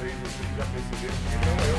vocês, 0.00 0.12
vocês 0.22 0.48
já 0.56 0.64
perceberam 0.64 1.14
que 1.28 1.36
não 1.46 1.52
é 1.52 1.72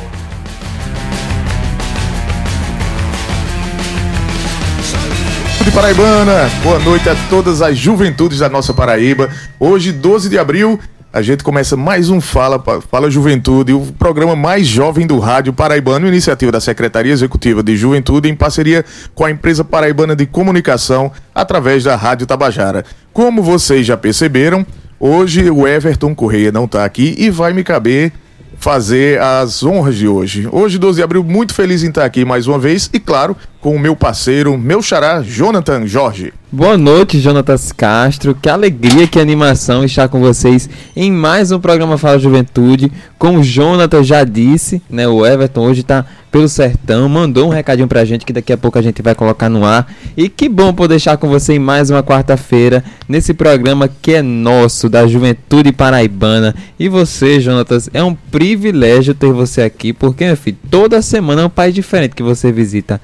o 5.60 5.65
de 5.65 5.72
Paraibana, 5.72 6.49
boa 6.63 6.79
noite 6.79 7.10
a 7.10 7.15
todas 7.29 7.62
as 7.62 7.78
juventudes 7.78 8.40
da 8.40 8.49
nossa 8.49 8.73
Paraíba. 8.73 9.29
Hoje, 9.60 9.92
12 9.92 10.29
de 10.29 10.37
abril, 10.37 10.79
a 11.12 11.22
gente 11.22 11.44
começa 11.44 11.76
mais 11.76 12.10
um 12.10 12.22
Fala, 12.22 12.63
Fala 12.90 13.10
Juventude, 13.10 13.73
o 13.73 13.87
programa 13.97 14.35
mais 14.35 14.67
jovem 14.67 15.08
do 15.08 15.17
rádio 15.17 15.51
paraibano, 15.51 16.08
iniciativa 16.08 16.52
da 16.52 16.62
Secretaria 16.62 17.12
Executiva 17.12 17.63
de 17.63 17.76
Juventude, 17.76 18.30
em 18.30 18.35
parceria 18.35 18.85
com 19.16 19.26
a 19.26 19.31
empresa 19.31 19.63
paraibana 19.63 20.16
de 20.16 20.27
comunicação, 20.27 21.12
através 21.34 21.84
da 21.84 21.96
Rádio 21.96 22.27
Tabajara. 22.27 22.85
Como 23.13 23.41
vocês 23.41 23.85
já 23.85 23.98
perceberam, 23.98 24.66
hoje 25.02 25.50
o 25.50 25.68
Everton 25.68 26.14
Correia 26.14 26.52
não 26.52 26.66
está 26.66 26.86
aqui 26.86 27.16
e 27.18 27.30
vai 27.30 27.52
me 27.52 27.64
caber 27.64 28.14
fazer 28.58 29.20
as 29.20 29.64
honras 29.64 29.96
de 29.96 30.08
hoje. 30.08 30.48
Hoje, 30.52 30.77
12 30.77 30.98
de 30.98 31.04
abril, 31.04 31.24
muito 31.24 31.54
feliz 31.54 31.84
em 31.84 31.90
estar 31.90 32.05
aqui 32.05 32.24
mais 32.24 32.46
uma 32.46 32.60
vez 32.60 32.90
e, 32.94 33.00
claro, 33.00 33.36
com 33.62 33.76
o 33.76 33.80
meu 33.80 33.96
parceiro, 33.96 34.58
meu 34.58 34.82
xará, 34.82 35.22
Jonathan 35.22 35.86
Jorge. 35.86 36.34
Boa 36.52 36.78
noite, 36.78 37.20
Jonatas 37.20 37.72
Castro. 37.72 38.34
Que 38.34 38.50
alegria, 38.50 39.08
que 39.08 39.20
animação 39.20 39.86
estar 39.86 40.10
com 40.10 40.20
vocês 40.20 40.68
em 40.96 41.12
mais 41.12 41.52
um 41.52 41.60
programa 41.60 41.98
Fala 41.98 42.18
Juventude. 42.18 42.92
Como 43.20 43.40
o 43.40 43.44
Jonathan 43.44 44.04
já 44.04 44.24
disse, 44.24 44.82
né, 44.90 45.08
o 45.08 45.24
Everton 45.24 45.62
hoje 45.62 45.82
está 45.82 46.04
pelo 46.32 46.50
sertão, 46.50 47.08
mandou 47.08 47.48
um 47.48 47.52
recadinho 47.52 47.88
pra 47.88 48.04
gente 48.04 48.26
que 48.26 48.34
daqui 48.34 48.52
a 48.52 48.58
pouco 48.58 48.80
a 48.80 48.82
gente 48.82 49.02
vai 49.02 49.14
colocar 49.14 49.48
no 49.48 49.64
ar. 49.64 49.94
E 50.18 50.28
que 50.28 50.50
bom 50.50 50.74
poder 50.74 50.96
estar 50.96 51.16
com 51.18 51.30
você 51.30 51.54
em 51.54 51.60
mais 51.60 51.91
uma 51.91 52.02
quarta-feira 52.02 52.84
nesse 53.07 53.34
programa 53.34 53.88
que 54.02 54.16
é 54.16 54.22
nosso, 54.24 54.90
da 54.90 55.05
Juventude 55.05 55.72
Paraibana. 55.72 56.55
E 56.80 56.90
você, 56.90 57.40
Jonatas, 57.40 57.90
é 57.94 58.04
um 58.04 58.16
privilégio 58.16 59.13
ter 59.13 59.32
você 59.32 59.62
aqui, 59.62 59.94
porque, 59.94 60.26
meu 60.26 60.35
filho, 60.35 60.57
toda 60.70 61.02
semana 61.02 61.44
é 61.44 61.46
um 61.46 61.50
país 61.50 61.76
diferente 61.76 62.16
que 62.16 62.24
você 62.24 62.52
visita. 62.52 63.00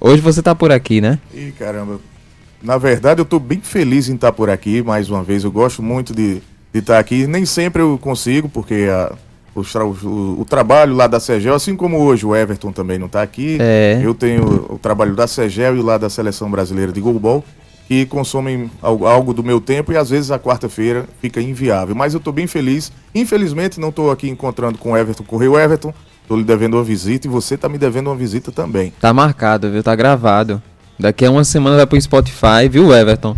Hoje 0.00 0.22
você 0.22 0.42
tá 0.42 0.54
por 0.54 0.72
aqui, 0.72 1.00
né? 1.00 1.18
Ih, 1.34 1.52
caramba, 1.58 2.00
na 2.62 2.78
verdade, 2.78 3.20
eu 3.20 3.24
estou 3.24 3.38
bem 3.38 3.60
feliz 3.60 4.08
em 4.08 4.14
estar 4.14 4.32
por 4.32 4.48
aqui 4.48 4.82
mais 4.82 5.10
uma 5.10 5.22
vez. 5.22 5.44
Eu 5.44 5.52
gosto 5.52 5.82
muito 5.82 6.14
de, 6.14 6.40
de 6.72 6.78
estar 6.78 6.98
aqui. 6.98 7.26
Nem 7.26 7.44
sempre 7.44 7.82
eu 7.82 7.98
consigo, 7.98 8.48
porque 8.48 8.88
a, 8.90 9.12
o, 9.54 9.60
o, 9.60 10.40
o, 10.40 10.44
trabalho 10.44 10.94
lá 10.94 11.06
da 11.06 11.20
Segel, 11.20 11.54
assim 11.54 11.76
como 11.76 11.98
hoje 11.98 12.24
o 12.24 12.34
Everton 12.34 12.72
também 12.72 12.98
não 12.98 13.06
está 13.06 13.22
aqui, 13.22 13.58
é. 13.60 14.00
eu 14.02 14.14
tenho 14.14 14.72
o 14.72 14.78
trabalho 14.78 15.14
da 15.14 15.26
Segel 15.26 15.76
e 15.76 15.82
lá 15.82 15.98
da 15.98 16.08
Seleção 16.08 16.50
Brasileira 16.50 16.92
de 16.92 17.00
Goalball, 17.00 17.44
que 17.88 18.06
consomem 18.06 18.70
algo 18.80 19.34
do 19.34 19.42
meu 19.42 19.60
tempo 19.60 19.92
e 19.92 19.96
às 19.96 20.10
vezes 20.10 20.30
a 20.30 20.38
quarta-feira 20.38 21.06
fica 21.20 21.42
inviável. 21.42 21.94
Mas 21.94 22.14
eu 22.14 22.18
estou 22.18 22.32
bem 22.32 22.46
feliz. 22.46 22.92
Infelizmente, 23.14 23.80
não 23.80 23.88
estou 23.88 24.10
aqui 24.10 24.30
encontrando 24.30 24.78
com 24.78 24.92
o 24.92 24.96
Everton 24.96 25.24
Correio. 25.24 25.58
Everton, 25.58 25.92
estou 26.30 26.38
lhe 26.38 26.44
devendo 26.44 26.74
uma 26.74 26.84
visita 26.84 27.26
e 27.26 27.30
você 27.30 27.56
está 27.56 27.68
me 27.68 27.76
devendo 27.76 28.06
uma 28.06 28.14
visita 28.14 28.52
também. 28.52 28.92
Tá 29.00 29.12
marcado, 29.12 29.68
viu? 29.68 29.82
Tá 29.82 29.96
gravado. 29.96 30.62
Daqui 30.96 31.24
a 31.26 31.30
uma 31.30 31.42
semana 31.42 31.76
vai 31.76 31.86
pro 31.86 32.00
Spotify, 32.00 32.68
viu, 32.70 32.94
Everton? 32.94 33.36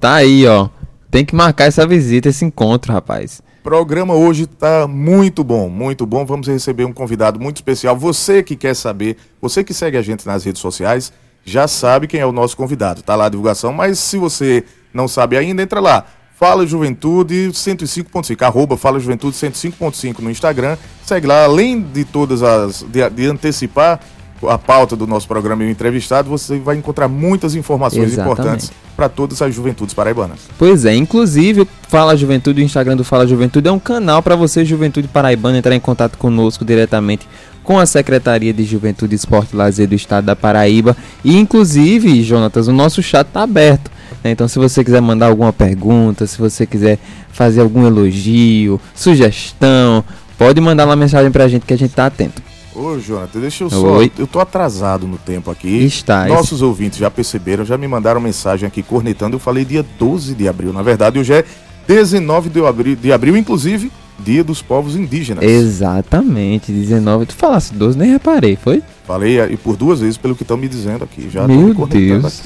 Tá 0.00 0.14
aí, 0.14 0.44
ó. 0.48 0.68
Tem 1.08 1.24
que 1.24 1.36
marcar 1.36 1.66
essa 1.66 1.86
visita, 1.86 2.28
esse 2.28 2.44
encontro, 2.44 2.92
rapaz. 2.92 3.40
Programa 3.62 4.14
hoje 4.14 4.46
tá 4.46 4.88
muito 4.88 5.44
bom, 5.44 5.68
muito 5.68 6.04
bom. 6.04 6.26
Vamos 6.26 6.48
receber 6.48 6.84
um 6.84 6.92
convidado 6.92 7.38
muito 7.38 7.58
especial. 7.58 7.96
Você 7.96 8.42
que 8.42 8.56
quer 8.56 8.74
saber, 8.74 9.16
você 9.40 9.62
que 9.62 9.72
segue 9.72 9.96
a 9.96 10.02
gente 10.02 10.26
nas 10.26 10.42
redes 10.42 10.60
sociais, 10.60 11.12
já 11.44 11.68
sabe 11.68 12.08
quem 12.08 12.18
é 12.18 12.26
o 12.26 12.32
nosso 12.32 12.56
convidado. 12.56 13.02
Tá 13.02 13.14
lá 13.14 13.26
a 13.26 13.28
divulgação, 13.28 13.72
mas 13.72 14.00
se 14.00 14.18
você 14.18 14.64
não 14.92 15.06
sabe 15.06 15.36
ainda, 15.36 15.62
entra 15.62 15.78
lá. 15.78 16.06
Fala 16.42 16.66
Juventude 16.66 17.50
105.5, 17.52 18.42
arroba 18.42 18.76
Fala 18.76 18.98
Juventude 18.98 19.36
105.5 19.36 20.18
no 20.18 20.28
Instagram. 20.28 20.76
Segue 21.06 21.24
lá, 21.24 21.44
além 21.44 21.80
de 21.80 22.04
todas 22.04 22.42
as. 22.42 22.84
de, 22.88 23.08
de 23.10 23.26
antecipar 23.26 24.00
a 24.48 24.58
pauta 24.58 24.96
do 24.96 25.06
nosso 25.06 25.28
programa 25.28 25.62
e 25.62 25.68
o 25.68 25.70
entrevistado, 25.70 26.28
você 26.28 26.58
vai 26.58 26.74
encontrar 26.74 27.06
muitas 27.06 27.54
informações 27.54 28.12
Exatamente. 28.12 28.40
importantes 28.40 28.72
para 28.96 29.08
todas 29.08 29.40
as 29.40 29.54
juventudes 29.54 29.94
paraibanas. 29.94 30.40
Pois 30.58 30.84
é, 30.84 30.92
inclusive 30.96 31.64
Fala 31.88 32.16
Juventude, 32.16 32.60
o 32.60 32.64
Instagram 32.64 32.96
do 32.96 33.04
Fala 33.04 33.24
Juventude 33.24 33.68
é 33.68 33.72
um 33.72 33.78
canal 33.78 34.20
para 34.20 34.34
você, 34.34 34.64
Juventude 34.64 35.06
Paraibana, 35.06 35.58
entrar 35.58 35.76
em 35.76 35.80
contato 35.80 36.18
conosco 36.18 36.64
diretamente 36.64 37.28
com 37.62 37.78
a 37.78 37.86
Secretaria 37.86 38.52
de 38.52 38.64
Juventude, 38.64 39.14
Esporte 39.14 39.52
e 39.52 39.56
Lazer 39.56 39.88
do 39.88 39.94
Estado 39.94 40.24
da 40.24 40.36
Paraíba. 40.36 40.96
E 41.24 41.38
inclusive, 41.38 42.22
Jonatas, 42.22 42.68
o 42.68 42.72
nosso 42.72 43.02
chat 43.02 43.26
está 43.26 43.42
aberto. 43.42 43.90
Né? 44.22 44.30
Então, 44.30 44.48
se 44.48 44.58
você 44.58 44.84
quiser 44.84 45.00
mandar 45.00 45.26
alguma 45.26 45.52
pergunta, 45.52 46.26
se 46.26 46.38
você 46.38 46.66
quiser 46.66 46.98
fazer 47.32 47.60
algum 47.60 47.86
elogio, 47.86 48.80
sugestão, 48.94 50.04
pode 50.36 50.60
mandar 50.60 50.86
uma 50.86 50.96
mensagem 50.96 51.30
para 51.30 51.44
a 51.44 51.48
gente 51.48 51.64
que 51.64 51.74
a 51.74 51.78
gente 51.78 51.90
está 51.90 52.06
atento. 52.06 52.42
Ô, 52.74 52.98
Jonathan, 52.98 53.40
deixa 53.40 53.64
eu 53.64 53.70
só. 53.70 53.98
Oi. 53.98 54.10
Eu 54.18 54.26
tô 54.26 54.40
atrasado 54.40 55.06
no 55.06 55.18
tempo 55.18 55.50
aqui. 55.50 55.84
Está. 55.84 56.26
Nossos 56.26 56.62
ouvintes 56.62 56.98
já 56.98 57.10
perceberam, 57.10 57.64
já 57.64 57.76
me 57.76 57.86
mandaram 57.86 58.20
mensagem 58.20 58.66
aqui 58.66 58.82
cornetando. 58.82 59.36
Eu 59.36 59.40
falei 59.40 59.64
dia 59.64 59.84
12 59.98 60.34
de 60.34 60.48
abril. 60.48 60.72
Na 60.72 60.82
verdade, 60.82 61.18
hoje 61.18 61.34
é 61.34 61.44
19 61.86 62.48
de 62.48 62.64
abril, 62.64 62.96
de 62.96 63.12
abril 63.12 63.36
inclusive, 63.36 63.92
Dia 64.24 64.44
dos 64.44 64.62
Povos 64.62 64.96
Indígenas. 64.96 65.44
Exatamente, 65.44 66.70
19. 66.70 67.26
Tu 67.26 67.34
falasse 67.34 67.74
12, 67.74 67.98
nem 67.98 68.10
reparei, 68.10 68.56
foi? 68.56 68.82
Falei 69.06 69.40
e 69.40 69.56
por 69.56 69.76
duas 69.76 70.00
vezes 70.00 70.16
pelo 70.16 70.34
que 70.34 70.42
estão 70.42 70.56
me 70.56 70.68
dizendo 70.68 71.04
aqui. 71.04 71.28
Já 71.30 71.46
Meu 71.46 71.74
Deus. 71.86 72.42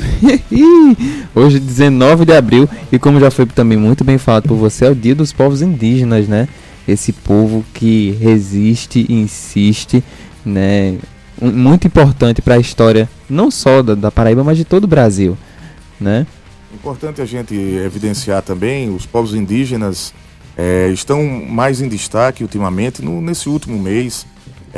Hoje, 1.34 1.60
19 1.60 2.24
de 2.24 2.32
abril, 2.32 2.68
e 2.90 2.98
como 2.98 3.20
já 3.20 3.30
foi 3.30 3.46
também 3.46 3.76
muito 3.76 4.02
bem 4.04 4.18
falado 4.18 4.48
por 4.48 4.56
você, 4.56 4.86
é 4.86 4.90
o 4.90 4.94
Dia 4.94 5.14
dos 5.14 5.32
Povos 5.32 5.62
Indígenas, 5.62 6.26
né? 6.26 6.48
esse 6.86 7.12
povo 7.12 7.64
que 7.74 8.12
resiste 8.20 9.04
e 9.08 9.14
insiste, 9.14 10.02
né? 10.44 10.96
Muito 11.40 11.86
importante 11.86 12.40
para 12.40 12.54
a 12.54 12.58
história 12.58 13.08
não 13.28 13.50
só 13.50 13.82
da, 13.82 13.94
da, 13.94 14.10
Paraíba, 14.10 14.42
mas 14.42 14.56
de 14.56 14.64
todo 14.64 14.84
o 14.84 14.88
Brasil, 14.88 15.36
né? 16.00 16.26
Importante 16.72 17.20
a 17.20 17.26
gente 17.26 17.54
evidenciar 17.54 18.42
também 18.42 18.94
os 18.94 19.04
povos 19.04 19.34
indígenas 19.34 20.14
é, 20.56 20.88
estão 20.88 21.22
mais 21.24 21.80
em 21.80 21.88
destaque 21.88 22.42
ultimamente 22.42 23.02
no, 23.02 23.20
nesse 23.20 23.48
último 23.48 23.78
mês 23.78 24.26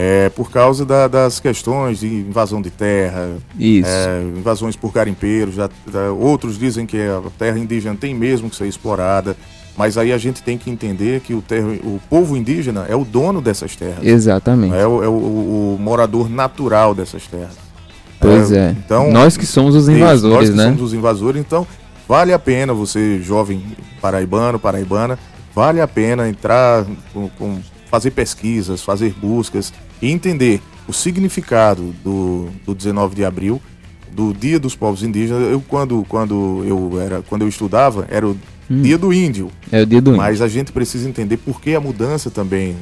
é, 0.01 0.29
por 0.29 0.51
causa 0.51 0.85
da, 0.85 1.09
das 1.09 1.41
questões 1.41 2.01
de 2.01 2.07
invasão 2.07 2.63
de 2.63 2.71
terra, 2.71 3.31
é, 3.61 4.23
invasões 4.37 4.77
por 4.77 4.93
garimpeiros. 4.93 5.57
Já, 5.57 5.69
já, 5.93 6.13
outros 6.13 6.57
dizem 6.57 6.87
que 6.87 6.97
a 6.97 7.21
terra 7.37 7.59
indígena 7.59 7.97
tem 7.97 8.15
mesmo 8.15 8.49
que 8.49 8.55
ser 8.55 8.69
explorada. 8.69 9.37
Mas 9.77 9.97
aí 9.97 10.13
a 10.13 10.19
gente 10.19 10.43
tem 10.43 10.59
que 10.59 10.71
entender 10.71 11.21
que 11.21 11.35
o, 11.35 11.41
terra, 11.41 11.69
o 11.85 12.01
povo 12.11 12.37
indígena 12.37 12.87
é 12.89 12.97
o 12.97 13.05
dono 13.05 13.41
dessas 13.41 13.77
terras. 13.77 14.05
Exatamente. 14.05 14.75
É 14.75 14.87
o, 14.87 15.03
é 15.05 15.09
o, 15.09 15.13
o 15.13 15.79
morador 15.81 16.29
natural 16.29 16.95
dessas 16.95 17.27
terras. 17.27 17.57
Pois 18.21 18.53
é. 18.53 18.69
é. 18.69 18.71
Então, 18.71 19.11
nós 19.13 19.37
que 19.37 19.47
somos 19.47 19.75
os 19.75 19.89
invasores, 19.89 20.37
nós 20.37 20.51
que 20.51 20.57
né? 20.57 20.65
somos 20.65 20.83
os 20.83 20.95
invasores, 20.95 21.41
então 21.41 21.67
vale 22.09 22.33
a 22.33 22.39
pena 22.39 22.73
você, 22.73 23.21
jovem 23.21 23.63
paraibano, 24.01 24.59
paraibana, 24.59 25.19
vale 25.59 25.81
a 25.81 25.89
pena 25.89 26.29
entrar 26.29 26.87
com, 27.13 27.29
com 27.31 27.59
fazer 27.91 28.13
pesquisas, 28.13 28.81
fazer 28.81 29.13
buscas 29.21 29.73
e 30.01 30.09
entender 30.09 30.63
o 30.87 30.93
significado 30.93 31.93
do, 32.05 32.49
do 32.65 32.73
19 32.73 33.17
de 33.17 33.25
abril, 33.25 33.61
do 34.13 34.33
Dia 34.33 34.61
dos 34.61 34.77
Povos 34.77 35.03
Indígenas. 35.03 35.51
Eu 35.51 35.61
quando, 35.61 36.07
quando 36.09 36.63
eu 36.65 37.01
era, 37.01 37.23
quando 37.23 37.43
eu 37.43 37.49
estudava, 37.49 38.07
era 38.09 38.29
o 38.29 38.37
Hum. 38.71 38.83
Dia 38.83 38.99
do 38.99 39.15
Índio. 39.15 39.51
É 39.73 39.81
o 39.81 39.87
dia 39.87 39.99
do 39.99 40.11
Índio. 40.11 40.19
Mas 40.19 40.43
a 40.43 40.47
gente 40.47 40.73
precisa 40.73 41.09
entender 41.09 41.39
por 41.39 41.59
que 41.59 41.75
a 41.75 41.81
mudança 41.81 42.31
também, 42.31 42.77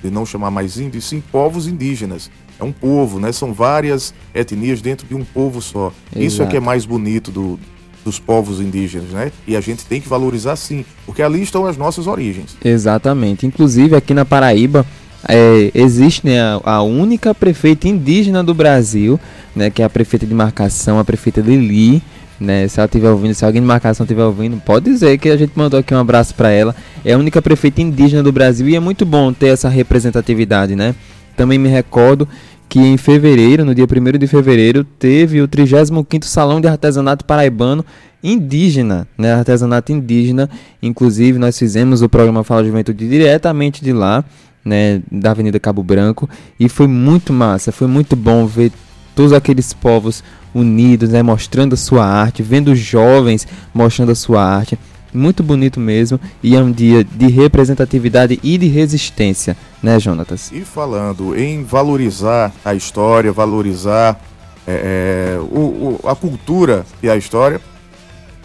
de 0.00 0.08
não 0.08 0.24
chamar 0.24 0.52
mais 0.52 0.78
índio, 0.78 1.00
e 1.00 1.02
sim 1.02 1.20
povos 1.32 1.66
indígenas. 1.66 2.30
É 2.60 2.62
um 2.62 2.70
povo, 2.70 3.18
né? 3.18 3.32
São 3.32 3.52
várias 3.52 4.14
etnias 4.32 4.80
dentro 4.80 5.04
de 5.04 5.16
um 5.16 5.24
povo 5.24 5.60
só. 5.60 5.92
Exato. 6.12 6.24
Isso 6.24 6.42
é 6.44 6.46
que 6.46 6.56
é 6.56 6.60
mais 6.60 6.86
bonito 6.86 7.32
do, 7.32 7.58
dos 8.04 8.18
povos 8.18 8.60
indígenas, 8.60 9.10
né? 9.10 9.32
E 9.46 9.56
a 9.56 9.60
gente 9.60 9.84
tem 9.86 10.00
que 10.00 10.08
valorizar 10.08 10.56
sim, 10.56 10.84
porque 11.06 11.22
ali 11.22 11.42
estão 11.42 11.66
as 11.66 11.76
nossas 11.76 12.06
origens. 12.06 12.56
Exatamente. 12.64 13.46
Inclusive 13.46 13.94
aqui 13.96 14.12
na 14.12 14.24
Paraíba 14.24 14.84
é, 15.28 15.70
existe 15.74 16.26
né, 16.26 16.38
a, 16.64 16.82
única 16.82 17.34
prefeita 17.34 17.86
indígena 17.86 18.42
do 18.42 18.54
Brasil, 18.54 19.18
né? 19.54 19.70
Que 19.70 19.82
é 19.82 19.84
a 19.84 19.90
prefeita 19.90 20.26
de 20.26 20.34
marcação, 20.34 20.98
a 20.98 21.04
prefeita 21.04 21.40
Lili 21.40 22.02
né? 22.42 22.66
Se 22.68 22.80
ela 22.80 22.86
estiver 22.86 23.08
ouvindo, 23.08 23.34
se 23.34 23.44
alguém 23.44 23.62
de 23.62 23.66
marcação 23.66 24.04
estiver 24.04 24.24
ouvindo, 24.24 24.60
pode 24.60 24.90
dizer 24.90 25.16
que 25.18 25.28
a 25.28 25.36
gente 25.36 25.52
mandou 25.54 25.78
aqui 25.78 25.94
um 25.94 25.98
abraço 25.98 26.34
para 26.34 26.50
ela. 26.50 26.74
É 27.04 27.12
a 27.12 27.18
única 27.18 27.40
prefeita 27.40 27.80
indígena 27.80 28.22
do 28.22 28.32
Brasil 28.32 28.68
e 28.68 28.74
é 28.74 28.80
muito 28.80 29.06
bom 29.06 29.32
ter 29.32 29.48
essa 29.48 29.68
representatividade, 29.68 30.74
né? 30.74 30.94
Também 31.36 31.58
me 31.58 31.68
recordo 31.68 32.28
que 32.72 32.78
em 32.78 32.96
fevereiro, 32.96 33.66
no 33.66 33.74
dia 33.74 33.84
1 33.84 34.16
de 34.18 34.26
fevereiro, 34.26 34.82
teve 34.82 35.42
o 35.42 35.46
35º 35.46 36.24
Salão 36.24 36.58
de 36.58 36.66
Artesanato 36.66 37.22
Paraibano 37.22 37.84
indígena, 38.24 39.06
né? 39.18 39.34
Artesanato 39.34 39.92
indígena. 39.92 40.48
Inclusive, 40.82 41.38
nós 41.38 41.58
fizemos 41.58 42.00
o 42.00 42.08
programa 42.08 42.42
Fala 42.42 42.64
Juventude 42.64 43.06
diretamente 43.06 43.84
de 43.84 43.92
lá, 43.92 44.24
né, 44.64 45.02
da 45.12 45.32
Avenida 45.32 45.60
Cabo 45.60 45.82
Branco, 45.82 46.26
e 46.58 46.66
foi 46.66 46.86
muito 46.86 47.30
massa, 47.30 47.70
foi 47.70 47.86
muito 47.86 48.16
bom 48.16 48.46
ver 48.46 48.72
todos 49.14 49.34
aqueles 49.34 49.74
povos 49.74 50.24
unidos, 50.54 51.10
né, 51.10 51.22
mostrando 51.22 51.74
a 51.74 51.76
sua 51.76 52.06
arte, 52.06 52.42
vendo 52.42 52.74
jovens 52.74 53.46
mostrando 53.74 54.12
a 54.12 54.14
sua 54.14 54.42
arte. 54.42 54.78
Muito 55.12 55.42
bonito 55.42 55.78
mesmo, 55.78 56.18
e 56.42 56.56
é 56.56 56.60
um 56.60 56.70
dia 56.70 57.04
de 57.04 57.28
representatividade 57.28 58.38
e 58.42 58.56
de 58.56 58.66
resistência, 58.66 59.56
né, 59.82 59.98
Jonatas? 59.98 60.50
E 60.52 60.60
falando 60.62 61.38
em 61.38 61.64
valorizar 61.64 62.52
a 62.64 62.74
história, 62.74 63.32
valorizar 63.32 64.20
é, 64.66 65.36
é, 65.36 65.38
o, 65.38 65.98
o, 66.02 66.08
a 66.08 66.14
cultura 66.14 66.84
e 67.02 67.10
a 67.10 67.16
história, 67.16 67.60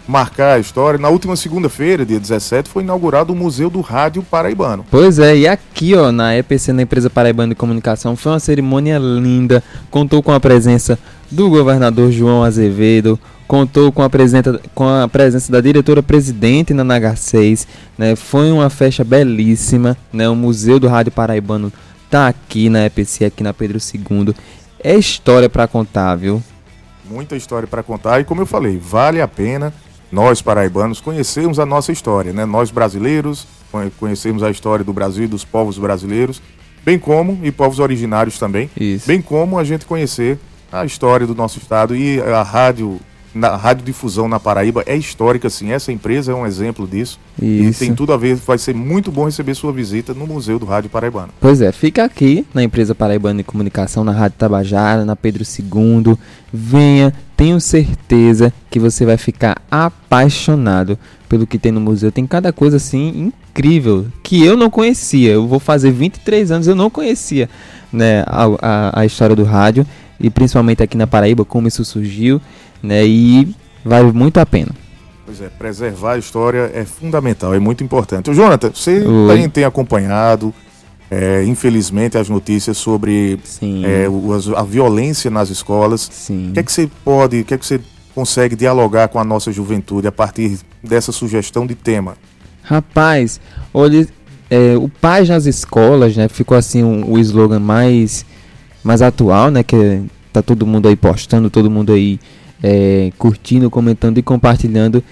marcar 0.08 0.54
a 0.54 0.58
história. 0.58 0.98
Na 0.98 1.10
última 1.10 1.36
segunda-feira, 1.36 2.04
dia 2.04 2.18
17, 2.18 2.70
foi 2.70 2.82
inaugurado 2.82 3.32
o 3.32 3.36
Museu 3.36 3.68
do 3.68 3.80
Rádio 3.80 4.22
Paraibano. 4.22 4.84
Pois 4.90 5.18
é, 5.18 5.36
e 5.36 5.46
aqui, 5.46 5.94
ó, 5.94 6.10
na 6.10 6.36
EPC, 6.36 6.72
na 6.72 6.82
Empresa 6.82 7.10
Paraibana 7.10 7.50
de 7.50 7.54
Comunicação, 7.54 8.16
foi 8.16 8.32
uma 8.32 8.40
cerimônia 8.40 8.98
linda. 8.98 9.62
Contou 9.90 10.22
com 10.22 10.32
a 10.32 10.40
presença 10.40 10.98
do 11.30 11.50
governador 11.50 12.10
João 12.10 12.42
Azevedo, 12.42 13.18
contou 13.48 13.90
com 13.90 14.02
a, 14.02 14.10
presença, 14.10 14.60
com 14.74 14.86
a 14.86 15.08
presença 15.08 15.50
da 15.50 15.60
diretora-presidente 15.60 16.74
na 16.74 16.84
NH6, 16.84 17.66
né? 17.96 18.14
Foi 18.14 18.52
uma 18.52 18.68
festa 18.68 19.02
belíssima, 19.02 19.96
né? 20.12 20.28
O 20.28 20.36
Museu 20.36 20.78
do 20.78 20.86
Rádio 20.86 21.10
Paraibano 21.10 21.72
tá 22.10 22.28
aqui 22.28 22.68
na 22.68 22.84
EPC, 22.84 23.24
aqui 23.24 23.42
na 23.42 23.54
Pedro 23.54 23.78
II. 23.78 24.34
É 24.78 24.94
história 24.94 25.48
para 25.48 25.66
contar, 25.66 26.14
viu? 26.14 26.42
Muita 27.10 27.36
história 27.36 27.66
para 27.66 27.82
contar 27.82 28.20
e 28.20 28.24
como 28.24 28.42
eu 28.42 28.46
falei, 28.46 28.78
vale 28.78 29.20
a 29.20 29.26
pena 29.26 29.72
nós 30.12 30.40
paraibanos 30.42 31.00
conhecermos 31.00 31.58
a 31.58 31.66
nossa 31.66 31.90
história, 31.90 32.32
né? 32.32 32.44
Nós 32.44 32.70
brasileiros 32.70 33.46
conhecermos 33.98 34.42
a 34.42 34.50
história 34.50 34.84
do 34.84 34.92
Brasil 34.92 35.24
e 35.24 35.26
dos 35.26 35.44
povos 35.44 35.78
brasileiros, 35.78 36.40
bem 36.84 36.98
como 36.98 37.38
e 37.42 37.50
povos 37.50 37.78
originários 37.78 38.38
também, 38.38 38.70
Isso. 38.78 39.06
bem 39.06 39.20
como 39.20 39.58
a 39.58 39.64
gente 39.64 39.84
conhecer 39.84 40.38
a 40.72 40.84
história 40.84 41.26
do 41.26 41.34
nosso 41.34 41.58
estado 41.58 41.94
e 41.96 42.20
a 42.20 42.42
rádio 42.42 42.98
na 43.34 43.56
radiodifusão 43.56 44.28
na 44.28 44.40
Paraíba 44.40 44.82
é 44.86 44.96
histórica, 44.96 45.48
sim. 45.50 45.70
Essa 45.70 45.92
empresa 45.92 46.32
é 46.32 46.34
um 46.34 46.46
exemplo 46.46 46.86
disso. 46.86 47.18
Isso. 47.40 47.82
E 47.82 47.86
tem 47.86 47.94
tudo 47.94 48.12
a 48.12 48.16
ver, 48.16 48.36
vai 48.36 48.58
ser 48.58 48.74
muito 48.74 49.12
bom 49.12 49.26
receber 49.26 49.54
sua 49.54 49.72
visita 49.72 50.14
no 50.14 50.26
Museu 50.26 50.58
do 50.58 50.66
Rádio 50.66 50.90
Paraibano. 50.90 51.28
Pois 51.40 51.60
é, 51.60 51.70
fica 51.70 52.04
aqui 52.04 52.46
na 52.52 52.62
empresa 52.62 52.94
Paraibana 52.94 53.38
de 53.38 53.44
Comunicação, 53.44 54.04
na 54.04 54.12
Rádio 54.12 54.38
Tabajara, 54.38 55.04
na 55.04 55.14
Pedro 55.14 55.44
II. 55.44 56.16
Venha, 56.52 57.12
tenho 57.36 57.60
certeza 57.60 58.52
que 58.70 58.80
você 58.80 59.04
vai 59.04 59.16
ficar 59.16 59.60
apaixonado 59.70 60.98
pelo 61.28 61.46
que 61.46 61.58
tem 61.58 61.70
no 61.70 61.80
museu. 61.80 62.10
Tem 62.10 62.26
cada 62.26 62.52
coisa 62.52 62.78
assim 62.78 63.32
incrível 63.32 64.06
que 64.22 64.42
eu 64.42 64.56
não 64.56 64.70
conhecia. 64.70 65.32
Eu 65.32 65.46
vou 65.46 65.60
fazer 65.60 65.90
23 65.90 66.50
anos, 66.50 66.66
eu 66.66 66.74
não 66.74 66.90
conhecia 66.90 67.48
né, 67.92 68.24
a, 68.26 68.46
a, 68.60 69.00
a 69.00 69.06
história 69.06 69.36
do 69.36 69.44
rádio 69.44 69.86
e 70.20 70.28
principalmente 70.30 70.82
aqui 70.82 70.96
na 70.96 71.06
Paraíba, 71.06 71.44
como 71.44 71.68
isso 71.68 71.84
surgiu 71.84 72.40
né? 72.82 73.06
E 73.06 73.54
vale 73.84 74.12
muito 74.12 74.38
a 74.38 74.46
pena. 74.46 74.74
Pois 75.24 75.40
é, 75.42 75.48
preservar 75.48 76.12
a 76.12 76.18
história 76.18 76.70
é 76.72 76.84
fundamental, 76.84 77.54
é 77.54 77.58
muito 77.58 77.84
importante. 77.84 78.30
O 78.30 78.34
Jonathan, 78.34 78.70
você 78.74 79.02
também 79.02 79.48
tem 79.48 79.64
acompanhado, 79.64 80.54
é, 81.10 81.44
infelizmente, 81.44 82.16
as 82.16 82.28
notícias 82.30 82.78
sobre 82.78 83.38
é, 83.84 84.06
a 84.56 84.62
violência 84.62 85.30
nas 85.30 85.50
escolas. 85.50 86.08
Sim. 86.10 86.50
O 86.50 86.52
que 86.54 86.60
é 86.60 86.62
que 86.62 86.72
você 86.72 86.90
pode, 87.04 87.40
o 87.40 87.44
que 87.44 87.54
é 87.54 87.58
que 87.58 87.66
você 87.66 87.80
consegue 88.14 88.56
dialogar 88.56 89.08
com 89.08 89.18
a 89.18 89.24
nossa 89.24 89.52
juventude 89.52 90.06
a 90.06 90.12
partir 90.12 90.58
dessa 90.82 91.12
sugestão 91.12 91.66
de 91.66 91.74
tema? 91.74 92.16
Rapaz, 92.62 93.40
olha, 93.72 94.08
é, 94.50 94.76
o 94.76 94.88
Paz 94.88 95.28
nas 95.28 95.46
Escolas, 95.46 96.16
né? 96.16 96.28
Ficou 96.28 96.56
assim 96.56 96.82
um, 96.82 97.12
o 97.12 97.18
slogan 97.18 97.60
mais, 97.60 98.24
mais 98.82 99.02
atual, 99.02 99.50
né? 99.50 99.62
Que 99.62 100.02
tá 100.32 100.42
todo 100.42 100.66
mundo 100.66 100.88
aí 100.88 100.96
postando, 100.96 101.50
todo 101.50 101.70
mundo 101.70 101.92
aí 101.92 102.18
é, 102.62 103.10
curtindo, 103.18 103.70
comentando 103.70 104.18
e 104.18 104.22
compartilhando, 104.22 105.02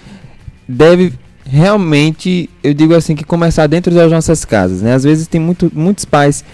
deve 0.69 1.13
realmente, 1.45 2.51
eu 2.63 2.75
digo 2.75 2.95
assim, 2.95 3.15
que 3.15 3.25
começar 3.25 3.67
dentro 3.67 3.95
das 3.95 4.11
nossas 4.11 4.45
casas. 4.45 4.83
Né? 4.83 4.95
Às 4.95 5.05
vezes 5.05 5.29
tem 5.29 5.41
muito, 5.41 5.71
muitos 5.75 6.05
pais 6.05 6.45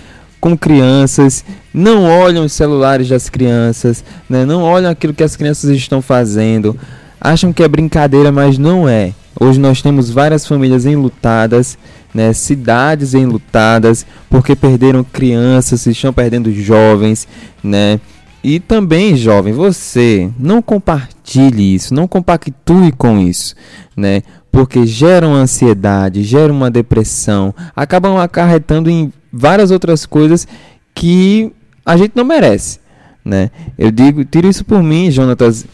com 0.40 0.56
crianças, 0.56 1.44
não 1.72 2.04
olham 2.04 2.44
os 2.44 2.52
celulares 2.52 3.08
das 3.08 3.30
crianças, 3.30 4.04
né? 4.28 4.44
não 4.44 4.62
olham 4.62 4.90
aquilo 4.90 5.14
que 5.14 5.22
as 5.22 5.36
crianças 5.36 5.70
estão 5.70 6.02
fazendo, 6.02 6.76
acham 7.20 7.52
que 7.52 7.62
é 7.62 7.68
brincadeira, 7.68 8.32
mas 8.32 8.58
não 8.58 8.88
é. 8.88 9.12
Hoje 9.38 9.58
nós 9.58 9.80
temos 9.80 10.10
várias 10.10 10.46
famílias 10.46 10.84
enlutadas, 10.84 11.78
né, 12.14 12.32
cidades 12.32 13.14
enlutadas, 13.14 14.04
porque 14.28 14.54
perderam 14.54 15.02
crianças, 15.02 15.86
estão 15.86 16.12
perdendo 16.12 16.52
jovens, 16.52 17.26
né? 17.64 17.98
E 18.44 18.58
também, 18.58 19.16
jovem, 19.16 19.52
você 19.52 20.28
não 20.38 20.60
compartilhe 20.60 21.74
isso, 21.74 21.94
não 21.94 22.08
compactue 22.08 22.90
com 22.92 23.18
isso, 23.18 23.54
né? 23.96 24.22
Porque 24.50 24.84
geram 24.84 25.32
ansiedade, 25.32 26.24
geram 26.24 26.54
uma 26.54 26.70
depressão, 26.70 27.54
acabam 27.74 28.18
acarretando 28.18 28.90
em 28.90 29.12
várias 29.32 29.70
outras 29.70 30.04
coisas 30.04 30.46
que 30.94 31.52
a 31.86 31.96
gente 31.96 32.12
não 32.16 32.24
merece, 32.24 32.80
né? 33.24 33.50
Eu 33.78 33.92
digo, 33.92 34.24
tiro 34.24 34.48
isso 34.48 34.64
por 34.64 34.82
mim, 34.82 35.10
Jonatas, 35.10 35.64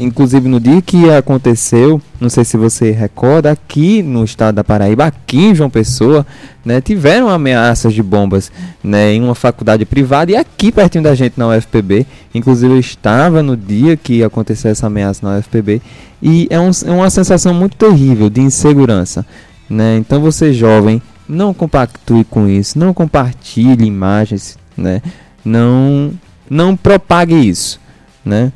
Inclusive 0.00 0.48
no 0.48 0.58
dia 0.58 0.80
que 0.80 1.10
aconteceu, 1.10 2.00
não 2.18 2.30
sei 2.30 2.42
se 2.42 2.56
você 2.56 2.90
recorda, 2.90 3.50
aqui 3.50 4.02
no 4.02 4.24
estado 4.24 4.54
da 4.54 4.64
Paraíba, 4.64 5.04
aqui 5.04 5.38
em 5.38 5.54
João 5.54 5.68
Pessoa, 5.68 6.26
né, 6.64 6.80
tiveram 6.80 7.28
ameaças 7.28 7.92
de 7.92 8.02
bombas 8.02 8.50
né, 8.82 9.12
em 9.12 9.22
uma 9.22 9.34
faculdade 9.34 9.84
privada 9.84 10.32
e 10.32 10.36
aqui 10.36 10.72
pertinho 10.72 11.04
da 11.04 11.14
gente 11.14 11.38
na 11.38 11.48
UFPB. 11.48 12.06
Inclusive 12.34 12.72
eu 12.72 12.80
estava 12.80 13.42
no 13.42 13.54
dia 13.54 13.94
que 13.94 14.24
aconteceu 14.24 14.70
essa 14.70 14.86
ameaça 14.86 15.26
na 15.26 15.36
UFPB 15.36 15.82
e 16.22 16.46
é, 16.48 16.58
um, 16.58 16.70
é 16.86 16.90
uma 16.90 17.10
sensação 17.10 17.52
muito 17.52 17.76
terrível 17.76 18.30
de 18.30 18.40
insegurança. 18.40 19.26
Né? 19.68 19.98
Então 19.98 20.18
você 20.18 20.50
jovem, 20.50 21.02
não 21.28 21.52
compactue 21.52 22.24
com 22.24 22.48
isso, 22.48 22.78
não 22.78 22.94
compartilhe 22.94 23.84
imagens, 23.84 24.58
né? 24.74 25.02
não, 25.44 26.10
não 26.48 26.74
propague 26.74 27.34
isso. 27.34 27.78
Né? 28.24 28.50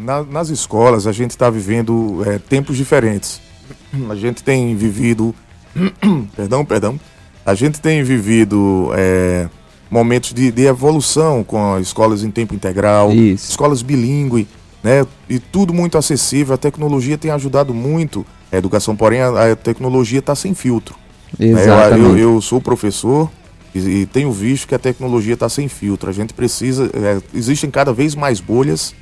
Na, 0.00 0.22
nas 0.22 0.48
escolas 0.48 1.06
a 1.06 1.12
gente 1.12 1.30
está 1.30 1.50
vivendo 1.50 2.22
é, 2.26 2.38
tempos 2.38 2.76
diferentes. 2.76 3.40
A 4.08 4.14
gente 4.14 4.42
tem 4.42 4.74
vivido. 4.74 5.34
perdão, 6.34 6.64
perdão. 6.64 7.00
A 7.44 7.54
gente 7.54 7.80
tem 7.80 8.02
vivido 8.02 8.90
é, 8.94 9.48
momentos 9.90 10.32
de, 10.32 10.50
de, 10.50 10.66
evolução 10.66 11.42
com 11.42 11.78
escolas 11.78 12.22
em 12.22 12.30
tempo 12.30 12.54
integral, 12.54 13.12
Isso. 13.12 13.50
escolas 13.50 13.82
bilíngue, 13.82 14.46
né? 14.82 15.06
E 15.28 15.38
tudo 15.38 15.72
muito 15.72 15.96
acessível. 15.96 16.54
A 16.54 16.58
tecnologia 16.58 17.18
tem 17.18 17.30
ajudado 17.30 17.74
muito 17.74 18.24
a 18.52 18.56
educação, 18.56 18.94
porém 18.96 19.20
a, 19.20 19.52
a 19.52 19.56
tecnologia 19.56 20.18
está 20.18 20.34
sem 20.34 20.54
filtro. 20.54 20.94
Exatamente. 21.38 22.00
Eu, 22.00 22.18
eu, 22.18 22.34
eu 22.34 22.40
sou 22.40 22.60
professor 22.60 23.30
e, 23.74 23.78
e, 23.78 24.06
tenho 24.06 24.32
visto 24.32 24.66
que 24.66 24.74
a 24.74 24.78
tecnologia 24.78 25.34
está 25.34 25.48
sem 25.48 25.68
filtro. 25.68 26.10
A 26.10 26.12
gente 26.12 26.34
precisa. 26.34 26.90
É, 26.92 27.20
existem 27.34 27.70
cada 27.70 27.92
vez 27.92 28.14
mais 28.14 28.40
bolhas 28.40 28.94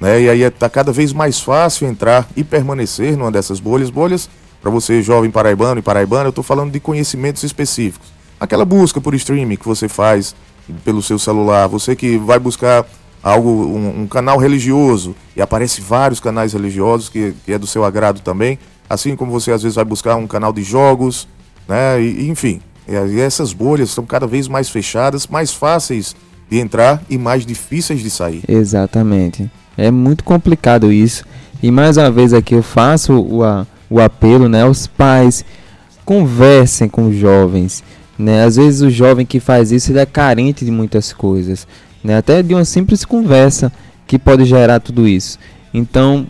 né? 0.00 0.22
E 0.22 0.30
aí 0.30 0.42
está 0.42 0.68
cada 0.68 0.90
vez 0.92 1.12
mais 1.12 1.40
fácil 1.40 1.86
entrar 1.86 2.26
e 2.34 2.42
permanecer 2.42 3.16
numa 3.16 3.30
dessas 3.30 3.60
bolhas. 3.60 3.90
Bolhas, 3.90 4.30
para 4.62 4.70
você 4.70 5.02
jovem 5.02 5.30
paraibano 5.30 5.78
e 5.78 5.82
paraibana, 5.82 6.24
eu 6.24 6.30
estou 6.30 6.42
falando 6.42 6.72
de 6.72 6.80
conhecimentos 6.80 7.42
específicos. 7.42 8.08
Aquela 8.38 8.64
busca 8.64 9.00
por 9.00 9.14
streaming 9.14 9.56
que 9.56 9.66
você 9.66 9.88
faz 9.88 10.34
pelo 10.84 11.02
seu 11.02 11.18
celular, 11.18 11.66
você 11.66 11.94
que 11.94 12.16
vai 12.16 12.38
buscar 12.38 12.86
algo, 13.22 13.50
um, 13.50 14.02
um 14.02 14.06
canal 14.06 14.38
religioso 14.38 15.14
e 15.36 15.42
aparece 15.42 15.80
vários 15.80 16.20
canais 16.20 16.52
religiosos 16.52 17.08
que, 17.08 17.34
que, 17.44 17.52
é 17.52 17.58
do 17.58 17.66
seu 17.66 17.84
agrado 17.84 18.20
também, 18.20 18.58
assim 18.88 19.14
como 19.14 19.30
você 19.30 19.52
às 19.52 19.62
vezes 19.62 19.76
vai 19.76 19.84
buscar 19.84 20.16
um 20.16 20.26
canal 20.26 20.52
de 20.52 20.62
jogos, 20.62 21.28
né? 21.68 22.00
E, 22.00 22.28
enfim, 22.30 22.60
e 22.88 23.20
essas 23.20 23.52
bolhas 23.52 23.90
são 23.90 24.06
cada 24.06 24.26
vez 24.26 24.48
mais 24.48 24.70
fechadas, 24.70 25.26
mais 25.26 25.52
fáceis 25.52 26.16
de 26.48 26.58
entrar 26.58 27.02
e 27.08 27.18
mais 27.18 27.44
difíceis 27.44 28.00
de 28.00 28.10
sair. 28.10 28.42
Exatamente. 28.48 29.50
É 29.80 29.90
muito 29.90 30.22
complicado 30.22 30.92
isso. 30.92 31.24
E 31.62 31.70
mais 31.70 31.96
uma 31.96 32.10
vez 32.10 32.34
aqui 32.34 32.54
eu 32.54 32.62
faço 32.62 33.14
o, 33.14 33.40
o 33.88 33.98
apelo 33.98 34.46
né, 34.46 34.62
aos 34.62 34.86
pais. 34.86 35.42
Conversem 36.04 36.86
com 36.86 37.08
os 37.08 37.16
jovens. 37.16 37.82
Né? 38.18 38.44
Às 38.44 38.56
vezes 38.56 38.82
o 38.82 38.90
jovem 38.90 39.24
que 39.24 39.40
faz 39.40 39.72
isso 39.72 39.90
ele 39.90 39.98
é 39.98 40.04
carente 40.04 40.66
de 40.66 40.70
muitas 40.70 41.14
coisas. 41.14 41.66
Né? 42.04 42.18
Até 42.18 42.42
de 42.42 42.52
uma 42.52 42.66
simples 42.66 43.06
conversa 43.06 43.72
que 44.06 44.18
pode 44.18 44.44
gerar 44.44 44.80
tudo 44.80 45.08
isso. 45.08 45.38
Então, 45.72 46.26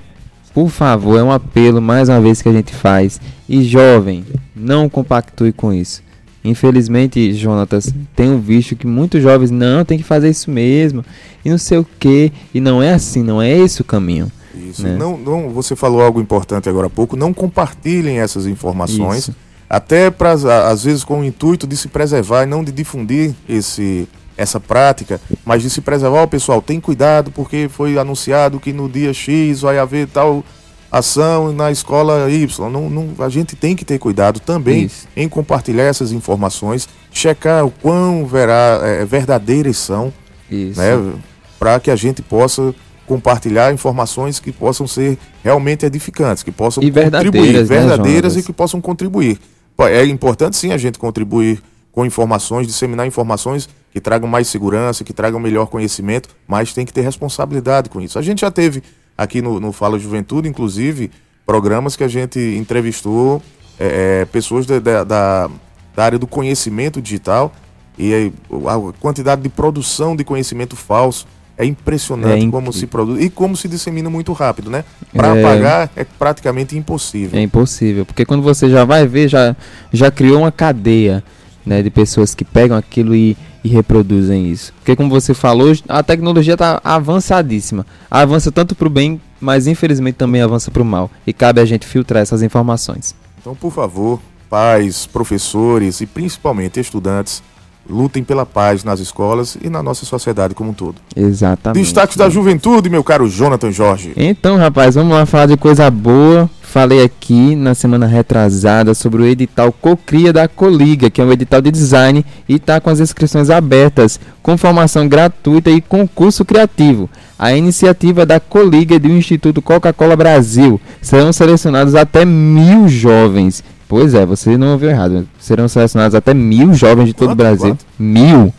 por 0.55 0.69
favor, 0.69 1.19
é 1.19 1.23
um 1.23 1.33
apelo 1.33 1.83
mais 1.83 2.09
uma 2.09 2.21
vez 2.21 2.41
que 2.41 2.49
a 2.49 2.53
gente 2.53 2.73
faz. 2.73 3.21
E 3.49 3.65
jovem, 3.65 4.25
não 4.55 4.89
compactue 4.89 5.53
com 5.53 5.73
isso. 5.73 6.05
Infelizmente, 6.43 7.35
Jonatas, 7.35 7.93
tenho 8.17 8.39
visto 8.39 8.75
que 8.75 8.87
muitos 8.87 9.23
jovens 9.23 9.51
não 9.51 9.85
tem 9.85 9.99
que 9.99 10.05
fazer 10.05 10.31
isso 10.31 10.51
mesmo 10.51 11.05
e 11.45 11.51
não 11.51 11.59
sei 11.59 11.79
o 11.79 11.87
que 11.99 12.33
e 12.55 12.61
não 12.61 12.83
é 12.83 12.95
assim, 12.95 13.23
não 13.23 13.43
é 13.43 13.51
esse 13.51 13.83
o 13.83 13.85
caminho. 13.85 14.31
Isso. 14.55 14.83
Né? 14.83 14.97
Não, 14.97 15.17
não, 15.17 15.51
você 15.51 15.77
falou 15.77 16.01
algo 16.01 16.21
importante 16.21 16.69
agora 16.69 16.87
há 16.87 16.91
pouco. 16.91 17.17
Não 17.17 17.33
compartilhem 17.33 18.21
essas 18.21 18.47
informações, 18.47 19.29
isso. 19.29 19.37
até 19.69 20.11
para 20.11 20.33
às 20.33 20.85
vezes 20.85 21.05
com 21.05 21.21
o 21.21 21.25
intuito 21.25 21.67
de 21.67 21.77
se 21.77 21.89
preservar 21.89 22.45
e 22.45 22.47
não 22.47 22.65
de 22.65 22.73
difundir 22.73 23.35
esse 23.49 24.09
essa 24.37 24.59
prática, 24.59 25.21
mas 25.45 25.61
de 25.61 25.69
se 25.69 25.83
preservar 25.83 26.23
o 26.23 26.29
pessoal. 26.29 26.63
Tem 26.63 26.81
cuidado 26.81 27.31
porque 27.31 27.69
foi 27.71 27.99
anunciado 27.99 28.59
que 28.59 28.73
no 28.73 28.89
dia 28.89 29.13
X 29.13 29.61
vai 29.61 29.79
haver 29.79 30.09
tal 30.09 30.43
ação 30.91 31.53
na 31.53 31.71
escola 31.71 32.31
Y. 32.31 32.71
Não, 32.71 32.91
não, 32.91 33.25
a 33.25 33.29
gente 33.29 33.55
tem 33.55 33.77
que 33.77 33.85
ter 33.85 33.99
cuidado 33.99 34.41
também 34.41 34.85
Isso. 34.85 35.07
em 35.17 35.29
compartilhar 35.29 35.85
essas 35.85 36.13
informações, 36.13 36.89
checar 37.13 37.65
o 37.65 37.71
quão 37.71 38.27
verá, 38.27 38.81
é, 38.83 39.05
verdadeiras 39.05 39.77
são, 39.77 40.13
né, 40.51 41.13
para 41.59 41.79
que 41.79 41.91
a 41.91 41.97
gente 41.97 42.23
possa 42.23 42.75
compartilhar 43.07 43.73
informações 43.73 44.39
que 44.39 44.53
possam 44.53 44.87
ser 44.87 45.19
realmente 45.43 45.85
edificantes, 45.85 46.43
que 46.43 46.53
possam 46.53 46.83
e 46.83 46.87
contribuir, 46.91 47.11
verdadeiras, 47.11 47.69
né, 47.69 47.79
verdadeiras 47.79 48.37
e 48.37 48.43
que 48.43 48.53
possam 48.53 48.81
contribuir. 48.81 49.39
É 49.79 50.05
importante 50.05 50.57
sim 50.57 50.73
a 50.73 50.77
gente 50.77 50.99
contribuir 50.99 51.63
com 51.91 52.05
informações, 52.05 52.67
disseminar 52.67 53.07
informações 53.07 53.69
que 53.93 54.01
tragam 54.01 54.29
mais 54.29 54.47
segurança, 54.47 55.03
que 55.03 55.13
tragam 55.13 55.41
melhor 55.41 55.67
conhecimento, 55.67 56.29
mas 56.47 56.73
tem 56.73 56.87
que 56.87 56.93
ter 56.93 57.01
responsabilidade 57.01 57.89
com 57.89 58.01
isso. 58.01 58.19
A 58.19 58.23
gente 58.23 58.43
já 58.43 58.51
teve 58.51 58.83
aqui 59.21 59.43
no, 59.43 59.61
no 59.61 59.71
Fala 59.71 59.99
Juventude, 59.99 60.49
inclusive, 60.49 61.11
programas 61.45 61.95
que 61.95 62.03
a 62.03 62.09
gente 62.09 62.39
entrevistou 62.39 63.43
é, 63.79 64.23
é 64.23 64.25
pessoas 64.25 64.65
da, 64.65 64.79
da, 64.81 65.05
da, 65.05 65.51
área 65.99 66.19
do 66.19 66.27
conhecimento 66.27 67.03
digital 67.03 67.53
e 67.99 68.33
a 68.51 68.93
quantidade 68.99 69.43
de 69.43 69.51
produção 69.51 70.17
de 70.17 70.25
conhecimento 70.25 70.75
falso 70.75 71.27
é 71.59 71.67
impressionante 71.67 72.47
é 72.47 72.51
como 72.51 72.73
se 72.73 72.87
produz 72.87 73.23
e 73.23 73.29
como 73.29 73.55
se 73.55 73.69
dissemina 73.69 74.09
muito 74.09 74.33
rápido, 74.33 74.71
né? 74.71 74.83
Para 75.13 75.37
é... 75.37 75.45
apagar 75.45 75.91
é 75.95 76.05
praticamente 76.05 76.75
impossível. 76.79 77.39
É 77.39 77.43
impossível, 77.43 78.07
porque 78.07 78.25
quando 78.25 78.43
você 78.43 78.71
já 78.71 78.87
vai 78.87 79.07
ver, 79.07 79.29
já, 79.29 79.55
já 79.93 80.11
criou 80.11 80.39
uma 80.39 80.51
cadeia 80.51 81.23
né, 81.67 81.83
de 81.83 81.91
pessoas 81.91 82.35
que 82.35 82.43
pegam 82.47 82.75
aquilo 82.75 83.15
e, 83.15 83.37
e 83.63 83.69
reproduzem 83.69 84.51
isso. 84.51 84.73
Porque 84.79 84.97
como 84.97 85.11
você 85.11 85.35
falou, 85.35 85.73
a 85.89 86.03
tecnologia 86.03 86.55
está 86.55 86.81
avançadíssima. 86.83 87.87
Avança 88.11 88.51
tanto 88.51 88.75
para 88.75 88.87
o 88.87 88.91
bem, 88.91 89.21
mas 89.41 89.67
infelizmente 89.67 90.17
também 90.17 90.43
avança 90.43 90.71
para 90.71 90.83
o 90.83 90.85
mal. 90.85 91.11
E 91.27 91.33
cabe 91.33 91.61
a 91.61 91.65
gente 91.65 91.87
filtrar 91.87 92.23
essas 92.23 92.43
informações. 92.43 93.15
Então, 93.41 93.55
por 93.55 93.73
favor, 93.73 94.21
pais, 94.49 95.07
professores 95.07 96.01
e 96.01 96.07
principalmente 96.07 96.81
estudantes, 96.81 97.43
lutem 97.89 98.23
pela 98.23 98.45
paz 98.45 98.85
nas 98.85 99.01
escolas 99.01 99.57
e 99.61 99.69
na 99.69 99.83
nossa 99.83 100.05
sociedade 100.05 100.55
como 100.55 100.71
um 100.71 100.75
todo. 100.75 100.97
Exatamente. 101.17 101.83
Destaques 101.83 102.17
da 102.17 102.29
juventude, 102.29 102.91
meu 102.91 103.03
caro 103.03 103.29
Jonathan 103.29 103.73
Jorge. 103.73 104.13
Então, 104.17 104.57
rapaz, 104.57 104.95
vamos 104.95 105.13
lá 105.13 105.27
falar 105.27 105.47
de 105.47 105.57
coisa 105.57 105.91
boa. 105.91 106.49
Falei 106.71 107.03
aqui 107.03 107.57
na 107.57 107.75
semana 107.75 108.07
retrasada 108.07 108.95
sobre 108.95 109.21
o 109.21 109.27
edital 109.27 109.73
Cocria 109.73 110.33
da 110.33 110.47
Coliga, 110.47 111.11
que 111.11 111.21
é 111.21 111.25
um 111.25 111.33
edital 111.33 111.61
de 111.61 111.69
design 111.69 112.25
e 112.49 112.55
está 112.55 112.81
com 112.81 112.89
as 112.89 113.01
inscrições 113.01 113.51
abertas, 113.51 114.21
com 114.41 114.57
formação 114.57 115.09
gratuita 115.09 115.69
e 115.69 115.81
concurso 115.81 116.45
criativo. 116.45 117.11
A 117.37 117.53
iniciativa 117.57 118.25
da 118.25 118.39
Coliga 118.39 119.01
do 119.01 119.09
Instituto 119.09 119.61
Coca-Cola 119.61 120.15
Brasil. 120.15 120.81
Serão 121.03 121.33
selecionados 121.33 121.97
até 121.97 122.25
mil 122.25 122.89
jovens 122.89 123.65
Pois 123.89 124.15
é, 124.15 124.25
você 124.25 124.57
não 124.57 124.71
ouviu 124.75 124.91
errado. 124.91 125.27
Serão 125.41 125.67
selecionados 125.67 126.15
até 126.15 126.33
mil 126.33 126.73
jovens 126.73 127.07
de 127.07 127.13
todo 127.13 127.33
o 127.33 127.35
Brasil. 127.35 127.71
Quanto? 127.71 127.85
Mil. 127.99 128.55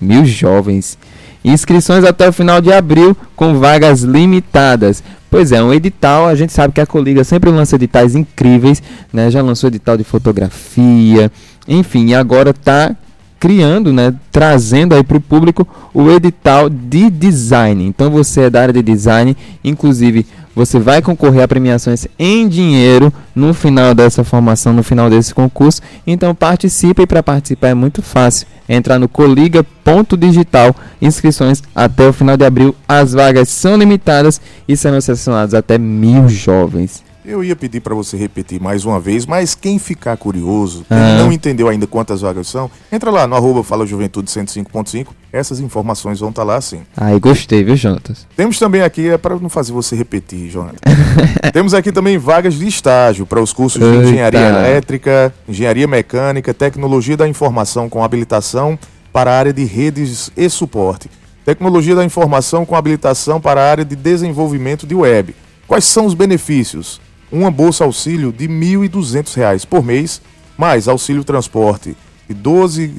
Mil 0.00 0.24
jovens. 0.24 0.96
Inscrições 1.44 2.04
até 2.04 2.28
o 2.28 2.32
final 2.32 2.60
de 2.60 2.72
abril, 2.72 3.16
com 3.34 3.58
vagas 3.58 4.02
limitadas. 4.02 5.02
Pois 5.30 5.52
é, 5.52 5.62
um 5.62 5.72
edital, 5.72 6.26
a 6.26 6.34
gente 6.34 6.52
sabe 6.52 6.74
que 6.74 6.80
a 6.80 6.86
Coliga 6.86 7.22
sempre 7.22 7.50
lança 7.50 7.76
editais 7.76 8.14
incríveis, 8.14 8.82
né? 9.12 9.30
Já 9.30 9.40
lançou 9.40 9.68
edital 9.68 9.96
de 9.96 10.02
fotografia, 10.04 11.30
enfim, 11.68 12.08
e 12.08 12.14
agora 12.14 12.50
está 12.50 12.94
criando, 13.40 13.90
né, 13.90 14.14
trazendo 14.30 14.94
aí 14.94 15.02
para 15.02 15.16
o 15.16 15.20
público 15.20 15.66
o 15.94 16.10
edital 16.10 16.68
de 16.68 17.08
design. 17.08 17.86
Então 17.86 18.10
você 18.10 18.42
é 18.42 18.50
da 18.50 18.60
área 18.60 18.74
de 18.74 18.82
design, 18.82 19.34
inclusive 19.64 20.26
você 20.54 20.78
vai 20.78 21.00
concorrer 21.00 21.42
a 21.42 21.48
premiações 21.48 22.06
em 22.18 22.48
dinheiro 22.48 23.12
no 23.34 23.54
final 23.54 23.94
dessa 23.94 24.24
formação, 24.24 24.72
no 24.72 24.82
final 24.82 25.08
desse 25.08 25.34
concurso. 25.34 25.80
Então 26.06 26.34
participe 26.34 27.02
e 27.02 27.06
para 27.06 27.22
participar 27.22 27.68
é 27.68 27.74
muito 27.74 28.02
fácil. 28.02 28.46
Entrar 28.68 28.98
no 28.98 29.08
coliga.digital, 29.08 30.74
inscrições 31.00 31.62
até 31.74 32.08
o 32.08 32.12
final 32.12 32.36
de 32.36 32.44
abril. 32.44 32.74
As 32.88 33.12
vagas 33.12 33.48
são 33.48 33.76
limitadas 33.76 34.40
e 34.68 34.76
serão 34.76 35.00
selecionados 35.00 35.54
até 35.54 35.78
mil 35.78 36.28
jovens. 36.28 37.09
Eu 37.24 37.44
ia 37.44 37.54
pedir 37.54 37.80
para 37.80 37.94
você 37.94 38.16
repetir 38.16 38.60
mais 38.60 38.86
uma 38.86 38.98
vez, 38.98 39.26
mas 39.26 39.54
quem 39.54 39.78
ficar 39.78 40.16
curioso, 40.16 40.84
quem 40.88 40.96
ah. 40.96 41.18
não 41.18 41.30
entendeu 41.30 41.68
ainda 41.68 41.86
quantas 41.86 42.22
vagas 42.22 42.48
são, 42.48 42.70
entra 42.90 43.10
lá 43.10 43.26
no 43.26 43.36
arroba 43.36 43.62
Fala 43.62 43.86
Juventude 43.86 44.30
105.5, 44.30 45.08
essas 45.30 45.60
informações 45.60 46.20
vão 46.20 46.30
estar 46.30 46.42
tá 46.42 46.46
lá 46.46 46.60
sim. 46.60 46.80
Ai, 46.96 47.20
gostei, 47.20 47.62
viu, 47.62 47.76
Jonatas? 47.76 48.26
Temos 48.34 48.58
também 48.58 48.80
aqui, 48.80 49.10
é 49.10 49.18
para 49.18 49.36
não 49.36 49.50
fazer 49.50 49.72
você 49.72 49.94
repetir, 49.94 50.48
Jonatas. 50.48 50.80
Temos 51.52 51.74
aqui 51.74 51.92
também 51.92 52.16
vagas 52.16 52.54
de 52.54 52.66
estágio 52.66 53.26
para 53.26 53.40
os 53.40 53.52
cursos 53.52 53.80
de 53.82 53.86
Eita. 53.86 54.02
Engenharia 54.04 54.40
Elétrica, 54.40 55.34
Engenharia 55.46 55.86
Mecânica, 55.86 56.54
Tecnologia 56.54 57.18
da 57.18 57.28
Informação 57.28 57.88
com 57.88 58.02
habilitação 58.02 58.78
para 59.12 59.30
a 59.30 59.38
área 59.38 59.52
de 59.52 59.64
redes 59.64 60.30
e 60.34 60.48
suporte. 60.48 61.10
Tecnologia 61.44 61.94
da 61.94 62.04
Informação 62.04 62.64
com 62.64 62.74
habilitação 62.74 63.40
para 63.40 63.60
a 63.60 63.70
área 63.70 63.84
de 63.84 63.94
desenvolvimento 63.94 64.86
de 64.86 64.94
web. 64.94 65.34
Quais 65.66 65.84
são 65.84 66.06
os 66.06 66.14
benefícios? 66.14 67.00
Uma 67.30 67.50
bolsa 67.50 67.84
auxílio 67.84 68.32
de 68.32 68.46
R$ 68.46 68.52
1.200 68.88 69.66
por 69.66 69.84
mês, 69.84 70.20
mais 70.56 70.88
auxílio 70.88 71.24
transporte 71.24 71.96
de 72.28 72.34
R$ 72.34 72.40
12 72.40 72.94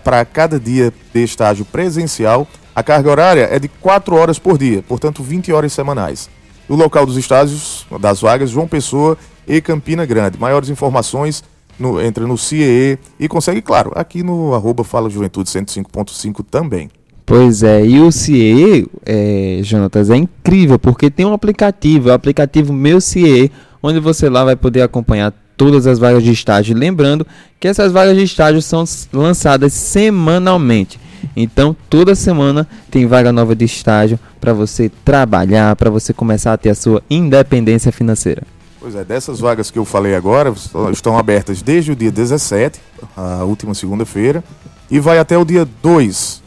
para 0.00 0.24
cada 0.24 0.58
dia 0.58 0.92
de 1.12 1.22
estágio 1.22 1.64
presencial. 1.64 2.46
A 2.74 2.82
carga 2.82 3.10
horária 3.10 3.48
é 3.50 3.58
de 3.58 3.68
4 3.68 4.14
horas 4.16 4.38
por 4.38 4.56
dia, 4.56 4.82
portanto 4.82 5.22
20 5.22 5.52
horas 5.52 5.72
semanais. 5.72 6.30
O 6.68 6.74
local 6.74 7.04
dos 7.04 7.16
estágios 7.16 7.86
das 8.00 8.20
vagas, 8.20 8.50
João 8.50 8.66
Pessoa 8.66 9.18
e 9.46 9.60
Campina 9.60 10.06
Grande. 10.06 10.38
Maiores 10.38 10.68
informações 10.68 11.44
no, 11.78 12.00
entra 12.00 12.26
no 12.26 12.38
CIE 12.38 12.98
e 13.18 13.28
consegue, 13.28 13.60
claro, 13.60 13.92
aqui 13.94 14.22
no 14.22 14.54
arroba 14.54 14.84
Fala 14.84 15.10
Juventude 15.10 15.50
105.5 15.50 16.44
também. 16.50 16.90
Pois 17.24 17.62
é, 17.62 17.84
e 17.84 18.00
o 18.00 18.10
CIE, 18.10 18.86
é, 19.06 19.60
Jonatas, 19.62 20.10
é 20.10 20.16
incrível, 20.16 20.78
porque 20.78 21.10
tem 21.10 21.24
um 21.24 21.32
aplicativo, 21.32 22.08
é 22.08 22.12
o 22.12 22.14
aplicativo 22.14 22.72
Meu 22.72 23.00
CIE, 23.00 23.50
onde 23.82 24.00
você 24.00 24.28
lá 24.28 24.44
vai 24.44 24.56
poder 24.56 24.82
acompanhar 24.82 25.32
todas 25.56 25.86
as 25.86 25.98
vagas 25.98 26.22
de 26.22 26.32
estágio. 26.32 26.76
Lembrando 26.76 27.26
que 27.60 27.68
essas 27.68 27.92
vagas 27.92 28.16
de 28.16 28.24
estágio 28.24 28.60
são 28.60 28.84
lançadas 29.12 29.72
semanalmente. 29.72 30.98
Então, 31.36 31.76
toda 31.88 32.16
semana 32.16 32.66
tem 32.90 33.06
vaga 33.06 33.32
nova 33.32 33.54
de 33.54 33.64
estágio 33.64 34.18
para 34.40 34.52
você 34.52 34.90
trabalhar, 35.04 35.76
para 35.76 35.88
você 35.88 36.12
começar 36.12 36.52
a 36.52 36.56
ter 36.56 36.70
a 36.70 36.74
sua 36.74 37.02
independência 37.08 37.92
financeira. 37.92 38.42
Pois 38.80 38.96
é, 38.96 39.04
dessas 39.04 39.38
vagas 39.38 39.70
que 39.70 39.78
eu 39.78 39.84
falei 39.84 40.16
agora, 40.16 40.52
estão 40.90 41.16
abertas 41.16 41.62
desde 41.62 41.92
o 41.92 41.96
dia 41.96 42.10
17, 42.10 42.80
a 43.16 43.44
última 43.44 43.74
segunda-feira, 43.74 44.42
e 44.90 44.98
vai 44.98 45.18
até 45.18 45.38
o 45.38 45.44
dia 45.44 45.66
2 45.80 46.41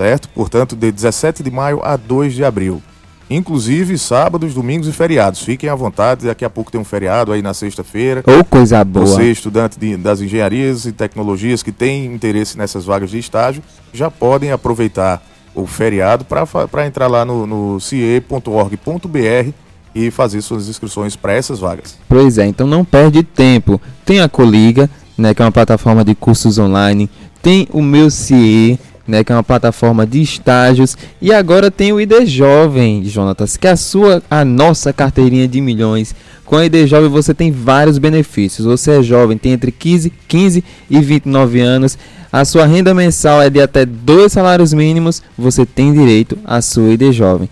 certo? 0.00 0.30
Portanto, 0.30 0.74
de 0.74 0.90
17 0.90 1.42
de 1.42 1.50
maio 1.50 1.80
a 1.84 1.94
2 1.94 2.32
de 2.32 2.42
abril. 2.42 2.82
Inclusive 3.28 3.98
sábados, 3.98 4.54
domingos 4.54 4.88
e 4.88 4.92
feriados. 4.92 5.42
Fiquem 5.42 5.68
à 5.68 5.74
vontade, 5.74 6.26
daqui 6.26 6.42
a 6.42 6.48
pouco 6.48 6.72
tem 6.72 6.80
um 6.80 6.84
feriado 6.84 7.32
aí 7.32 7.42
na 7.42 7.52
sexta-feira. 7.52 8.24
Ou 8.26 8.38
oh, 8.38 8.44
coisa 8.44 8.82
boa. 8.82 9.04
Você, 9.04 9.30
estudante 9.30 9.78
de, 9.78 9.98
das 9.98 10.22
engenharias 10.22 10.86
e 10.86 10.92
tecnologias 10.92 11.62
que 11.62 11.70
tem 11.70 12.06
interesse 12.06 12.56
nessas 12.56 12.86
vagas 12.86 13.10
de 13.10 13.18
estágio, 13.18 13.62
já 13.92 14.10
podem 14.10 14.50
aproveitar 14.50 15.22
o 15.54 15.66
feriado 15.66 16.24
para 16.24 16.86
entrar 16.86 17.06
lá 17.06 17.22
no, 17.22 17.46
no 17.46 17.78
cie.org.br 17.78 19.52
e 19.94 20.10
fazer 20.10 20.40
suas 20.40 20.66
inscrições 20.66 21.14
para 21.14 21.34
essas 21.34 21.58
vagas. 21.58 21.98
Pois 22.08 22.38
é, 22.38 22.46
então 22.46 22.66
não 22.66 22.86
perde 22.86 23.22
tempo. 23.22 23.78
Tem 24.06 24.20
a 24.20 24.30
Coliga, 24.30 24.88
né, 25.18 25.34
que 25.34 25.42
é 25.42 25.44
uma 25.44 25.52
plataforma 25.52 26.02
de 26.02 26.14
cursos 26.14 26.58
online, 26.58 27.10
tem 27.42 27.68
o 27.70 27.82
meu 27.82 28.10
CIE, 28.10 28.78
né, 29.10 29.22
que 29.22 29.32
é 29.32 29.34
uma 29.34 29.42
plataforma 29.42 30.06
de 30.06 30.22
estágios, 30.22 30.96
e 31.20 31.32
agora 31.32 31.70
tem 31.70 31.92
o 31.92 32.00
ID 32.00 32.24
Jovem, 32.24 33.04
Jonatas, 33.04 33.56
que 33.56 33.66
é 33.66 33.72
a 33.72 33.76
sua, 33.76 34.22
a 34.30 34.44
nossa 34.44 34.92
carteirinha 34.92 35.46
de 35.46 35.60
milhões. 35.60 36.14
Com 36.46 36.56
a 36.56 36.64
ID 36.64 36.86
Jovem 36.86 37.08
você 37.08 37.34
tem 37.34 37.52
vários 37.52 37.98
benefícios. 37.98 38.66
Você 38.66 38.98
é 38.98 39.02
jovem, 39.02 39.38
tem 39.38 39.52
entre 39.52 39.70
15, 39.70 40.12
15 40.26 40.64
e 40.90 41.00
29 41.00 41.60
anos. 41.60 41.96
A 42.32 42.44
sua 42.44 42.66
renda 42.66 42.92
mensal 42.94 43.42
é 43.42 43.50
de 43.50 43.60
até 43.60 43.84
dois 43.86 44.32
salários 44.32 44.72
mínimos. 44.72 45.22
Você 45.38 45.66
tem 45.66 45.92
direito 45.92 46.36
à 46.44 46.60
sua 46.60 46.90
ID 46.90 47.12
Jovem. 47.12 47.48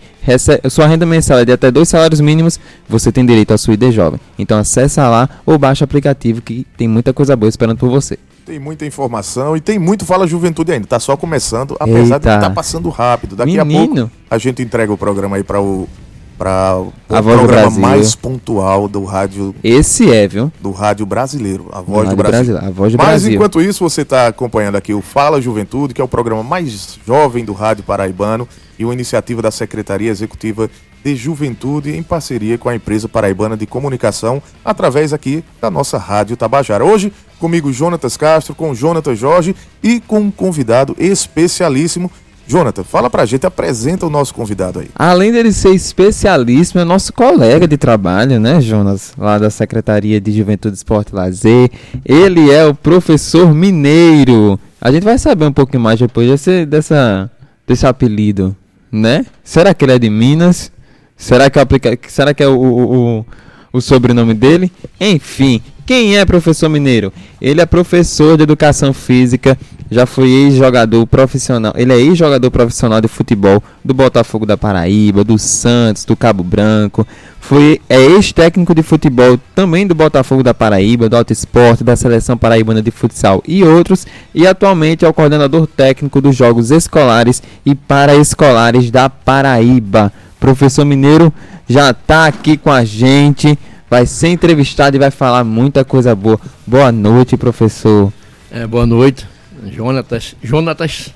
Sua 0.71 0.87
renda 0.87 1.07
mensal 1.07 1.39
é 1.39 1.45
de 1.45 1.53
até 1.53 1.71
dois 1.71 1.89
salários 1.89 2.21
mínimos, 2.21 2.59
você 2.89 3.13
tem 3.13 3.25
direito 3.25 3.53
à 3.53 3.59
sua 3.59 3.75
ID 3.75 3.93
jovem. 3.93 4.21
Então 4.39 4.59
acessa 4.59 5.09
lá 5.09 5.29
ou 5.45 5.59
baixa 5.59 5.85
o 5.85 5.87
aplicativo 5.87 6.43
que 6.43 6.67
tem 6.77 6.89
muita 6.89 7.13
coisa 7.13 7.37
boa 7.37 7.49
esperando 7.49 7.79
por 7.79 7.89
você. 7.89 8.19
Tem 8.45 8.61
muita 8.61 8.87
informação 8.87 9.57
e 9.57 9.61
tem 9.61 9.77
muito 9.79 10.05
Fala 10.05 10.27
Juventude 10.27 10.73
ainda. 10.73 10.87
Tá 10.87 11.01
só 11.01 11.17
começando, 11.17 11.77
apesar 11.81 12.17
Eita. 12.17 12.19
de 12.21 12.37
estar 12.37 12.41
tá 12.41 12.51
passando 12.51 12.89
rápido. 12.91 13.35
Daqui 13.35 13.57
Menino. 13.57 13.83
a 13.83 13.87
pouco 13.87 14.11
a 14.31 14.39
gente 14.39 14.63
entrega 14.63 14.93
o 14.93 14.97
programa 14.97 15.37
aí 15.37 15.43
para 15.43 15.61
o 15.61 15.89
para 16.37 16.79
o 16.79 16.93
a 17.09 17.21
voz 17.21 17.39
programa 17.39 17.71
mais 17.71 18.15
pontual 18.15 18.89
do 18.89 19.05
rádio. 19.05 19.55
Esse 19.63 20.11
é, 20.13 20.29
viu? 20.29 20.53
Do 20.61 20.71
rádio 20.71 21.07
brasileiro, 21.07 21.69
a 21.73 21.81
voz 21.81 22.09
do, 22.09 22.15
do 22.15 22.17
Brasil. 22.17 22.55
Brasil. 22.55 22.69
A 22.69 22.71
voz 22.71 22.93
do 22.93 22.99
Mas 22.99 23.07
Brasil. 23.07 23.35
enquanto 23.35 23.61
isso, 23.61 23.83
você 23.83 24.03
está 24.03 24.27
acompanhando 24.27 24.77
aqui 24.77 24.93
o 24.93 25.01
Fala 25.01 25.41
Juventude, 25.41 25.95
que 25.95 26.01
é 26.01 26.05
o 26.05 26.09
programa 26.09 26.43
mais 26.43 26.99
jovem 27.07 27.45
do 27.45 27.53
rádio 27.53 27.85
paraibano 27.85 28.49
e 28.79 28.85
uma 28.85 28.93
iniciativa 28.95 29.41
da 29.41 29.51
Secretaria 29.51 30.11
Executiva 30.11 30.71
de 31.05 31.15
Juventude 31.15 31.97
em 31.97 32.03
parceria 32.03 32.59
com 32.59 32.69
a 32.69 32.75
empresa 32.75 33.09
paraibana 33.09 33.57
de 33.57 33.65
comunicação 33.65 34.43
através 34.65 35.13
aqui 35.13 35.45
da 35.61 35.71
nossa 35.71 35.99
rádio 35.99 36.37
Tabajara. 36.37 36.85
Hoje 36.85 37.13
comigo 37.39 37.73
Jonatas 37.73 38.17
Castro, 38.17 38.55
com 38.55 38.75
Jonatas 38.75 39.19
Jorge 39.19 39.55
e 39.83 40.01
com 40.01 40.19
um 40.19 40.31
convidado 40.31 40.97
especialíssimo. 40.99 42.11
Jonathan, 42.47 42.85
fala 42.85 43.11
pra 43.11 43.27
gente, 43.27 43.45
apresenta 43.45 44.07
o 44.07 44.11
nosso 44.11 44.33
convidado 44.33 44.79
aí. 44.79 44.89
Além 44.95 45.33
dele 45.33 45.53
ser 45.53 45.75
especialíssimo, 45.75 46.81
é 46.81 46.85
nosso 46.85 47.13
colega 47.13 47.67
de 47.67 47.77
trabalho, 47.77 48.39
né, 48.39 48.61
Jonas? 48.61 49.13
Lá 49.19 49.37
da 49.37 49.51
Secretaria 49.51 50.21
de 50.21 50.31
Juventude, 50.31 50.77
Esporte 50.77 51.13
e 51.13 51.17
Lazer. 51.17 51.71
Ele 52.05 52.51
é 52.51 52.65
o 52.65 52.75
professor 52.75 53.53
Mineiro. 53.53 54.59
A 54.81 54.93
gente 54.93 55.03
vai 55.03 55.19
saber 55.19 55.47
um 55.47 55.53
pouquinho 55.53 55.83
mais 55.83 55.99
depois 55.99 56.29
desse, 56.29 56.65
dessa, 56.65 57.31
desse 57.67 57.87
apelido, 57.87 58.55
né? 58.93 59.27
Será 59.43 59.75
que 59.75 59.85
ele 59.85 59.93
é 59.93 59.99
de 59.99 60.09
Minas? 60.09 60.71
Será 61.17 61.51
que, 61.51 61.59
é 61.59 61.63
aplica... 61.63 61.99
Será 62.09 62.33
que 62.33 62.43
é 62.43 62.47
o, 62.47 62.57
o, 62.57 63.19
o, 63.19 63.27
o 63.73 63.81
sobrenome 63.81 64.35
dele? 64.35 64.71
Enfim, 65.01 65.61
quem 65.87 66.19
é 66.19 66.25
professor 66.25 66.69
Mineiro? 66.69 67.13
Ele 67.41 67.61
é 67.61 67.65
professor 67.65 68.37
de 68.37 68.43
educação 68.43 68.93
física, 68.93 69.57
já 69.89 70.05
foi 70.05 70.29
ex-jogador 70.29 71.07
profissional. 71.07 71.73
Ele 71.77 71.93
é 71.93 71.97
ex-jogador 71.97 72.51
profissional 72.51 73.01
de 73.01 73.07
futebol 73.07 73.63
do 73.85 73.95
Botafogo 73.95 74.45
da 74.45 74.57
Paraíba, 74.57 75.23
do 75.23 75.39
Santos, 75.39 76.05
do 76.05 76.17
Cabo 76.17 76.43
Branco. 76.43 77.07
Foi 77.39 77.81
é 77.89 78.01
ex-técnico 78.01 78.75
de 78.75 78.83
futebol 78.83 79.39
também 79.55 79.87
do 79.87 79.95
Botafogo 79.95 80.43
da 80.43 80.53
Paraíba, 80.53 81.09
do 81.09 81.17
Alto 81.17 81.33
Esporte, 81.33 81.85
da 81.85 81.95
Seleção 81.95 82.37
Paraibana 82.37 82.83
de 82.83 82.91
Futsal 82.91 83.41
e 83.47 83.63
outros. 83.63 84.09
E 84.35 84.45
atualmente 84.45 85.05
é 85.05 85.09
o 85.09 85.15
coordenador 85.15 85.69
técnico 85.69 86.21
dos 86.21 86.35
Jogos 86.35 86.73
Escolares 86.73 87.41
e 87.65 87.77
Paraescolares 87.77 88.91
da 88.91 89.09
Paraíba. 89.09 90.13
Professor 90.41 90.85
Mineiro 90.85 91.33
já 91.69 91.91
está 91.91 92.27
aqui 92.27 92.57
com 92.57 92.73
a 92.73 92.85
gente 92.85 93.57
vai 93.89 94.07
ser 94.07 94.29
entrevistado 94.29 94.97
e 94.97 94.99
vai 94.99 95.11
falar 95.11 95.45
muita 95.45 95.85
coisa 95.85 96.15
boa. 96.15 96.41
Boa 96.67 96.91
noite, 96.91 97.37
professor. 97.37 98.13
É, 98.51 98.67
boa 98.67 98.87
noite, 98.87 99.27
Jonatas. 99.71 100.35
Jonatas, 100.43 101.15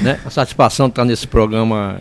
né? 0.00 0.20
A 0.24 0.30
satisfação 0.30 0.86
de 0.86 0.92
estar 0.92 1.04
nesse 1.04 1.26
programa, 1.26 2.00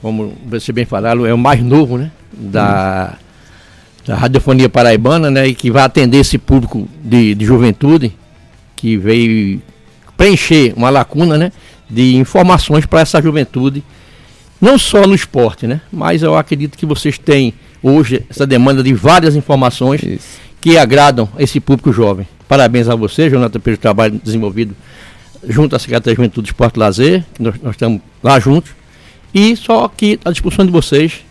como 0.00 0.36
você 0.46 0.72
bem 0.72 0.84
falou, 0.84 1.26
é 1.26 1.34
o 1.34 1.38
mais 1.38 1.62
novo, 1.62 1.98
né? 1.98 2.10
Da, 2.32 3.14
da 4.06 4.16
radiofonia 4.16 4.68
paraibana, 4.68 5.30
né? 5.30 5.46
E 5.48 5.54
que 5.54 5.70
vai 5.70 5.82
atender 5.82 6.18
esse 6.18 6.38
público 6.38 6.88
de, 7.02 7.34
de 7.34 7.44
juventude 7.44 8.12
que 8.76 8.96
veio 8.96 9.60
preencher 10.16 10.72
uma 10.76 10.90
lacuna, 10.90 11.36
né? 11.36 11.52
De 11.90 12.16
informações 12.16 12.86
para 12.86 13.00
essa 13.00 13.20
juventude, 13.20 13.82
não 14.60 14.78
só 14.78 15.06
no 15.06 15.14
esporte, 15.14 15.66
né? 15.66 15.80
Mas 15.92 16.22
eu 16.22 16.36
acredito 16.36 16.76
que 16.76 16.84
vocês 16.84 17.18
têm 17.18 17.54
hoje 17.82 18.22
essa 18.28 18.46
demanda 18.46 18.82
de 18.82 18.92
várias 18.92 19.36
informações 19.36 20.02
Isso. 20.02 20.38
que 20.60 20.76
agradam 20.76 21.28
esse 21.38 21.60
público 21.60 21.92
jovem. 21.92 22.26
Parabéns 22.48 22.88
a 22.88 22.94
você, 22.94 23.28
Jonathan, 23.28 23.60
pelo 23.60 23.76
trabalho 23.76 24.20
desenvolvido 24.22 24.74
junto 25.46 25.76
à 25.76 25.78
Secretaria 25.78 26.14
de 26.14 26.16
Juventude, 26.16 26.48
Esporte 26.48 26.76
e 26.76 26.78
Lazer, 26.78 27.24
que 27.34 27.42
nós, 27.42 27.54
nós 27.62 27.74
estamos 27.74 28.00
lá 28.22 28.40
juntos. 28.40 28.72
E 29.34 29.54
só 29.56 29.84
aqui 29.84 30.18
à 30.24 30.30
disposição 30.30 30.64
de 30.64 30.72
vocês 30.72 31.24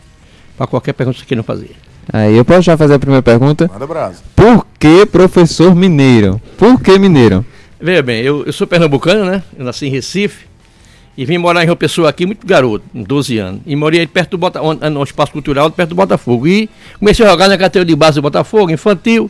para 0.58 0.68
qualquer 0.68 0.94
pergunta 0.94 1.16
que 1.16 1.20
vocês 1.20 1.28
queiram 1.28 1.44
fazer. 1.44 1.72
Aí 2.12 2.36
eu 2.36 2.46
posso 2.46 2.62
já 2.62 2.78
fazer 2.78 2.94
a 2.94 3.00
primeira 3.00 3.22
pergunta? 3.22 3.70
Manda 3.72 3.86
brasa. 3.86 4.24
Por 4.36 4.66
que 4.80 5.06
professor 5.06 5.76
mineiro? 5.76 6.42
Por 6.58 6.80
que 6.80 6.98
mineiro? 6.98 7.46
Veja 7.80 8.02
bem, 8.02 8.22
eu, 8.22 8.46
eu 8.46 8.54
sou 8.54 8.66
pernambucano, 8.66 9.26
né? 9.26 9.44
Eu 9.58 9.66
nasci 9.66 9.88
em 9.88 9.90
Recife. 9.90 10.47
E 11.18 11.26
vim 11.26 11.40
morar 11.40 11.64
em 11.64 11.66
Rio 11.66 11.76
Pessoa 11.76 12.10
aqui, 12.10 12.28
muito 12.28 12.46
garoto, 12.46 12.86
12 12.94 13.40
anos. 13.40 13.62
E 13.66 13.76
morei 13.76 14.06
perto 14.06 14.32
do 14.32 14.38
Botafogo, 14.38 14.76
no 14.88 15.04
espaço 15.04 15.32
cultural, 15.32 15.72
perto 15.72 15.90
do 15.90 15.96
Botafogo. 15.96 16.48
E 16.48 16.70
comecei 17.00 17.26
a 17.26 17.30
jogar 17.30 17.48
na 17.48 17.58
categoria 17.58 17.88
de 17.88 17.96
base 17.96 18.16
do 18.16 18.22
Botafogo, 18.22 18.70
infantil. 18.70 19.30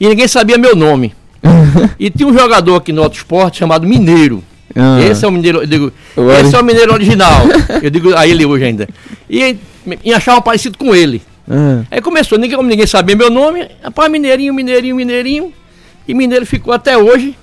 E 0.00 0.08
ninguém 0.08 0.26
sabia 0.26 0.56
meu 0.56 0.74
nome. 0.74 1.14
e 2.00 2.08
tinha 2.08 2.26
um 2.26 2.36
jogador 2.36 2.76
aqui 2.76 2.90
no 2.90 3.02
Auto 3.02 3.16
Esporte 3.16 3.58
chamado 3.58 3.86
Mineiro. 3.86 4.42
Ah. 4.74 4.98
Esse 5.02 5.26
é 5.26 5.28
o 5.28 5.30
Mineiro, 5.30 5.58
eu 5.58 5.66
digo, 5.66 5.92
esse 6.40 6.54
é 6.54 6.58
o 6.58 6.64
Mineiro 6.64 6.94
original. 6.94 7.42
eu 7.82 7.90
digo 7.90 8.16
a 8.16 8.26
ele 8.26 8.46
hoje 8.46 8.64
ainda. 8.64 8.88
E, 9.28 9.56
e 10.02 10.14
achava 10.14 10.40
parecido 10.40 10.78
com 10.78 10.94
ele. 10.94 11.20
Ah. 11.46 11.82
Aí 11.90 12.00
começou, 12.00 12.38
ninguém, 12.38 12.56
como 12.56 12.68
ninguém 12.68 12.86
sabia 12.86 13.14
meu 13.14 13.30
nome, 13.30 13.68
rapaz, 13.82 14.10
Mineirinho, 14.10 14.54
Mineirinho, 14.54 14.96
Mineirinho. 14.96 15.52
E 16.08 16.14
Mineiro 16.14 16.46
ficou 16.46 16.72
até 16.72 16.96
hoje. 16.96 17.36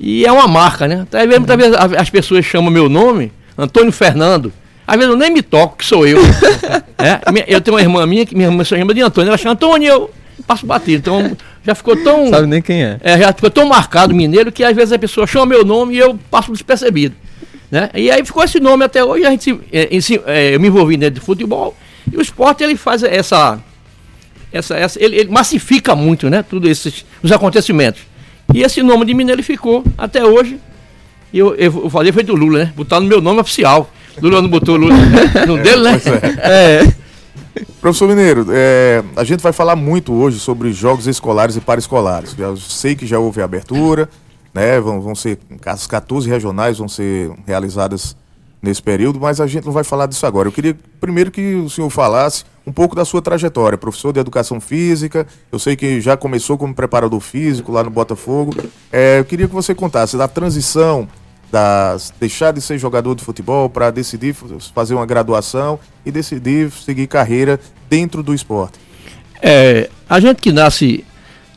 E 0.00 0.24
é 0.24 0.30
uma 0.30 0.46
marca, 0.46 0.86
né? 0.86 1.02
Até 1.02 1.26
vezes, 1.26 1.38
muitas 1.38 1.56
vezes 1.56 1.76
as 1.76 2.10
pessoas 2.10 2.44
chamam 2.44 2.70
meu 2.70 2.88
nome, 2.88 3.32
Antônio 3.56 3.92
Fernando. 3.92 4.52
Às 4.86 4.96
vezes 4.96 5.10
eu 5.10 5.18
nem 5.18 5.30
me 5.30 5.42
toco, 5.42 5.76
que 5.76 5.84
sou 5.84 6.06
eu. 6.06 6.18
é, 6.96 7.20
eu 7.46 7.60
tenho 7.60 7.76
uma 7.76 7.82
irmã 7.82 8.06
minha 8.06 8.24
que 8.24 8.34
minha 8.34 8.48
irmã 8.48 8.64
se 8.64 8.70
chama 8.70 8.94
de 8.94 9.02
Antônio, 9.02 9.28
ela 9.28 9.36
chama 9.36 9.52
Antônio, 9.52 9.88
eu 9.88 10.10
passo 10.46 10.64
batido. 10.64 10.98
Então 10.98 11.36
já 11.64 11.74
ficou 11.74 11.96
tão. 11.96 12.30
Sabe 12.30 12.46
nem 12.46 12.62
quem 12.62 12.82
é. 12.82 12.98
é. 13.02 13.18
Já 13.18 13.32
ficou 13.32 13.50
tão 13.50 13.66
marcado 13.66 14.14
mineiro 14.14 14.50
que 14.50 14.64
às 14.64 14.74
vezes 14.74 14.92
a 14.92 14.98
pessoa 14.98 15.26
chama 15.26 15.46
meu 15.46 15.64
nome 15.64 15.94
e 15.94 15.98
eu 15.98 16.18
passo 16.30 16.52
despercebido. 16.52 17.14
Né? 17.70 17.90
E 17.94 18.10
aí 18.10 18.24
ficou 18.24 18.42
esse 18.42 18.58
nome 18.58 18.84
até 18.84 19.04
hoje, 19.04 19.26
a 19.26 19.30
gente 19.30 19.60
é, 19.70 19.88
é, 20.26 20.54
eu 20.54 20.60
me 20.60 20.68
envolvi 20.68 20.96
dentro 20.96 21.20
de 21.20 21.26
futebol. 21.26 21.76
E 22.10 22.16
o 22.16 22.22
esporte 22.22 22.64
ele 22.64 22.76
faz 22.76 23.02
essa. 23.02 23.58
essa, 24.50 24.76
essa 24.76 25.02
ele, 25.02 25.16
ele 25.16 25.30
massifica 25.30 25.94
muito, 25.94 26.30
né? 26.30 26.42
Tudo 26.42 26.68
esses 26.68 27.04
os 27.22 27.30
acontecimentos. 27.30 28.00
E 28.52 28.62
esse 28.62 28.82
nome 28.82 29.04
de 29.04 29.14
Mineiro 29.14 29.42
ficou 29.42 29.84
até 29.96 30.24
hoje. 30.24 30.58
E 31.32 31.38
eu, 31.38 31.54
eu, 31.56 31.84
eu 31.84 31.90
falei 31.90 32.12
foi 32.12 32.22
do 32.22 32.34
Lula, 32.34 32.60
né? 32.60 32.72
Botar 32.74 33.00
no 33.00 33.06
meu 33.06 33.20
nome 33.20 33.40
oficial. 33.40 33.90
Lula 34.20 34.40
não 34.40 34.48
botou 34.48 34.76
Lula 34.76 34.94
no 35.46 35.58
dele, 35.58 35.82
né? 35.82 36.00
É. 36.42 36.84
é. 36.84 36.98
Professor 37.80 38.08
Mineiro, 38.08 38.46
é, 38.50 39.02
a 39.16 39.24
gente 39.24 39.40
vai 39.40 39.52
falar 39.52 39.76
muito 39.76 40.12
hoje 40.12 40.38
sobre 40.38 40.72
jogos 40.72 41.06
escolares 41.06 41.56
e 41.56 41.60
paraescolares. 41.60 42.34
Eu 42.38 42.56
sei 42.56 42.94
que 42.94 43.06
já 43.06 43.18
houve 43.18 43.42
abertura, 43.42 44.08
né? 44.54 44.80
Vão, 44.80 45.00
vão 45.00 45.14
ser 45.14 45.38
as 45.66 45.86
14 45.86 46.28
regionais 46.28 46.78
vão 46.78 46.88
ser 46.88 47.30
realizadas 47.46 48.16
nesse 48.62 48.82
período, 48.82 49.20
mas 49.20 49.40
a 49.40 49.46
gente 49.46 49.64
não 49.64 49.72
vai 49.72 49.84
falar 49.84 50.06
disso 50.06 50.26
agora. 50.26 50.48
Eu 50.48 50.52
queria 50.52 50.76
primeiro 51.00 51.30
que 51.30 51.54
o 51.54 51.70
senhor 51.70 51.90
falasse 51.90 52.44
um 52.68 52.72
pouco 52.72 52.94
da 52.94 53.02
sua 53.02 53.22
trajetória, 53.22 53.78
professor 53.78 54.12
de 54.12 54.20
educação 54.20 54.60
física. 54.60 55.26
Eu 55.50 55.58
sei 55.58 55.74
que 55.74 56.02
já 56.02 56.18
começou 56.18 56.58
como 56.58 56.74
preparador 56.74 57.18
físico 57.18 57.72
lá 57.72 57.82
no 57.82 57.88
Botafogo. 57.88 58.54
É, 58.92 59.18
eu 59.18 59.24
queria 59.24 59.48
que 59.48 59.54
você 59.54 59.74
contasse 59.74 60.18
da 60.18 60.28
transição 60.28 61.08
da 61.50 61.96
deixar 62.20 62.52
de 62.52 62.60
ser 62.60 62.76
jogador 62.78 63.14
de 63.14 63.24
futebol 63.24 63.70
para 63.70 63.90
decidir 63.90 64.36
fazer 64.74 64.92
uma 64.92 65.06
graduação 65.06 65.80
e 66.04 66.10
decidir 66.10 66.70
seguir 66.70 67.06
carreira 67.06 67.58
dentro 67.88 68.22
do 68.22 68.34
esporte. 68.34 68.78
É, 69.40 69.88
a 70.06 70.20
gente 70.20 70.42
que 70.42 70.52
nasce 70.52 71.06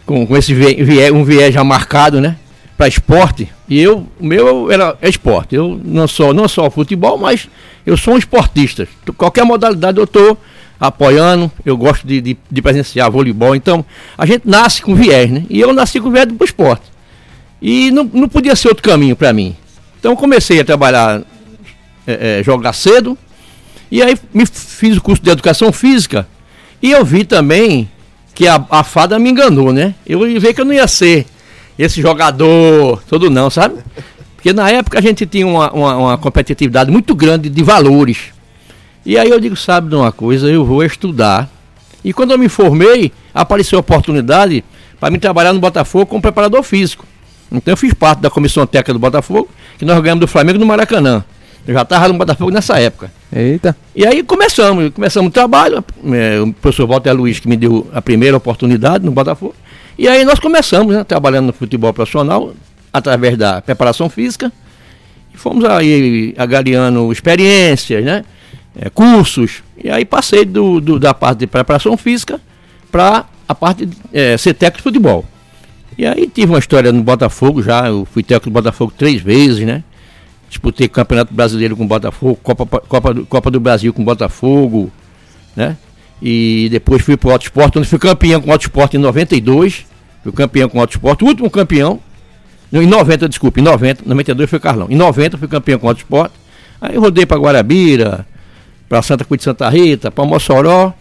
com, 0.05 0.25
com 0.25 0.37
esse 0.37 0.53
viés, 0.53 1.11
um 1.11 1.25
viés 1.25 1.53
já 1.53 1.61
marcado, 1.61 2.21
né? 2.21 2.37
para 2.81 2.87
esporte, 2.87 3.47
e 3.69 3.79
eu, 3.79 4.07
o 4.19 4.25
meu 4.25 4.71
era 4.71 4.97
é 4.99 5.07
esporte. 5.07 5.53
Eu 5.53 5.79
não 5.85 6.07
sou 6.07 6.33
não 6.33 6.47
só 6.47 6.67
futebol, 6.67 7.15
mas 7.15 7.47
eu 7.85 7.95
sou 7.95 8.15
um 8.15 8.17
esportista. 8.17 8.87
Qualquer 9.15 9.43
modalidade 9.43 9.99
eu 9.99 10.05
estou 10.05 10.35
apoiando, 10.81 11.51
eu 11.63 11.77
gosto 11.77 12.07
de, 12.07 12.19
de, 12.19 12.37
de, 12.49 12.61
presenciar 12.61 13.11
voleibol. 13.11 13.55
Então, 13.55 13.85
a 14.17 14.25
gente 14.25 14.47
nasce 14.47 14.81
com 14.81 14.95
viés, 14.95 15.29
né? 15.29 15.45
E 15.47 15.59
eu 15.61 15.71
nasci 15.71 15.99
com 15.99 16.09
viés 16.09 16.25
do 16.25 16.43
esporte. 16.43 16.85
E 17.61 17.91
não, 17.91 18.03
não 18.11 18.27
podia 18.27 18.55
ser 18.55 18.69
outro 18.69 18.81
caminho 18.81 19.15
para 19.15 19.31
mim. 19.31 19.55
Então, 19.99 20.15
comecei 20.15 20.59
a 20.59 20.65
trabalhar, 20.65 21.21
é, 22.07 22.39
é, 22.39 22.43
jogar 22.43 22.73
cedo, 22.73 23.15
e 23.91 24.01
aí 24.01 24.17
me 24.33 24.43
fiz 24.47 24.97
o 24.97 25.01
curso 25.01 25.21
de 25.21 25.29
educação 25.29 25.71
física, 25.71 26.27
e 26.81 26.89
eu 26.89 27.05
vi 27.05 27.25
também 27.25 27.87
que 28.33 28.47
a, 28.47 28.65
a 28.67 28.83
fada 28.83 29.19
me 29.19 29.29
enganou, 29.29 29.71
né? 29.71 29.93
Eu 30.07 30.19
vi 30.39 30.51
que 30.51 30.61
eu 30.61 30.65
não 30.65 30.73
ia 30.73 30.87
ser 30.87 31.27
esse 31.77 32.01
jogador 32.01 33.03
todo 33.07 33.29
não, 33.29 33.51
sabe? 33.51 33.75
Porque 34.35 34.51
na 34.51 34.71
época 34.71 34.97
a 34.97 35.01
gente 35.01 35.27
tinha 35.27 35.45
uma, 35.45 35.71
uma, 35.71 35.97
uma 35.97 36.17
competitividade 36.17 36.89
muito 36.89 37.13
grande 37.13 37.49
de 37.49 37.61
valores. 37.61 38.33
E 39.05 39.17
aí 39.17 39.29
eu 39.29 39.39
digo, 39.39 39.55
sabe 39.55 39.89
de 39.89 39.95
uma 39.95 40.11
coisa, 40.11 40.47
eu 40.49 40.63
vou 40.63 40.83
estudar. 40.83 41.49
E 42.03 42.13
quando 42.13 42.31
eu 42.31 42.37
me 42.37 42.49
formei, 42.49 43.11
apareceu 43.33 43.77
a 43.77 43.81
oportunidade 43.81 44.63
para 44.99 45.09
me 45.09 45.17
trabalhar 45.17 45.53
no 45.53 45.59
Botafogo 45.59 46.05
como 46.05 46.21
preparador 46.21 46.63
físico. 46.63 47.05
Então 47.51 47.73
eu 47.73 47.77
fiz 47.77 47.93
parte 47.93 48.19
da 48.19 48.29
comissão 48.29 48.65
técnica 48.65 48.93
do 48.93 48.99
Botafogo, 48.99 49.49
que 49.77 49.85
nós 49.85 49.99
ganhamos 50.01 50.21
do 50.21 50.27
Flamengo 50.27 50.59
no 50.59 50.65
Maracanã. 50.65 51.23
Eu 51.67 51.73
já 51.73 51.81
estava 51.81 52.07
no 52.07 52.15
Botafogo 52.15 52.49
nessa 52.49 52.79
época. 52.79 53.11
Eita. 53.31 53.75
E 53.95 54.05
aí 54.05 54.23
começamos, 54.23 54.89
começamos 54.91 55.29
o 55.29 55.31
trabalho, 55.31 55.83
é, 56.11 56.39
o 56.39 56.51
professor 56.53 56.87
Walter 56.87 57.11
Luiz 57.11 57.39
que 57.39 57.47
me 57.47 57.55
deu 57.55 57.87
a 57.93 58.01
primeira 58.01 58.37
oportunidade 58.37 59.05
no 59.05 59.11
Botafogo. 59.11 59.55
E 59.97 60.07
aí 60.07 60.23
nós 60.23 60.39
começamos, 60.39 60.95
né, 60.95 61.03
trabalhando 61.03 61.47
no 61.47 61.53
futebol 61.53 61.93
profissional, 61.93 62.53
através 62.91 63.37
da 63.37 63.61
preparação 63.61 64.09
física. 64.09 64.51
E 65.33 65.37
fomos 65.37 65.63
aí 65.65 66.33
agariando 66.37 67.11
experiências, 67.11 68.03
né? 68.03 68.23
É, 68.75 68.89
cursos. 68.89 69.63
E 69.77 69.89
aí 69.89 70.05
passei 70.05 70.45
do, 70.45 70.79
do, 70.79 70.99
da 70.99 71.13
parte 71.13 71.39
de 71.39 71.47
preparação 71.47 71.97
física 71.97 72.39
para 72.91 73.25
a 73.47 73.53
parte 73.53 73.85
de 73.85 73.97
é, 74.13 74.37
ser 74.37 74.53
técnico 74.53 74.77
de 74.77 74.83
futebol. 74.83 75.25
E 75.97 76.05
aí 76.05 76.27
tive 76.27 76.53
uma 76.53 76.59
história 76.59 76.91
no 76.91 77.03
Botafogo 77.03 77.61
já, 77.61 77.87
eu 77.87 78.05
fui 78.05 78.23
técnico 78.23 78.49
do 78.49 78.53
Botafogo 78.53 78.93
três 78.97 79.21
vezes, 79.21 79.65
né? 79.65 79.83
Disputei 80.49 80.87
Campeonato 80.87 81.33
Brasileiro 81.33 81.75
com 81.75 81.83
o 81.83 81.87
Botafogo, 81.87 82.39
Copa, 82.41 82.65
Copa, 82.65 83.15
Copa 83.27 83.51
do 83.51 83.59
Brasil 83.59 83.93
com 83.93 84.01
o 84.01 84.05
Botafogo, 84.05 84.91
né? 85.55 85.77
E 86.21 86.67
depois 86.69 87.01
fui 87.01 87.17
para 87.17 87.33
o 87.33 87.35
Esporte, 87.35 87.79
onde 87.79 87.87
fui 87.87 87.99
campeão 87.99 88.41
com 88.41 88.51
o 88.51 88.55
Esporte 88.55 88.95
em 88.95 88.99
92. 88.99 89.85
Fui 90.23 90.31
campeão 90.31 90.69
com 90.69 90.79
o 90.79 90.83
Esporte, 90.83 91.23
o 91.23 91.27
último 91.27 91.49
campeão. 91.49 91.99
Em 92.71 92.85
90, 92.85 93.27
desculpa, 93.27 93.59
em 93.59 93.63
90, 93.63 94.03
92 94.05 94.49
foi 94.49 94.59
Carlão. 94.59 94.87
Em 94.89 94.95
90 94.95 95.37
fui 95.37 95.47
campeão 95.47 95.79
com 95.79 95.87
o 95.87 95.91
Esporte. 95.91 96.35
Aí 96.79 96.97
rodei 96.97 97.25
para 97.25 97.37
Guarabira, 97.37 98.25
para 98.91 99.01
Santa 99.01 99.23
Cruz 99.23 99.37
de 99.37 99.45
Santa 99.45 99.69
Rita, 99.69 100.11
para 100.11 100.25
Mossoró. 100.25 100.93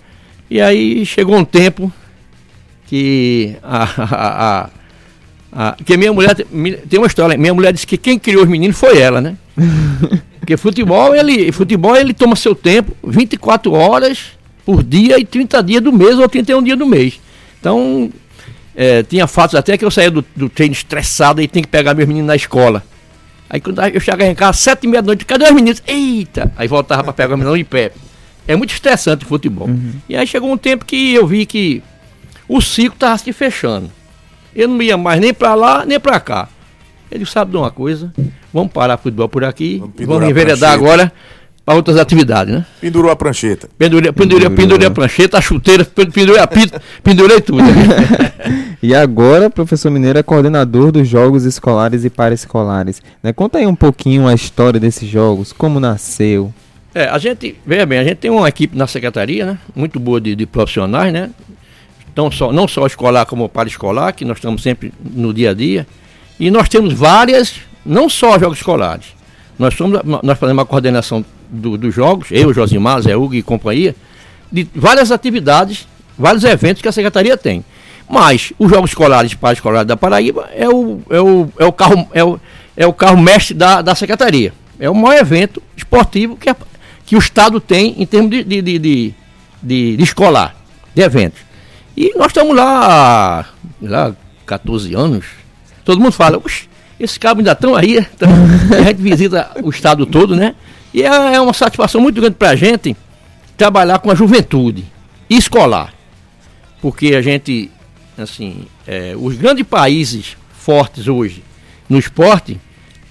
E 0.49 0.61
aí 0.61 1.05
chegou 1.05 1.37
um 1.37 1.45
tempo 1.45 1.93
que 2.87 3.57
a, 3.65 3.83
a, 3.83 4.61
a 4.63 4.71
ah, 5.53 5.75
porque 5.77 5.97
minha 5.97 6.13
mulher 6.13 6.33
tem 6.37 7.01
uma 7.01 7.09
história, 7.09 7.37
minha 7.37 7.53
mulher 7.53 7.73
disse 7.73 7.85
que 7.85 7.97
quem 7.97 8.17
criou 8.17 8.45
os 8.45 8.49
meninos 8.49 8.79
foi 8.79 8.97
ela, 8.99 9.21
né? 9.21 9.37
Porque 10.39 10.57
futebol, 10.57 11.15
ele, 11.15 11.51
futebol 11.53 11.97
ele 11.97 12.15
toma 12.15 12.35
seu 12.37 12.55
tempo, 12.55 12.97
24 13.05 13.73
horas 13.73 14.19
por 14.65 14.83
dia 14.83 15.19
e 15.19 15.25
30 15.25 15.63
dias 15.63 15.83
do 15.83 15.93
mês 15.93 16.19
ou 16.19 16.29
31 16.29 16.63
dias 16.63 16.79
do 16.79 16.87
mês. 16.87 17.21
Então, 17.61 18.11
é, 18.75 19.03
tinha 19.03 19.27
fatos 19.27 19.57
até 19.57 19.77
que 19.77 19.85
eu 19.85 19.91
saía 19.91 20.11
do, 20.11 20.25
do 20.35 20.49
treino 20.49 20.73
estressado 20.73 21.43
e 21.43 21.49
tem 21.49 21.63
que 21.63 21.69
pegar 21.69 21.95
meus 21.95 22.09
meninos 22.09 22.29
na 22.29 22.37
escola. 22.37 22.83
Aí 23.51 23.61
quando 23.61 23.83
eu 23.83 24.01
chegava 24.01 24.31
em 24.31 24.35
casa, 24.35 24.57
sete 24.57 24.85
e 24.85 24.87
meia 24.87 25.03
da 25.03 25.07
noite, 25.07 25.25
cadê 25.25 25.45
os 25.45 25.51
meninos? 25.51 25.83
Eita! 25.85 26.53
Aí 26.57 26.69
voltava 26.69 27.03
para 27.03 27.13
pegar 27.13 27.35
os 27.35 27.39
meninos 27.39 27.59
em 27.59 27.65
pé. 27.65 27.91
É 28.47 28.55
muito 28.55 28.73
estressante 28.73 29.25
o 29.25 29.29
futebol. 29.29 29.67
Uhum. 29.67 29.95
E 30.09 30.17
aí 30.17 30.25
chegou 30.25 30.51
um 30.53 30.57
tempo 30.57 30.85
que 30.85 31.13
eu 31.13 31.27
vi 31.27 31.45
que 31.45 31.83
o 32.49 32.61
ciclo 32.61 32.95
estava 32.95 33.19
se 33.19 33.33
fechando. 33.33 33.91
Eu 34.55 34.69
não 34.69 34.81
ia 34.81 34.97
mais 34.97 35.21
nem 35.21 35.35
para 35.35 35.55
lá, 35.57 35.85
nem 35.85 35.99
para 35.99 36.21
cá. 36.21 36.49
Ele 37.11 37.27
sabe 37.27 37.51
de 37.51 37.57
uma 37.57 37.73
coisa, 37.73 38.13
vamos 38.55 38.73
parar 38.73 38.97
futebol 38.97 39.29
por 39.29 39.43
aqui, 39.43 39.79
vamos, 39.79 39.95
vamos 39.99 40.29
enveredar 40.29 40.73
agora 40.73 41.13
para 41.65 41.75
outras 41.75 41.97
atividades, 41.97 42.55
né? 42.55 42.67
Pendurou 42.81 43.11
a 43.11 43.17
prancheta. 43.17 43.69
Pendurei, 43.79 44.11
pendurei, 44.13 44.51
pendurei 44.51 44.87
a 44.87 44.91
prancheta, 44.91 45.39
a 45.39 45.41
chuteira, 45.41 45.85
pendurei 45.85 46.39
a 46.39 46.47
pita, 46.47 46.81
pendurei 47.03 47.41
tudo. 47.41 47.63
e 48.83 48.95
agora, 48.95 49.49
professor 49.51 49.91
Mineiro 49.91 50.19
é 50.19 50.23
coordenador 50.23 50.91
dos 50.91 51.07
Jogos 51.07 51.45
Escolares 51.45 52.05
e 52.05 52.11
Paraescolares. 52.11 53.03
Né? 53.23 53.33
Conta 53.33 53.59
aí 53.59 53.67
um 53.67 53.75
pouquinho 53.75 54.27
a 54.27 54.35
história 54.35 54.81
desses 54.81 55.09
jogos, 55.09 55.53
como 55.53 55.79
nasceu. 55.79 56.53
É, 56.95 57.05
a 57.05 57.19
gente, 57.19 57.57
veja 57.65 57.87
bem, 57.87 57.99
a 58.01 58.05
gente 58.05 58.17
tem 58.17 58.31
uma 58.31 58.49
equipe 58.49 58.77
na 58.77 58.87
secretaria, 58.87 59.47
né? 59.47 59.59
Muito 59.77 60.01
boa 60.01 60.21
de, 60.21 60.35
de 60.35 60.47
profissionais, 60.47 61.13
né? 61.13 61.31
Então, 62.13 62.31
só, 62.33 62.53
não 62.53 62.67
só 62.67 62.85
escolar 62.87 63.25
como 63.27 63.49
para 63.49 63.69
escolar, 63.69 64.13
que 64.13 64.25
nós 64.25 64.39
estamos 64.39 64.63
sempre 64.63 64.93
no 65.01 65.33
dia 65.33 65.51
a 65.51 65.55
dia. 65.55 65.87
E 66.39 66.51
nós 66.51 66.69
temos 66.69 66.93
várias, 66.93 67.61
não 67.87 68.09
só 68.09 68.39
jogos 68.39 68.59
escolares. 68.59 69.07
Nós, 69.57 69.75
somos, 69.75 70.01
nós 70.05 70.39
fazemos 70.39 70.59
uma 70.59 70.67
coordenação 70.67 71.25
do, 71.51 71.77
dos 71.77 71.95
jogos, 71.95 72.29
eu, 72.31 72.53
Josimar, 72.55 73.01
Zé 73.03 73.17
Hugo 73.17 73.35
e 73.35 73.43
companhia, 73.43 73.95
de 74.51 74.67
várias 74.75 75.11
atividades, 75.11 75.87
vários 76.19 76.45
eventos 76.45 76.83
que 76.83 76.89
a 76.89 76.93
Secretaria 76.93 77.37
tem. 77.37 77.65
Mas 78.09 78.53
os 78.59 78.69
Jogos 78.69 78.91
Escolares 78.91 79.35
para 79.35 79.53
escolares 79.53 79.87
da 79.87 79.97
Paraíba 79.97 80.49
é 80.53 80.69
o, 80.69 81.01
é 81.09 81.21
o, 81.21 81.49
é 81.57 81.65
o 81.65 81.73
carro 81.73 82.09
é 82.13 82.25
o, 82.25 82.41
é 82.77 82.87
o 82.87 82.93
carro 82.93 83.21
mestre 83.21 83.55
da, 83.55 83.81
da 83.83 83.95
Secretaria. 83.95 84.53
É 84.81 84.91
o 84.91 84.95
maior 84.95 85.21
evento 85.21 85.63
esportivo 85.77 86.37
que, 86.37 86.51
a, 86.51 86.57
que 87.07 87.15
o 87.15 87.19
Estado 87.21 87.61
tem 87.61 87.95
em 88.03 88.07
termos 88.07 88.31
de, 88.31 88.43
de, 88.43 88.63
de, 88.63 88.79
de, 88.79 89.15
de, 89.63 89.97
de 89.97 90.03
escolar, 90.03 90.57
de 90.93 91.03
eventos. 91.03 91.41
E 91.97 92.13
nós 92.17 92.29
estamos 92.29 92.57
lá, 92.57 93.47
lá, 93.81 94.13
14 94.45 94.93
anos. 94.95 95.27
Todo 95.85 96.01
mundo 96.01 96.13
fala, 96.13 96.43
esses 96.99 97.19
cabos 97.19 97.41
ainda 97.41 97.53
estão 97.53 97.77
aí. 97.77 97.99
Então, 97.99 98.29
a 98.77 98.83
gente 98.83 99.03
visita 99.03 99.51
o 99.63 99.71
estado 99.71 100.05
todo, 100.05 100.35
né? 100.35 100.55
E 100.93 101.03
é, 101.03 101.35
é 101.35 101.41
uma 101.41 101.53
satisfação 101.53 102.01
muito 102.01 102.21
grande 102.21 102.37
para 102.37 102.51
a 102.51 102.57
gente 102.57 102.97
trabalhar 103.57 103.99
com 103.99 104.11
a 104.11 104.15
juventude 104.15 104.85
escolar. 105.29 105.95
Porque 106.81 107.15
a 107.15 107.23
gente, 107.23 107.71
assim, 108.17 108.67
é, 108.87 109.15
os 109.17 109.37
grandes 109.37 109.67
países 109.67 110.37
fortes 110.53 111.07
hoje 111.07 111.43
no 111.89 111.99
esporte, 111.99 112.61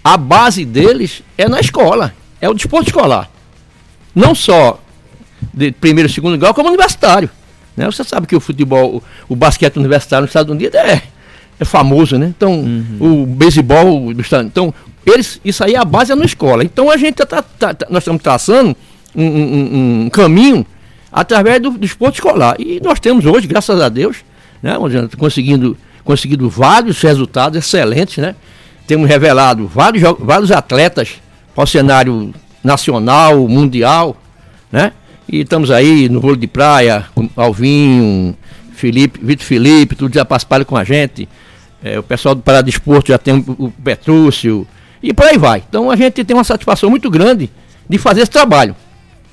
a 0.03 0.17
base 0.17 0.65
deles 0.65 1.23
é 1.37 1.47
na 1.47 1.59
escola, 1.59 2.13
é 2.41 2.49
o 2.49 2.53
desporto 2.53 2.87
escolar. 2.87 3.29
Não 4.15 4.33
só 4.33 4.79
de 5.53 5.71
primeiro 5.71 6.09
e 6.09 6.13
segundo 6.13 6.37
grau, 6.37 6.53
como 6.53 6.69
universitário. 6.69 7.29
Né? 7.75 7.85
Você 7.85 8.03
sabe 8.03 8.27
que 8.27 8.35
o 8.35 8.39
futebol, 8.39 8.97
o, 9.27 9.33
o 9.33 9.35
basquete 9.35 9.77
universitário 9.77 10.23
nos 10.23 10.31
Estados 10.31 10.51
Unidos 10.51 10.75
é, 10.75 11.03
é 11.59 11.65
famoso, 11.65 12.17
né? 12.17 12.27
Então, 12.35 12.53
uhum. 12.59 13.23
o 13.23 13.25
beisebol 13.25 14.13
do 14.13 14.21
Estado. 14.21 14.47
Então, 14.47 14.73
eles, 15.05 15.39
isso 15.43 15.63
aí 15.63 15.75
a 15.75 15.83
base 15.83 16.11
é 16.11 16.15
na 16.15 16.25
escola. 16.25 16.63
Então 16.63 16.89
a 16.89 16.97
gente 16.97 17.15
tá, 17.15 17.41
tá, 17.41 17.73
tá 17.73 17.87
nós 17.89 18.03
estamos 18.03 18.21
traçando 18.21 18.75
um, 19.15 19.25
um, 19.25 20.03
um 20.05 20.09
caminho 20.09 20.65
através 21.11 21.61
do, 21.61 21.71
do, 21.71 21.85
esporte 21.85 22.15
escolar. 22.15 22.55
E 22.59 22.79
nós 22.83 22.99
temos 22.99 23.25
hoje, 23.25 23.47
graças 23.47 23.81
a 23.81 23.89
Deus, 23.89 24.17
né, 24.61 24.75
conseguindo, 25.17 25.77
conseguindo 26.03 26.49
vários 26.49 27.01
resultados 27.01 27.57
excelentes, 27.57 28.17
né? 28.17 28.35
Temos 28.85 29.07
revelado 29.07 29.67
vários, 29.67 30.03
vários 30.19 30.51
atletas 30.51 31.21
para 31.53 31.63
o 31.63 31.67
cenário 31.67 32.33
nacional, 32.63 33.47
mundial, 33.47 34.17
né? 34.71 34.93
E 35.31 35.41
estamos 35.41 35.69
aí 35.69 36.09
no 36.09 36.19
voo 36.19 36.35
de 36.35 36.47
praia, 36.47 37.05
com 37.13 37.29
Alvinho, 37.35 38.35
Felipe, 38.73 39.19
Vitor 39.21 39.45
Felipe, 39.45 39.95
tudo 39.95 40.13
já 40.13 40.25
participaram 40.25 40.65
com 40.65 40.75
a 40.75 40.83
gente. 40.83 41.29
É, 41.83 41.97
o 41.97 42.03
pessoal 42.03 42.35
do 42.35 42.41
Pará 42.41 42.61
Desporto 42.61 43.09
já 43.09 43.17
tem 43.17 43.43
o, 43.47 43.71
Petrúcio 43.83 44.67
e 45.01 45.13
por 45.13 45.25
aí 45.25 45.37
vai. 45.37 45.63
Então 45.67 45.89
a 45.89 45.95
gente 45.95 46.23
tem 46.23 46.35
uma 46.35 46.43
satisfação 46.43 46.89
muito 46.89 47.09
grande 47.09 47.49
de 47.87 47.97
fazer 47.97 48.21
esse 48.21 48.31
trabalho, 48.31 48.75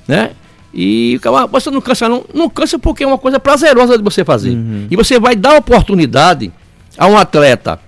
né? 0.07 0.31
E 0.73 1.19
você 1.51 1.71
não 1.71 1.81
cansa 1.81 2.07
não, 2.07 2.25
não 2.33 2.49
cansa 2.49 2.77
porque 2.77 3.03
é 3.03 3.07
uma 3.07 3.17
coisa 3.17 3.39
prazerosa 3.39 3.97
de 3.97 4.03
você 4.03 4.23
fazer. 4.23 4.51
Uhum. 4.51 4.87
E 4.89 4.95
você 4.95 5.19
vai 5.19 5.35
dar 5.35 5.57
oportunidade 5.57 6.51
a 6.97 7.07
um 7.07 7.17
atleta, 7.17 7.79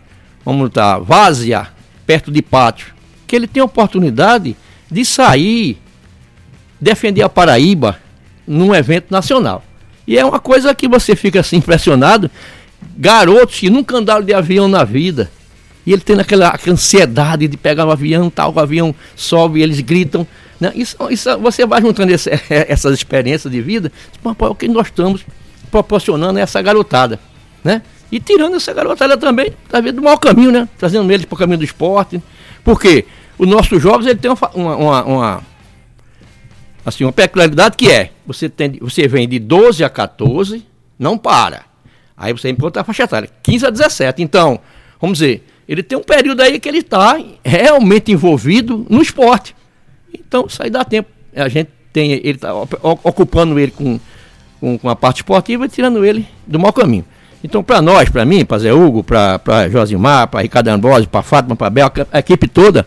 vamos 0.43 0.67
estar, 0.67 0.99
vazia, 0.99 1.67
perto 2.05 2.31
de 2.31 2.41
pátio, 2.41 2.87
que 3.27 3.35
ele 3.35 3.47
tem 3.47 3.61
oportunidade 3.61 4.55
de 4.89 5.05
sair 5.05 5.77
defender 6.79 7.21
a 7.21 7.29
Paraíba 7.29 7.99
num 8.47 8.73
evento 8.73 9.11
nacional. 9.11 9.63
E 10.07 10.17
é 10.17 10.25
uma 10.25 10.39
coisa 10.39 10.73
que 10.73 10.87
você 10.87 11.15
fica 11.15 11.39
assim 11.39 11.57
impressionado. 11.57 12.31
Garotos 12.97 13.59
que 13.59 13.69
nunca 13.69 13.97
andaram 13.97 14.23
de 14.23 14.33
avião 14.33 14.67
na 14.67 14.83
vida. 14.83 15.29
E 15.85 15.93
ele 15.93 16.01
tendo 16.01 16.21
aquela, 16.21 16.57
ansiedade 16.67 17.47
de 17.47 17.57
pegar 17.57 17.85
o 17.85 17.87
um 17.87 17.91
avião, 17.91 18.29
tal, 18.29 18.53
o 18.53 18.59
avião 18.59 18.93
sobe, 19.15 19.61
eles 19.61 19.79
gritam. 19.79 20.27
Né? 20.59 20.71
Isso, 20.75 20.97
isso, 21.09 21.37
você 21.39 21.65
vai 21.65 21.81
juntando 21.81 22.11
esse, 22.11 22.29
essas 22.49 22.93
experiências 22.93 23.51
de 23.51 23.61
vida, 23.61 23.91
é 24.23 24.45
o 24.45 24.55
que 24.55 24.67
nós 24.67 24.87
estamos 24.87 25.25
proporcionando 25.71 26.37
a 26.37 26.41
essa 26.41 26.61
garotada. 26.61 27.19
Né? 27.63 27.81
E 28.11 28.19
tirando 28.19 28.55
essa 28.55 28.73
garotada 28.73 29.17
também, 29.17 29.53
talvez 29.67 29.93
do 29.95 30.01
mau 30.01 30.17
caminho, 30.17 30.51
né? 30.51 30.67
Trazendo 30.77 31.11
eles 31.11 31.25
para 31.25 31.35
o 31.35 31.37
caminho 31.37 31.59
do 31.59 31.63
esporte. 31.63 32.21
Porque 32.63 33.05
os 33.37 33.47
nossos 33.47 33.81
jogos 33.81 34.05
ele 34.05 34.19
tem 34.19 34.31
uma, 34.31 34.49
uma, 34.53 35.03
uma 35.03 35.43
assim, 36.85 37.03
uma 37.03 37.11
peculiaridade 37.11 37.77
que 37.77 37.89
é, 37.89 38.11
você, 38.25 38.49
tem, 38.49 38.73
você 38.81 39.07
vem 39.07 39.27
de 39.27 39.39
12 39.39 39.83
a 39.83 39.89
14, 39.89 40.65
não 40.97 41.17
para. 41.17 41.68
Aí 42.19 42.33
você 42.33 42.49
encontra 42.49 42.81
a 42.81 42.85
faixa 42.85 43.03
etária, 43.03 43.29
15 43.41 43.65
a 43.65 43.69
17. 43.69 44.21
Então, 44.21 44.59
vamos 44.99 45.19
dizer, 45.19 45.41
ele 45.65 45.81
tem 45.81 45.97
um 45.97 46.03
período 46.03 46.41
aí 46.41 46.59
que 46.59 46.67
ele 46.67 46.79
está 46.79 47.17
realmente 47.45 48.11
envolvido 48.11 48.85
no 48.89 49.01
esporte. 49.01 49.55
Então, 50.13 50.45
isso 50.45 50.61
aí 50.61 50.69
dá 50.69 50.83
tempo. 50.83 51.09
A 51.33 51.47
gente 51.47 51.69
tem, 51.93 52.11
ele 52.11 52.31
está 52.31 52.53
ocupando 52.53 53.57
ele 53.57 53.71
com, 53.71 53.97
com, 54.59 54.77
com, 54.77 54.89
a 54.89 54.95
parte 54.97 55.17
esportiva 55.17 55.65
e 55.65 55.69
tirando 55.69 56.03
ele 56.03 56.27
do 56.45 56.59
mau 56.59 56.73
caminho. 56.73 57.05
Então, 57.41 57.63
para 57.63 57.81
nós, 57.81 58.09
para 58.09 58.25
mim, 58.25 58.43
para 58.43 58.59
Zé 58.59 58.73
Hugo, 58.73 59.01
para 59.01 59.69
Josimar, 59.69 60.27
para 60.27 60.41
Ricardo 60.41 60.67
Ambrosio, 60.67 61.07
para 61.07 61.21
Fátima, 61.21 61.55
para 61.55 61.69
Bel, 61.69 61.89
a 62.11 62.19
equipe 62.19 62.49
toda, 62.49 62.85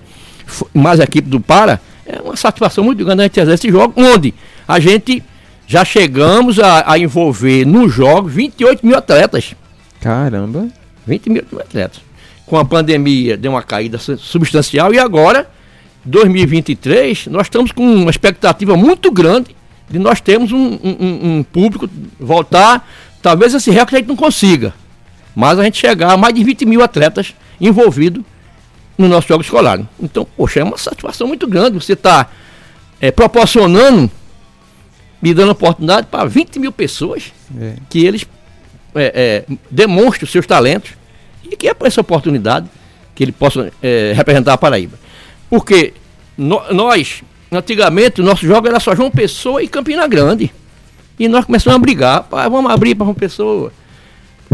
mais 0.75 1.01
a 1.01 1.05
equipe 1.05 1.31
do 1.31 1.41
Para, 1.41 1.81
é 2.05 2.21
uma 2.21 2.37
satisfação 2.37 2.85
muito 2.85 3.03
grande 3.03 3.23
a 3.23 3.25
gente 3.25 3.41
fazer 3.41 3.55
esse 3.55 3.71
jogo, 3.71 3.95
onde 3.97 4.35
a 4.69 4.79
gente 4.79 5.23
já 5.73 5.87
chegamos 5.87 6.59
a, 6.59 6.85
a 6.93 6.99
envolver 6.99 7.65
no 7.65 7.89
jogo 7.89 8.29
28 8.29 8.87
mil 8.87 8.95
atletas. 8.95 9.55
Caramba! 10.03 10.69
20 11.07 11.31
mil 11.31 11.43
atletas. 11.59 12.03
Com 12.45 12.59
a 12.59 12.65
pandemia 12.65 13.39
deu 13.39 13.53
uma 13.53 13.63
caída 13.63 13.97
substancial 13.97 14.93
e 14.93 14.99
agora, 14.99 15.49
2023, 16.05 17.29
nós 17.29 17.47
estamos 17.47 17.73
com 17.73 17.83
uma 17.83 18.11
expectativa 18.11 18.77
muito 18.77 19.11
grande 19.11 19.57
de 19.89 19.99
nós 19.99 20.21
termos 20.21 20.53
um, 20.53 20.79
um, 20.85 21.39
um 21.39 21.43
público 21.43 21.89
voltar. 22.21 22.87
Talvez 23.23 23.55
esse 23.55 23.71
recorde 23.71 23.97
a 23.97 23.99
gente 24.01 24.09
não 24.09 24.17
consiga, 24.17 24.75
mas 25.35 25.59
a 25.59 25.65
gente 25.65 25.79
chegar 25.79 26.13
a 26.13 26.17
mais 26.19 26.35
de 26.35 26.45
20 26.45 26.67
mil 26.67 26.83
atletas 26.83 27.35
envolvidos 27.59 28.23
no 28.99 29.09
nosso 29.09 29.27
jogo 29.27 29.43
escolar. 29.43 29.81
Então, 29.99 30.27
poxa, 30.37 30.61
é 30.61 30.65
uma 30.65 30.77
satisfação 30.77 31.27
muito 31.27 31.47
grande 31.47 31.81
você 31.81 31.95
estar 31.95 32.25
tá, 32.25 32.31
é, 33.01 33.11
proporcionando 33.11 34.11
e 35.23 35.33
dando 35.33 35.53
oportunidade 35.53 36.09
para 36.09 36.25
20 36.25 36.59
mil 36.59 36.73
pessoas 36.73 37.33
é. 37.59 37.75
que 37.89 38.05
eles 38.05 38.27
é, 38.95 39.45
é, 39.49 39.55
demonstrem 39.71 40.25
os 40.25 40.33
seus 40.33 40.47
talentos 40.47 40.91
e 41.51 41.57
que 41.57 41.69
é 41.69 41.75
para 41.75 41.87
essa 41.87 42.01
oportunidade 42.01 42.69
que 43.15 43.23
ele 43.23 43.33
possa 43.33 43.73
é, 43.83 44.13
representar 44.17 44.55
a 44.55 44.59
Paraíba. 44.59 44.99
Porque 45.49 45.93
no, 46.37 46.61
nós, 46.73 47.23
antigamente, 47.51 48.21
o 48.21 48.25
nosso 48.25 48.47
jogo 48.47 48.67
era 48.67 48.81
só 48.81 48.97
João 48.97 49.11
Pessoa 49.11 49.63
e 49.63 49.69
Campina 49.69 50.07
Grande. 50.09 50.53
E 51.19 51.29
nós 51.29 51.45
começamos 51.45 51.77
a 51.77 51.79
brigar, 51.79 52.25
pá, 52.25 52.49
vamos 52.49 52.71
abrir 52.71 52.95
para 52.95 53.05
João 53.05 53.15
Pessoa. 53.15 53.73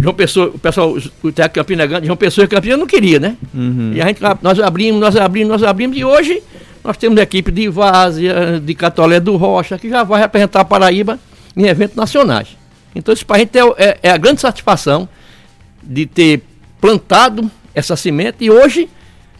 João 0.00 0.14
Pessoa, 0.14 0.48
o 0.48 0.58
pessoal, 0.58 0.96
o 1.22 1.32
técnico 1.32 1.54
Campina 1.54 1.86
Grande, 1.86 2.06
João 2.06 2.16
Pessoa 2.16 2.44
e 2.44 2.48
Campina 2.48 2.76
não 2.76 2.86
queria, 2.86 3.18
né? 3.18 3.36
Uhum. 3.54 3.92
E 3.94 4.02
a 4.02 4.06
gente, 4.06 4.20
nós 4.42 4.60
abrimos, 4.60 5.00
nós 5.00 5.16
abrimos, 5.16 5.48
nós 5.48 5.62
abrimos, 5.62 5.96
e 5.96 6.04
hoje 6.04 6.42
nós 6.82 6.96
temos 6.96 7.18
a 7.18 7.22
equipe 7.22 7.50
de 7.50 7.68
Várzea, 7.68 8.60
de 8.60 8.74
Catolé 8.74 9.20
do 9.20 9.36
Rocha, 9.36 9.78
que 9.78 9.88
já 9.88 10.04
vai 10.04 10.20
representar 10.20 10.60
a 10.60 10.64
Paraíba 10.64 11.18
em 11.56 11.66
eventos 11.66 11.96
nacionais. 11.96 12.56
Então 12.94 13.12
isso 13.12 13.26
para 13.26 13.36
a 13.36 13.38
gente 13.40 13.56
é, 13.56 13.62
é, 13.76 13.98
é, 14.04 14.10
a 14.10 14.16
grande 14.16 14.40
satisfação 14.40 15.08
de 15.82 16.06
ter 16.06 16.42
plantado 16.80 17.50
essa 17.74 17.96
semente 17.96 18.44
e 18.44 18.50
hoje 18.50 18.88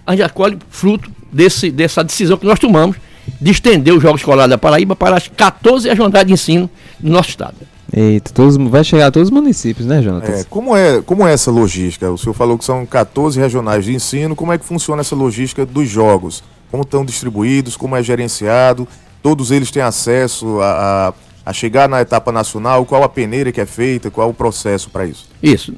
a 0.07 0.15
gente 0.15 0.33
colhe 0.33 0.59
fruto 0.71 1.11
desse, 1.33 1.71
dessa 1.71 2.03
decisão 2.03 2.37
que 2.37 2.47
nós 2.47 2.59
tomamos 2.59 2.97
de 3.41 3.51
estender 3.51 3.95
o 3.95 4.01
Jogo 4.01 4.17
Escolar 4.17 4.49
da 4.49 4.57
Paraíba 4.57 4.97
para 4.97 5.17
as 5.17 5.29
14 5.29 5.89
regionais 5.89 6.27
de 6.27 6.33
ensino 6.33 6.71
do 6.99 7.11
nosso 7.11 7.31
estado. 7.31 7.57
Eita, 7.93 8.31
todos, 8.33 8.57
vai 8.57 8.85
chegar 8.85 9.07
a 9.07 9.11
todos 9.11 9.29
os 9.29 9.35
municípios, 9.35 9.87
né, 9.87 10.03
Jonatas? 10.03 10.41
É, 10.41 10.45
como, 10.45 10.77
é, 10.77 11.01
como 11.03 11.27
é 11.27 11.33
essa 11.33 11.51
logística? 11.51 12.11
O 12.11 12.19
senhor 12.19 12.35
falou 12.35 12.59
que 12.59 12.65
são 12.65 12.85
14 12.85 13.41
regionais 13.41 13.85
de 13.85 13.95
ensino. 13.95 14.37
Como 14.37 14.53
é 14.53 14.59
que 14.59 14.65
funciona 14.65 15.01
essa 15.01 15.17
logística 15.17 15.65
dos 15.65 15.89
jogos? 15.89 16.43
Como 16.71 16.83
estão 16.83 17.05
distribuídos? 17.05 17.77
Como 17.77 17.97
é 17.97 18.03
gerenciado? 18.03 18.87
Todos 19.23 19.51
eles 19.51 19.71
têm 19.71 19.83
acesso 19.83 20.61
a, 20.61 21.13
a, 21.45 21.51
a 21.51 21.53
chegar 21.53 21.89
na 21.89 22.01
etapa 22.01 22.31
nacional? 22.31 22.85
Qual 22.85 23.03
a 23.03 23.09
peneira 23.09 23.51
que 23.51 23.61
é 23.61 23.67
feita? 23.67 24.11
Qual 24.11 24.29
o 24.31 24.35
processo 24.35 24.91
para 24.91 25.07
isso? 25.07 25.29
Isso. 25.43 25.75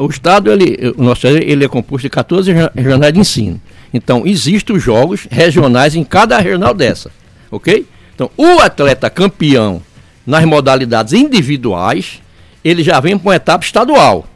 o 0.00 0.06
Estado, 0.06 0.50
ele, 0.50 0.94
o 0.96 1.02
nosso 1.02 1.26
ele 1.26 1.64
é 1.64 1.68
composto 1.68 2.02
de 2.02 2.10
14 2.10 2.52
regionais 2.74 3.12
de 3.12 3.20
ensino. 3.20 3.60
Então, 3.92 4.26
existem 4.26 4.76
os 4.76 4.82
jogos 4.82 5.26
regionais 5.30 5.94
em 5.94 6.04
cada 6.04 6.38
regional 6.38 6.72
dessa. 6.74 7.10
Ok? 7.50 7.86
Então, 8.14 8.30
o 8.36 8.60
atleta 8.60 9.10
campeão 9.10 9.82
nas 10.26 10.44
modalidades 10.44 11.12
individuais, 11.12 12.20
ele 12.62 12.82
já 12.82 13.00
vem 13.00 13.18
para 13.18 13.28
uma 13.28 13.36
etapa 13.36 13.64
estadual. 13.64 14.26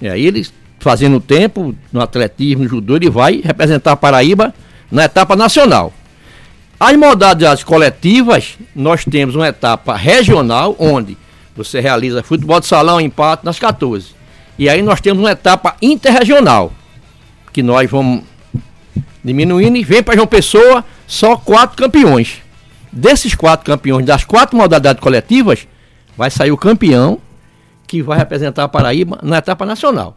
E 0.00 0.08
aí 0.08 0.26
ele, 0.26 0.46
fazendo 0.78 1.20
tempo 1.20 1.74
no 1.92 2.00
atletismo, 2.00 2.64
no 2.64 2.68
judô, 2.68 2.96
ele 2.96 3.10
vai 3.10 3.40
representar 3.42 3.92
a 3.92 3.96
Paraíba 3.96 4.54
na 4.90 5.04
etapa 5.04 5.36
nacional. 5.36 5.92
As 6.78 6.96
modalidades 6.96 7.64
coletivas, 7.64 8.58
nós 8.74 9.04
temos 9.04 9.34
uma 9.34 9.48
etapa 9.48 9.96
regional, 9.96 10.76
onde 10.78 11.16
você 11.56 11.80
realiza 11.80 12.22
futebol 12.22 12.60
de 12.60 12.66
salão, 12.66 13.00
empate 13.00 13.44
nas 13.44 13.58
14. 13.58 14.14
E 14.58 14.68
aí 14.68 14.82
nós 14.82 15.00
temos 15.00 15.22
uma 15.22 15.32
etapa 15.32 15.76
interregional, 15.80 16.72
que 17.52 17.62
nós 17.62 17.90
vamos 17.90 18.22
diminuindo 19.24 19.76
e 19.76 19.84
vem 19.84 20.02
para 20.02 20.14
João 20.14 20.26
Pessoa 20.26 20.84
só 21.06 21.36
quatro 21.36 21.76
campeões. 21.76 22.42
Desses 22.92 23.34
quatro 23.34 23.66
campeões, 23.66 24.06
das 24.06 24.24
quatro 24.24 24.56
modalidades 24.56 25.02
coletivas, 25.02 25.66
vai 26.16 26.30
sair 26.30 26.50
o 26.50 26.56
campeão 26.56 27.20
que 27.86 28.02
vai 28.02 28.18
representar 28.18 28.64
a 28.64 28.68
Paraíba 28.68 29.18
na 29.22 29.38
etapa 29.38 29.64
nacional. 29.64 30.16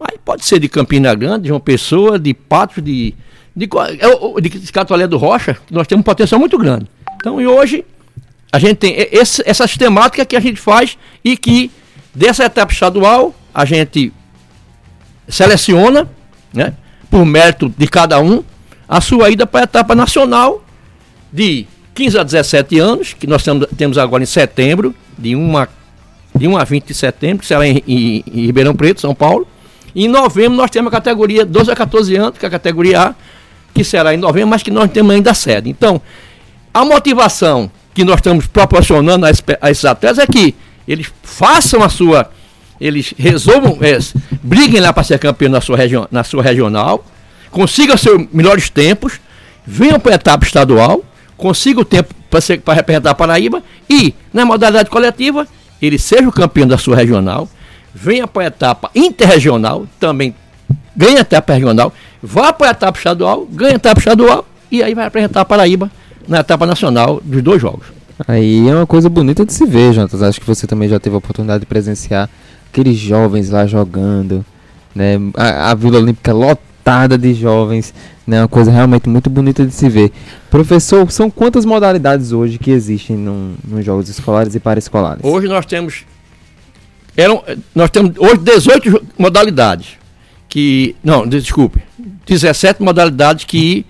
Aí 0.00 0.18
pode 0.24 0.44
ser 0.44 0.58
de 0.58 0.68
Campina 0.68 1.14
Grande, 1.14 1.42
de 1.42 1.48
João 1.48 1.60
Pessoa, 1.60 2.18
de 2.18 2.34
Patos, 2.34 2.82
de, 2.82 3.14
de, 3.54 3.68
é 3.98 4.40
de, 4.40 4.48
de 4.48 4.72
Catolé 4.72 5.06
do 5.06 5.16
Rocha, 5.16 5.56
nós 5.70 5.86
temos 5.86 6.00
um 6.00 6.04
potencial 6.04 6.38
muito 6.38 6.58
grande. 6.58 6.86
Então, 7.16 7.40
e 7.40 7.46
hoje, 7.46 7.84
a 8.52 8.58
gente 8.58 8.76
tem 8.76 8.94
esse, 9.12 9.42
essa 9.46 9.66
sistemática 9.66 10.24
que 10.24 10.36
a 10.36 10.40
gente 10.40 10.60
faz 10.60 10.98
e 11.24 11.36
que 11.36 11.70
dessa 12.14 12.44
etapa 12.44 12.72
estadual 12.72 13.34
a 13.54 13.64
gente 13.64 14.12
seleciona, 15.28 16.08
né, 16.52 16.74
por 17.10 17.24
mérito 17.24 17.72
de 17.76 17.86
cada 17.86 18.20
um, 18.20 18.42
a 18.88 19.00
sua 19.00 19.30
ida 19.30 19.46
para 19.46 19.60
a 19.60 19.64
etapa 19.64 19.94
nacional 19.94 20.64
de 21.32 21.66
15 21.94 22.18
a 22.18 22.22
17 22.22 22.78
anos, 22.78 23.12
que 23.14 23.26
nós 23.26 23.42
temos, 23.42 23.66
temos 23.76 23.98
agora 23.98 24.22
em 24.22 24.26
setembro, 24.26 24.94
de 25.16 25.36
1 25.36 25.56
a, 25.56 25.68
de 26.34 26.48
1 26.48 26.56
a 26.56 26.64
20 26.64 26.84
de 26.86 26.94
setembro, 26.94 27.38
que 27.38 27.46
será 27.46 27.66
em, 27.66 27.82
em, 27.86 28.24
em 28.26 28.46
Ribeirão 28.46 28.74
Preto, 28.74 29.00
São 29.00 29.14
Paulo. 29.14 29.46
E 29.94 30.06
em 30.06 30.08
novembro 30.08 30.56
nós 30.56 30.70
temos 30.70 30.88
a 30.88 30.90
categoria 30.90 31.44
12 31.44 31.70
a 31.70 31.76
14 31.76 32.16
anos, 32.16 32.38
que 32.38 32.44
é 32.44 32.48
a 32.48 32.50
categoria 32.50 33.00
A, 33.00 33.14
que 33.74 33.84
será 33.84 34.14
em 34.14 34.16
novembro, 34.16 34.48
mas 34.48 34.62
que 34.62 34.70
nós 34.70 34.90
temos 34.90 35.14
ainda 35.14 35.34
sede. 35.34 35.68
Então, 35.70 36.00
a 36.72 36.84
motivação 36.84 37.70
que 37.94 38.04
nós 38.04 38.16
estamos 38.16 38.46
proporcionando 38.46 39.26
a, 39.26 39.30
a 39.60 39.70
esses 39.70 39.84
atletas 39.84 40.18
é 40.18 40.26
que 40.26 40.54
eles 40.86 41.06
façam 41.22 41.82
a 41.82 41.88
sua. 41.88 42.30
Eles 42.80 43.14
resolvam, 43.16 43.78
é, 43.80 43.98
briguem 44.42 44.80
lá 44.80 44.92
para 44.92 45.04
ser 45.04 45.18
campeão 45.18 45.50
na 45.50 45.60
sua, 45.60 45.76
regi 45.76 45.94
na 46.10 46.24
sua 46.24 46.42
regional, 46.42 47.04
consigam 47.50 47.96
seus 47.96 48.26
melhores 48.32 48.68
tempos, 48.68 49.20
venham 49.64 50.00
para 50.00 50.12
a 50.12 50.14
etapa 50.16 50.44
estadual 50.44 51.04
consiga 51.42 51.80
o 51.80 51.84
tempo 51.84 52.14
para 52.30 52.74
representar 52.74 53.10
a 53.10 53.14
Paraíba 53.14 53.62
e, 53.90 54.14
na 54.32 54.44
modalidade 54.44 54.88
coletiva, 54.88 55.46
ele 55.82 55.98
seja 55.98 56.28
o 56.28 56.32
campeão 56.32 56.68
da 56.68 56.78
sua 56.78 56.94
regional, 56.94 57.48
venha 57.92 58.28
para 58.28 58.44
a 58.44 58.46
etapa 58.46 58.90
interregional, 58.94 59.84
também 59.98 60.34
ganha 60.96 61.18
a 61.18 61.20
etapa 61.22 61.52
regional, 61.52 61.92
vá 62.22 62.52
para 62.52 62.68
a 62.68 62.70
etapa 62.70 62.98
estadual, 62.98 63.46
ganha 63.50 63.72
a 63.72 63.76
etapa 63.76 63.98
estadual 63.98 64.46
e 64.70 64.82
aí 64.82 64.94
vai 64.94 65.06
apresentar 65.06 65.40
a 65.40 65.44
Paraíba 65.44 65.90
na 66.26 66.40
etapa 66.40 66.66
nacional 66.66 67.20
dos 67.24 67.42
dois 67.42 67.60
jogos. 67.60 67.86
Aí 68.28 68.68
é 68.68 68.74
uma 68.74 68.86
coisa 68.86 69.08
bonita 69.08 69.44
de 69.44 69.52
se 69.52 69.66
ver, 69.66 69.92
Jonas. 69.92 70.22
Acho 70.22 70.40
que 70.40 70.46
você 70.46 70.66
também 70.66 70.88
já 70.88 71.00
teve 71.00 71.14
a 71.14 71.18
oportunidade 71.18 71.60
de 71.60 71.66
presenciar 71.66 72.28
aqueles 72.70 72.96
jovens 72.96 73.50
lá 73.50 73.66
jogando, 73.66 74.44
né? 74.94 75.16
A, 75.36 75.70
a 75.70 75.74
Vila 75.74 75.98
Olímpica 75.98 76.32
lotada 76.32 77.18
de 77.18 77.34
jovens 77.34 77.92
né? 78.26 78.40
Uma 78.40 78.48
coisa 78.48 78.70
realmente 78.70 79.08
muito 79.08 79.28
bonita 79.28 79.64
de 79.64 79.72
se 79.72 79.88
ver. 79.88 80.12
Professor, 80.50 81.10
são 81.10 81.30
quantas 81.30 81.64
modalidades 81.64 82.32
hoje 82.32 82.58
que 82.58 82.70
existem 82.70 83.16
num, 83.16 83.54
nos 83.66 83.84
jogos 83.84 84.08
escolares 84.08 84.54
e 84.54 84.60
paraescolares? 84.60 85.22
Hoje 85.24 85.48
nós 85.48 85.66
temos 85.66 86.04
eram, 87.16 87.42
nós 87.74 87.90
temos 87.90 88.12
hoje 88.16 88.38
18 88.38 89.02
modalidades 89.18 89.98
que 90.52 90.94
não, 91.02 91.26
desculpe, 91.26 91.80
17 92.26 92.82
modalidades 92.82 93.46
que 93.46 93.86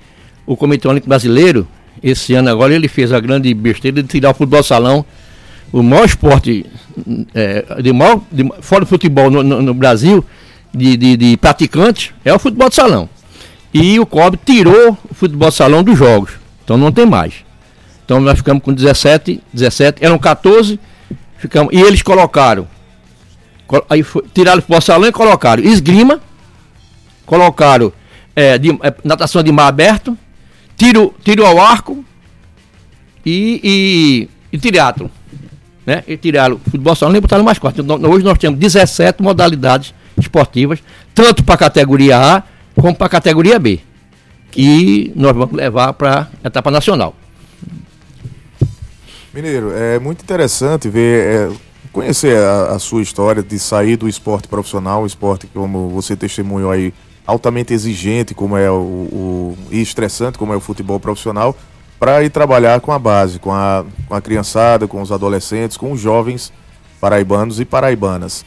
o 0.47 0.57
Comitê 0.57 0.87
Olímpico 0.87 1.09
Brasileiro 1.09 1.67
esse 2.01 2.35
ano 2.35 2.49
agora 2.51 2.73
ele 2.73 2.87
fez 2.87 3.13
a 3.13 3.19
grande 3.19 3.53
besteira 3.53 4.01
de 4.01 4.09
tirar 4.09 4.31
o 4.31 4.35
futebol 4.35 4.63
salão, 4.63 5.05
o 5.73 5.83
maior 5.83 6.05
esporte 6.05 6.65
é, 7.35 7.83
de 7.83 7.93
maior, 7.93 8.21
de, 8.31 8.49
fora 8.61 8.85
do 8.85 8.87
futebol 8.87 9.29
no, 9.29 9.43
no, 9.43 9.61
no 9.61 9.75
Brasil 9.75 10.25
de, 10.73 10.97
de, 10.97 11.17
de 11.17 11.37
praticantes 11.37 12.13
é 12.25 12.33
o 12.33 12.39
futebol 12.39 12.69
de 12.69 12.77
salão. 12.77 13.09
E 13.75 13.99
o 13.99 14.07
COB 14.07 14.39
tirou 14.47 14.97
o 15.11 15.15
futebol 15.15 15.51
salão 15.51 15.83
dos 15.83 15.99
jogos. 15.99 16.31
Então 16.63 16.77
não 16.77 16.93
tem 16.93 17.07
mais. 17.07 17.35
Então 18.05 18.21
nós 18.21 18.39
ficamos 18.39 18.63
com 18.63 18.73
17, 18.73 19.43
17, 19.53 20.05
eram 20.05 20.17
14, 20.17 20.79
ficamos, 21.39 21.73
e 21.73 21.81
eles 21.81 22.03
colocaram. 22.03 22.69
Aí 23.91 24.05
foi, 24.05 24.23
tiraram 24.33 24.61
o 24.61 24.63
futebol 24.63 24.81
salão 24.81 25.09
e 25.09 25.13
colocaram 25.13 25.61
esgrima, 25.65 26.21
colocaram 27.27 27.93
é, 28.35 28.59
de, 28.59 28.71
é, 28.71 28.95
natação 29.05 29.43
de 29.43 29.53
mar 29.53 29.69
aberto, 29.69 30.17
tiro, 30.77 31.15
tiro 31.23 31.45
ao 31.45 31.61
arco 31.61 32.05
e, 33.25 34.29
e, 34.53 34.57
e 34.57 34.59
teatro. 34.59 35.11
Né? 35.85 36.05
E 36.07 36.17
tiraram 36.17 36.57
o 36.57 36.59
futebol 36.59 36.95
salão 36.95 37.17
e 37.17 37.21
botaram 37.21 37.45
mais 37.45 37.59
quatro. 37.59 37.83
Então, 37.83 38.01
hoje 38.11 38.25
nós 38.25 38.39
temos 38.39 38.59
17 38.59 39.23
modalidades 39.23 39.95
esportivas, 40.17 40.79
tanto 41.15 41.43
para 41.43 41.55
a 41.57 41.59
categoria 41.59 42.19
A 42.19 42.43
como 42.81 42.95
para 42.95 43.07
a 43.07 43.11
categoria 43.11 43.59
B, 43.59 43.81
que 44.51 45.13
nós 45.15 45.35
vamos 45.35 45.55
levar 45.55 45.93
para 45.93 46.29
a 46.43 46.47
etapa 46.47 46.71
nacional. 46.71 47.15
Mineiro, 49.33 49.73
é 49.73 49.99
muito 49.99 50.23
interessante 50.23 50.89
ver 50.89 51.27
é, 51.27 51.53
conhecer 51.91 52.37
a, 52.37 52.73
a, 52.73 52.79
sua 52.79 53.03
história 53.03 53.43
de 53.43 53.59
sair 53.59 53.97
do 53.97 54.09
esporte 54.09 54.47
profissional, 54.47 55.03
um 55.03 55.07
esporte 55.07 55.47
como 55.47 55.89
você 55.89 56.15
testemunhou 56.15 56.71
aí, 56.71 56.93
altamente 57.27 57.73
exigente, 57.73 58.35
como 58.35 58.57
é 58.57 58.71
o, 58.71 58.75
o 58.75 59.59
e 59.71 59.81
estressante, 59.81 60.39
como 60.39 60.53
é 60.53 60.57
o 60.57 60.61
futebol 60.61 60.99
profissional, 60.99 61.57
para 61.99 62.23
ir 62.23 62.31
trabalhar 62.31 62.81
com 62.81 62.93
a 62.93 62.99
base, 62.99 63.39
com 63.39 63.53
a, 63.53 63.85
com 64.09 64.15
a 64.15 64.21
criançada, 64.21 64.89
com 64.89 65.01
os 65.01 65.13
adolescentes, 65.13 65.77
com 65.77 65.93
os 65.93 66.01
jovens 66.01 66.53
paraibanos 67.01 67.61
e 67.61 67.65
paraibanas. 67.65 68.45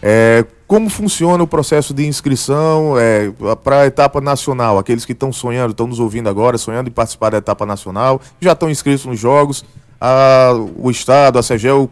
É, 0.00 0.44
como 0.66 0.88
funciona 0.88 1.42
o 1.42 1.46
processo 1.46 1.92
de 1.92 2.06
inscrição 2.06 2.94
é, 2.98 3.30
para 3.62 3.82
a 3.82 3.86
etapa 3.86 4.20
nacional? 4.20 4.78
Aqueles 4.78 5.04
que 5.04 5.12
estão 5.12 5.32
sonhando, 5.32 5.72
estão 5.72 5.86
nos 5.86 6.00
ouvindo 6.00 6.28
agora, 6.28 6.58
sonhando 6.58 6.88
em 6.88 6.92
participar 6.92 7.30
da 7.30 7.38
etapa 7.38 7.66
nacional, 7.66 8.20
já 8.40 8.52
estão 8.52 8.70
inscritos 8.70 9.04
nos 9.04 9.20
jogos, 9.20 9.64
a, 10.00 10.52
o 10.76 10.90
Estado, 10.90 11.38
a 11.38 11.42
CEGEL 11.42 11.88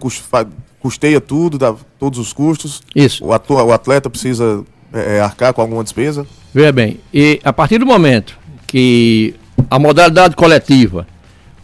custeia 0.80 1.20
tudo, 1.20 1.58
dá 1.58 1.74
todos 1.98 2.18
os 2.18 2.32
custos. 2.32 2.82
Isso. 2.94 3.24
O 3.24 3.32
atleta 3.72 4.10
precisa 4.10 4.64
é, 4.92 5.16
é, 5.16 5.20
arcar 5.20 5.52
com 5.52 5.62
alguma 5.62 5.82
despesa? 5.82 6.26
Veja 6.52 6.72
bem, 6.72 7.00
e 7.12 7.40
a 7.44 7.52
partir 7.52 7.78
do 7.78 7.86
momento 7.86 8.38
que 8.66 9.34
a 9.70 9.78
modalidade 9.78 10.34
coletiva, 10.34 11.06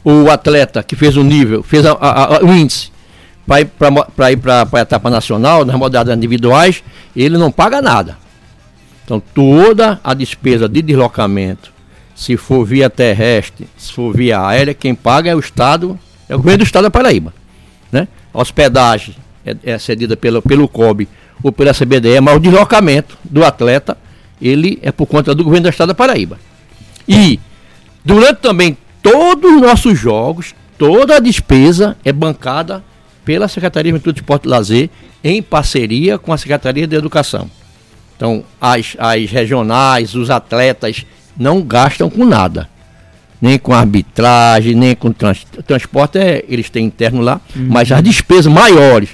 o 0.05 0.31
atleta 0.31 0.83
que 0.83 0.95
fez 0.95 1.17
o 1.17 1.23
nível, 1.23 1.63
fez 1.63 1.85
a, 1.85 1.93
a, 1.93 2.37
a, 2.37 2.45
o 2.45 2.55
índice, 2.55 2.91
para 3.47 4.33
ir 4.33 4.39
para 4.39 4.69
a 4.73 4.81
etapa 4.81 5.09
nacional, 5.09 5.65
nas 5.65 5.77
modalidades 5.77 6.17
individuais, 6.17 6.83
ele 7.15 7.39
não 7.39 7.51
paga 7.51 7.81
nada. 7.81 8.19
Então 9.05 9.21
toda 9.21 10.01
a 10.03 10.15
despesa 10.15 10.69
de 10.69 10.83
deslocamento, 10.83 11.73
se 12.15 12.37
for 12.37 12.65
via 12.65 12.91
terrestre, 12.91 13.69
se 13.77 13.93
for 13.93 14.13
via 14.13 14.45
aérea, 14.45 14.75
quem 14.75 14.95
paga 14.95 15.31
é 15.31 15.35
o 15.35 15.39
Estado, 15.39 15.99
é 16.29 16.35
o 16.35 16.39
governo 16.39 16.59
do 16.59 16.65
Estado 16.65 16.85
da 16.85 16.91
Paraíba. 16.91 17.33
Né? 17.93 18.09
A 18.35 18.41
hospedagem 18.41 19.15
é, 19.45 19.57
é 19.63 19.79
cedida 19.79 20.17
pelo, 20.17 20.43
pelo 20.43 20.67
COB 20.67 21.07
ou 21.43 21.53
pela 21.53 21.73
CBDE, 21.73 22.21
mas 22.21 22.37
o 22.37 22.41
deslocamento 22.41 23.17
do 23.25 23.45
atleta, 23.45 23.97
ele 24.41 24.79
é 24.83 24.91
por 24.91 25.07
conta 25.07 25.35
do 25.35 25.45
governo 25.45 25.65
do 25.65 25.71
Estado 25.71 25.89
da 25.89 25.95
Paraíba. 25.95 26.39
E 27.09 27.39
durante 28.05 28.41
também 28.41 28.77
todos 29.03 29.53
os 29.53 29.61
nossos 29.61 29.99
jogos, 29.99 30.55
toda 30.79 31.17
a 31.17 31.21
despesa 31.21 31.97
é 32.05 32.13
bancada 32.13 32.83
pela 33.25 33.49
Secretaria 33.49 33.91
de 33.91 33.99
Juventude, 33.99 34.21
Esporte 34.21 34.45
e 34.45 34.49
Lazer, 34.49 34.91
em 35.23 35.43
parceria 35.43 36.19
com 36.19 36.33
a 36.33 36.39
Secretaria 36.39 36.87
de 36.87 36.95
Educação. 36.95 37.51
Então, 38.17 38.45
as, 38.61 38.97
as 38.99 39.31
regionais, 39.31 40.15
os 40.15 40.31
atletas 40.31 41.05
não 41.37 41.61
gastam 41.63 42.09
com 42.09 42.25
nada. 42.25 42.69
Nem 43.41 43.59
com 43.59 43.75
arbitragem, 43.75 44.75
nem 44.75 44.95
com 44.95 45.13
trans, 45.13 45.45
transporte, 45.67 46.19
é, 46.19 46.45
eles 46.49 46.71
têm 46.71 46.87
interno 46.87 47.21
lá, 47.21 47.41
uhum. 47.55 47.67
mas 47.69 47.93
as 47.93 48.03
despesas 48.03 48.51
maiores 48.51 49.11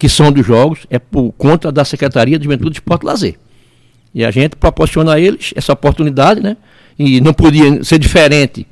que 0.00 0.08
são 0.08 0.32
dos 0.32 0.44
jogos 0.44 0.80
é 0.90 0.98
por 0.98 1.30
conta 1.38 1.70
da 1.70 1.84
Secretaria 1.84 2.38
de 2.38 2.44
Juventude, 2.44 2.78
Esporte 2.78 3.02
e 3.02 3.06
Lazer. 3.06 3.34
E 4.12 4.24
a 4.24 4.32
gente 4.32 4.56
proporciona 4.56 5.14
a 5.14 5.20
eles 5.20 5.52
essa 5.54 5.72
oportunidade, 5.72 6.40
né? 6.40 6.56
E 6.98 7.20
não 7.20 7.32
podia 7.32 7.84
ser 7.84 7.98
diferente 7.98 8.66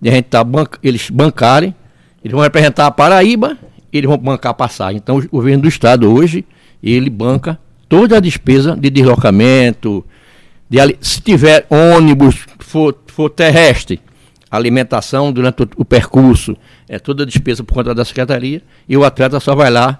de 0.00 0.08
a 0.08 0.12
gente 0.12 0.24
tá 0.24 0.42
banca, 0.42 0.78
eles 0.82 1.08
bancarem. 1.08 1.72
Eles 2.24 2.32
vão 2.32 2.42
representar 2.42 2.86
a 2.86 2.90
Paraíba 2.90 3.56
eles 3.92 4.08
vão 4.08 4.18
bancar 4.18 4.50
a 4.50 4.54
passagem. 4.54 4.96
Então, 4.96 5.18
o 5.18 5.28
governo 5.28 5.62
do 5.62 5.68
estado 5.68 6.12
hoje, 6.12 6.44
ele 6.82 7.10
banca 7.10 7.58
toda 7.88 8.16
a 8.16 8.20
despesa 8.20 8.76
de 8.76 8.88
deslocamento, 8.88 10.04
de, 10.68 10.78
se 11.00 11.20
tiver 11.20 11.66
ônibus, 11.68 12.46
for, 12.60 12.96
for 13.06 13.28
terrestre, 13.28 14.00
alimentação 14.50 15.32
durante 15.32 15.62
o, 15.62 15.68
o, 15.78 15.84
percurso, 15.84 16.56
é 16.88 16.98
toda 16.98 17.24
a 17.24 17.26
despesa 17.26 17.64
por 17.64 17.74
conta 17.74 17.94
da 17.94 18.04
secretaria, 18.04 18.62
e 18.88 18.96
o 18.96 19.04
atleta 19.04 19.40
só 19.40 19.54
vai 19.54 19.70
lá 19.70 19.98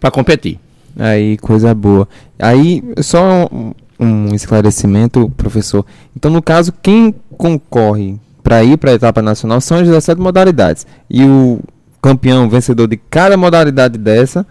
para 0.00 0.10
competir. 0.10 0.58
Aí, 0.98 1.36
coisa 1.38 1.74
boa. 1.74 2.08
Aí, 2.38 2.82
só 2.98 3.48
um, 3.52 3.72
um 3.98 4.34
esclarecimento, 4.34 5.30
professor. 5.36 5.84
Então, 6.16 6.30
no 6.30 6.42
caso, 6.42 6.72
quem 6.82 7.14
concorre 7.36 8.18
para 8.42 8.64
ir 8.64 8.76
para 8.78 8.90
a 8.90 8.94
etapa 8.94 9.22
nacional 9.22 9.60
são 9.60 9.78
as 9.78 9.86
17 9.86 10.20
modalidades. 10.20 10.86
E 11.08 11.24
o 11.24 11.60
campeão, 12.02 12.48
vencedor 12.48 12.88
de 12.88 12.96
cada 12.96 13.36
modalidade 13.36 13.98
dessa, 13.98 14.46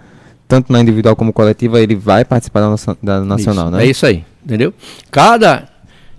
tanto 0.47 0.71
na 0.71 0.79
individual 0.79 1.15
como 1.15 1.33
coletiva, 1.33 1.79
ele 1.79 1.95
vai 1.95 2.23
participar 2.23 2.62
da, 2.62 2.69
nossa, 2.69 2.97
da 3.01 3.21
nacional, 3.21 3.67
isso, 3.67 3.75
né? 3.75 3.83
É 3.83 3.88
isso 3.88 4.05
aí, 4.05 4.23
entendeu? 4.43 4.73
Cada, 5.12 5.67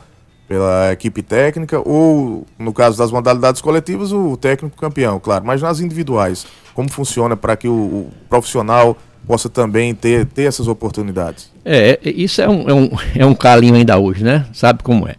pela 0.48 0.90
equipe 0.92 1.20
técnica, 1.22 1.80
ou, 1.86 2.46
no 2.58 2.72
caso 2.72 2.96
das 2.96 3.10
modalidades 3.10 3.60
coletivas, 3.60 4.10
o 4.10 4.38
técnico 4.38 4.74
campeão, 4.74 5.20
claro. 5.20 5.44
Mas 5.44 5.60
nas 5.60 5.80
individuais, 5.80 6.46
como 6.72 6.90
funciona 6.90 7.36
para 7.36 7.56
que 7.56 7.68
o, 7.68 7.72
o, 7.72 8.12
profissional 8.28 8.96
possa 9.26 9.50
também 9.50 9.94
ter, 9.94 10.24
ter 10.24 10.44
essas 10.44 10.66
oportunidades? 10.66 11.50
É, 11.62 11.98
é, 12.02 12.10
isso 12.10 12.40
é 12.40 12.48
um, 12.48 12.70
é, 12.70 12.72
um, 12.72 12.90
é 13.16 13.26
um 13.26 13.34
calinho 13.34 13.74
ainda 13.74 13.98
hoje, 13.98 14.24
né? 14.24 14.46
Sabe 14.54 14.82
como 14.82 15.06
é. 15.06 15.16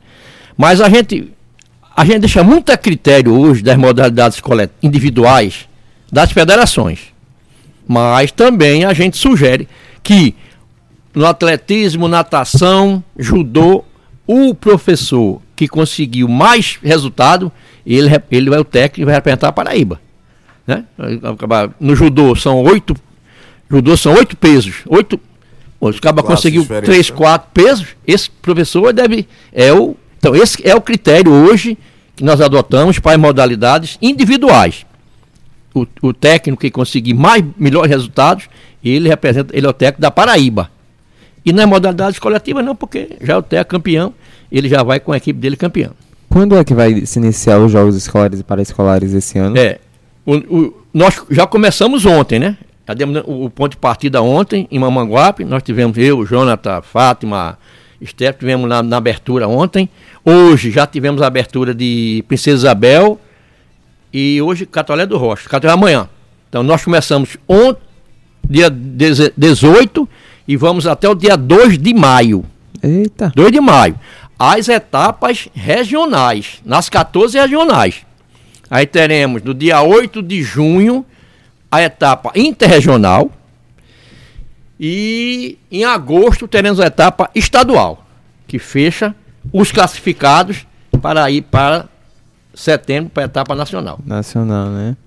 Mas 0.57 0.81
a 0.81 0.89
gente, 0.89 1.31
a 1.95 2.03
gente 2.03 2.19
deixa 2.19 2.43
muito 2.43 2.71
a 2.71 2.77
critério 2.77 3.37
hoje 3.37 3.61
das 3.61 3.77
modalidades 3.77 4.41
individuais 4.81 5.67
das 6.11 6.31
federações. 6.31 7.15
Mas 7.87 8.31
também 8.31 8.83
a 8.83 8.93
gente 8.93 9.17
sugere 9.17 9.67
que 10.03 10.35
no 11.15 11.25
atletismo, 11.25 12.07
natação, 12.07 13.03
judô, 13.17 13.83
o 14.25 14.53
professor 14.53 15.41
que 15.55 15.67
conseguiu 15.67 16.27
mais 16.27 16.77
resultado, 16.83 17.51
ele, 17.85 18.09
ele 18.29 18.49
vai 18.49 18.59
o 18.59 18.65
técnico 18.65 19.01
e 19.01 19.05
vai 19.05 19.15
representar 19.15 19.47
a 19.47 19.51
Paraíba. 19.51 19.99
Né? 20.67 20.83
No 21.79 21.95
judô 21.95 22.35
são 22.35 22.61
oito. 22.63 22.95
Judô 23.69 23.95
são 23.95 24.13
oito 24.13 24.35
pesos. 24.35 24.83
Oito. 24.87 25.19
O 25.79 25.93
cara 26.01 26.21
conseguiu 26.23 26.65
três, 26.83 27.09
quatro 27.09 27.49
pesos. 27.53 27.87
Esse 28.05 28.29
professor 28.29 28.91
deve. 28.91 29.27
É 29.53 29.71
o, 29.71 29.95
então, 30.17 30.35
esse 30.35 30.67
é 30.67 30.75
o 30.75 30.81
critério 30.81 31.31
hoje 31.31 31.77
que 32.15 32.23
nós 32.23 32.41
adotamos 32.41 32.99
para 32.99 33.13
as 33.13 33.17
modalidades 33.17 33.97
individuais. 34.01 34.86
O, 35.77 36.07
o 36.07 36.13
técnico 36.13 36.61
que 36.61 36.71
conseguir 36.71 37.13
mais 37.13 37.43
melhores 37.57 37.89
resultados, 37.89 38.49
ele 38.83 39.09
representa, 39.09 39.55
ele 39.55 39.65
é 39.65 39.69
o 39.69 39.73
técnico 39.73 40.01
da 40.01 40.11
Paraíba. 40.11 40.69
E 41.45 41.53
nas 41.53 41.65
modalidades 41.65 42.19
coletivas 42.19 42.65
não, 42.65 42.75
porque 42.75 43.09
já 43.21 43.37
o 43.37 43.41
TEA 43.41 43.63
campeão, 43.63 44.13
ele 44.51 44.67
já 44.67 44.83
vai 44.83 44.99
com 44.99 45.11
a 45.11 45.17
equipe 45.17 45.39
dele 45.39 45.55
campeão. 45.55 45.91
Quando 46.29 46.57
é 46.57 46.63
que 46.63 46.73
vai 46.73 47.05
se 47.05 47.19
iniciar 47.19 47.59
os 47.59 47.71
jogos 47.71 47.95
escolares 47.95 48.39
e 48.39 48.43
paraescolares 48.43 49.13
esse 49.13 49.39
ano? 49.39 49.57
É, 49.57 49.79
o, 50.25 50.35
o, 50.35 50.83
nós 50.93 51.23
já 51.29 51.47
começamos 51.47 52.05
ontem, 52.05 52.37
né? 52.37 52.57
Já 52.87 52.93
demos 52.93 53.23
o 53.25 53.49
ponto 53.49 53.71
de 53.71 53.77
partida 53.77 54.21
ontem 54.21 54.67
em 54.71 54.79
Mamanguape, 54.79 55.43
nós 55.43 55.63
tivemos 55.63 55.97
eu, 55.97 56.25
Jonathan, 56.25 56.81
Fátima, 56.81 57.57
Esther, 57.99 58.33
tivemos 58.33 58.67
na, 58.67 58.83
na, 58.83 58.97
abertura 58.97 59.47
ontem. 59.47 59.89
Hoje 60.23 60.71
já 60.71 60.85
tivemos 60.85 61.21
a 61.21 61.27
abertura 61.27 61.73
de 61.73 62.23
Princesa 62.27 62.57
Isabel 62.57 63.19
e 64.11 64.41
hoje 64.41 64.65
Catolé 64.65 65.05
do 65.05 65.17
Rocha, 65.17 65.49
Catolé 65.49 65.73
amanhã. 65.73 66.09
Então 66.49 66.63
nós 66.63 66.83
começamos 66.83 67.37
ontem, 67.47 67.81
dia 68.49 68.69
18 68.69 70.07
e 70.47 70.55
vamos 70.55 70.87
até 70.87 71.09
o 71.09 71.15
dia 71.15 71.35
2 71.35 71.77
de 71.77 71.93
maio. 71.93 72.45
Eita. 72.81 73.31
2 73.35 73.51
de 73.51 73.59
maio. 73.59 73.99
As 74.39 74.69
etapas 74.69 75.49
regionais, 75.53 76.61
nas 76.63 76.89
14 76.89 77.37
regionais. 77.37 78.05
Aí 78.69 78.85
teremos 78.85 79.41
no 79.41 79.53
dia 79.53 79.81
8 79.81 80.21
de 80.21 80.41
junho 80.41 81.05
a 81.71 81.81
etapa 81.81 82.31
interregional. 82.35 83.31
E 84.79 85.57
em 85.71 85.83
agosto 85.83 86.47
teremos 86.47 86.79
a 86.79 86.85
etapa 86.85 87.31
estadual, 87.33 88.05
que 88.47 88.59
fecha 88.59 89.15
os 89.51 89.71
classificados 89.71 90.67
para 91.01 91.29
ir 91.31 91.41
para 91.41 91.89
setembro 92.57 93.11
para 93.11 93.23
a 93.23 93.25
etapa 93.25 93.55
nacional. 93.55 93.99
Nacional, 94.03 94.69
né? 94.69 94.97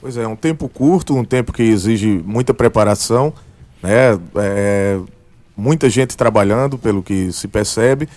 Pois 0.00 0.16
é, 0.16 0.26
um 0.26 0.36
tempo 0.36 0.68
curto, 0.68 1.16
um 1.16 1.24
tempo 1.24 1.52
que 1.52 1.62
exige 1.62 2.20
muita 2.26 2.52
preparação, 2.52 3.32
né? 3.82 4.18
É, 4.36 4.98
muita 5.56 5.88
gente 5.88 6.16
trabalhando, 6.16 6.76
pelo 6.76 7.02
que 7.02 7.32
se 7.32 7.46
percebe, 7.46 8.08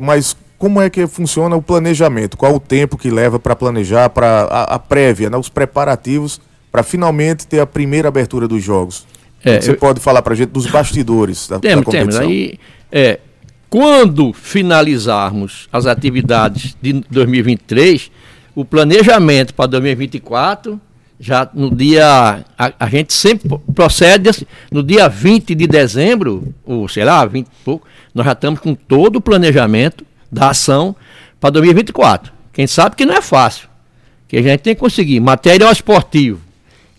mas 0.00 0.34
como 0.58 0.80
é 0.80 0.88
que 0.88 1.06
funciona 1.06 1.54
o 1.54 1.62
planejamento? 1.62 2.36
Qual 2.36 2.54
o 2.54 2.60
tempo 2.60 2.96
que 2.96 3.10
leva 3.10 3.38
para 3.38 3.54
planejar, 3.54 4.08
para 4.08 4.44
a, 4.44 4.74
a, 4.74 4.78
prévia, 4.78 5.28
né? 5.28 5.36
os 5.36 5.50
preparativos 5.50 6.40
para 6.72 6.82
finalmente 6.82 7.46
ter 7.46 7.60
a 7.60 7.66
primeira 7.66 8.08
abertura 8.08 8.48
dos 8.48 8.62
jogos? 8.62 9.06
É, 9.44 9.60
Você 9.60 9.72
eu... 9.72 9.76
pode 9.76 10.00
falar 10.00 10.22
para 10.22 10.32
a 10.32 10.36
gente 10.36 10.48
dos 10.48 10.66
bastidores 10.66 11.46
da, 11.46 11.58
temos, 11.58 11.84
da 11.84 11.84
competição? 11.84 12.20
Temos. 12.22 12.34
Aí, 12.34 12.58
é, 12.90 13.20
quando 13.68 14.32
finalizarmos 14.32 15.68
as 15.72 15.86
atividades 15.86 16.76
de 16.80 16.92
2023, 17.10 18.10
o 18.54 18.64
planejamento 18.64 19.54
para 19.54 19.66
2024 19.66 20.80
já 21.18 21.48
no 21.52 21.74
dia. 21.74 22.44
A, 22.58 22.72
a, 22.78 22.88
gente 22.88 23.12
sempre 23.12 23.58
procede 23.74 24.28
assim, 24.28 24.46
no 24.70 24.82
dia 24.82 25.08
20 25.08 25.54
de 25.54 25.66
dezembro, 25.66 26.54
ou 26.64 26.88
sei 26.88 27.04
lá, 27.04 27.24
20 27.24 27.46
e 27.46 27.50
pouco, 27.64 27.86
nós 28.14 28.24
já 28.24 28.32
estamos 28.32 28.60
com 28.60 28.74
todo 28.74 29.16
o 29.16 29.20
planejamento 29.20 30.04
da 30.30 30.50
ação 30.50 30.94
para 31.40 31.50
2024. 31.50 32.32
Quem 32.52 32.66
sabe 32.66 32.96
que 32.96 33.04
não 33.04 33.14
é 33.14 33.22
fácil. 33.22 33.68
Que 34.28 34.38
a 34.38 34.42
gente 34.42 34.60
tem 34.60 34.74
que 34.74 34.80
conseguir 34.80 35.20
material 35.20 35.70
esportivo, 35.70 36.40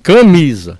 camisa, 0.01 0.79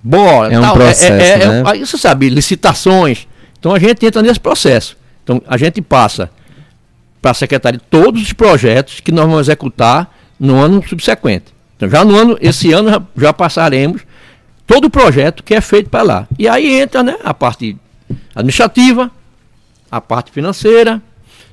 bola, 0.00 0.52
é 0.52 0.58
um 0.58 0.62
tal, 0.62 0.74
processo, 0.74 1.12
é, 1.12 1.18
é, 1.18 1.42
é, 1.42 1.48
né? 1.48 1.78
Você 1.84 1.98
sabe, 1.98 2.28
licitações. 2.28 3.26
Então 3.58 3.74
a 3.74 3.78
gente 3.78 4.06
entra 4.06 4.22
nesse 4.22 4.38
processo. 4.38 4.96
Então 5.24 5.42
a 5.46 5.56
gente 5.56 5.82
passa 5.82 6.30
para 7.20 7.32
a 7.32 7.34
secretaria 7.34 7.80
todos 7.90 8.22
os 8.22 8.32
projetos 8.32 9.00
que 9.00 9.10
nós 9.10 9.24
vamos 9.24 9.40
executar 9.40 10.14
no 10.38 10.60
ano 10.60 10.86
subsequente. 10.86 11.46
Então 11.76 11.88
já 11.88 12.04
no 12.04 12.14
ano, 12.14 12.38
esse 12.40 12.72
ano 12.72 12.90
já, 12.90 13.02
já 13.16 13.32
passaremos 13.32 14.02
todo 14.66 14.86
o 14.86 14.90
projeto 14.90 15.42
que 15.42 15.54
é 15.54 15.60
feito 15.60 15.90
para 15.90 16.02
lá. 16.02 16.28
E 16.38 16.46
aí 16.46 16.80
entra 16.80 17.02
né, 17.02 17.16
a 17.24 17.32
parte 17.34 17.76
administrativa, 18.34 19.10
a 19.90 20.00
parte 20.00 20.30
financeira, 20.30 21.02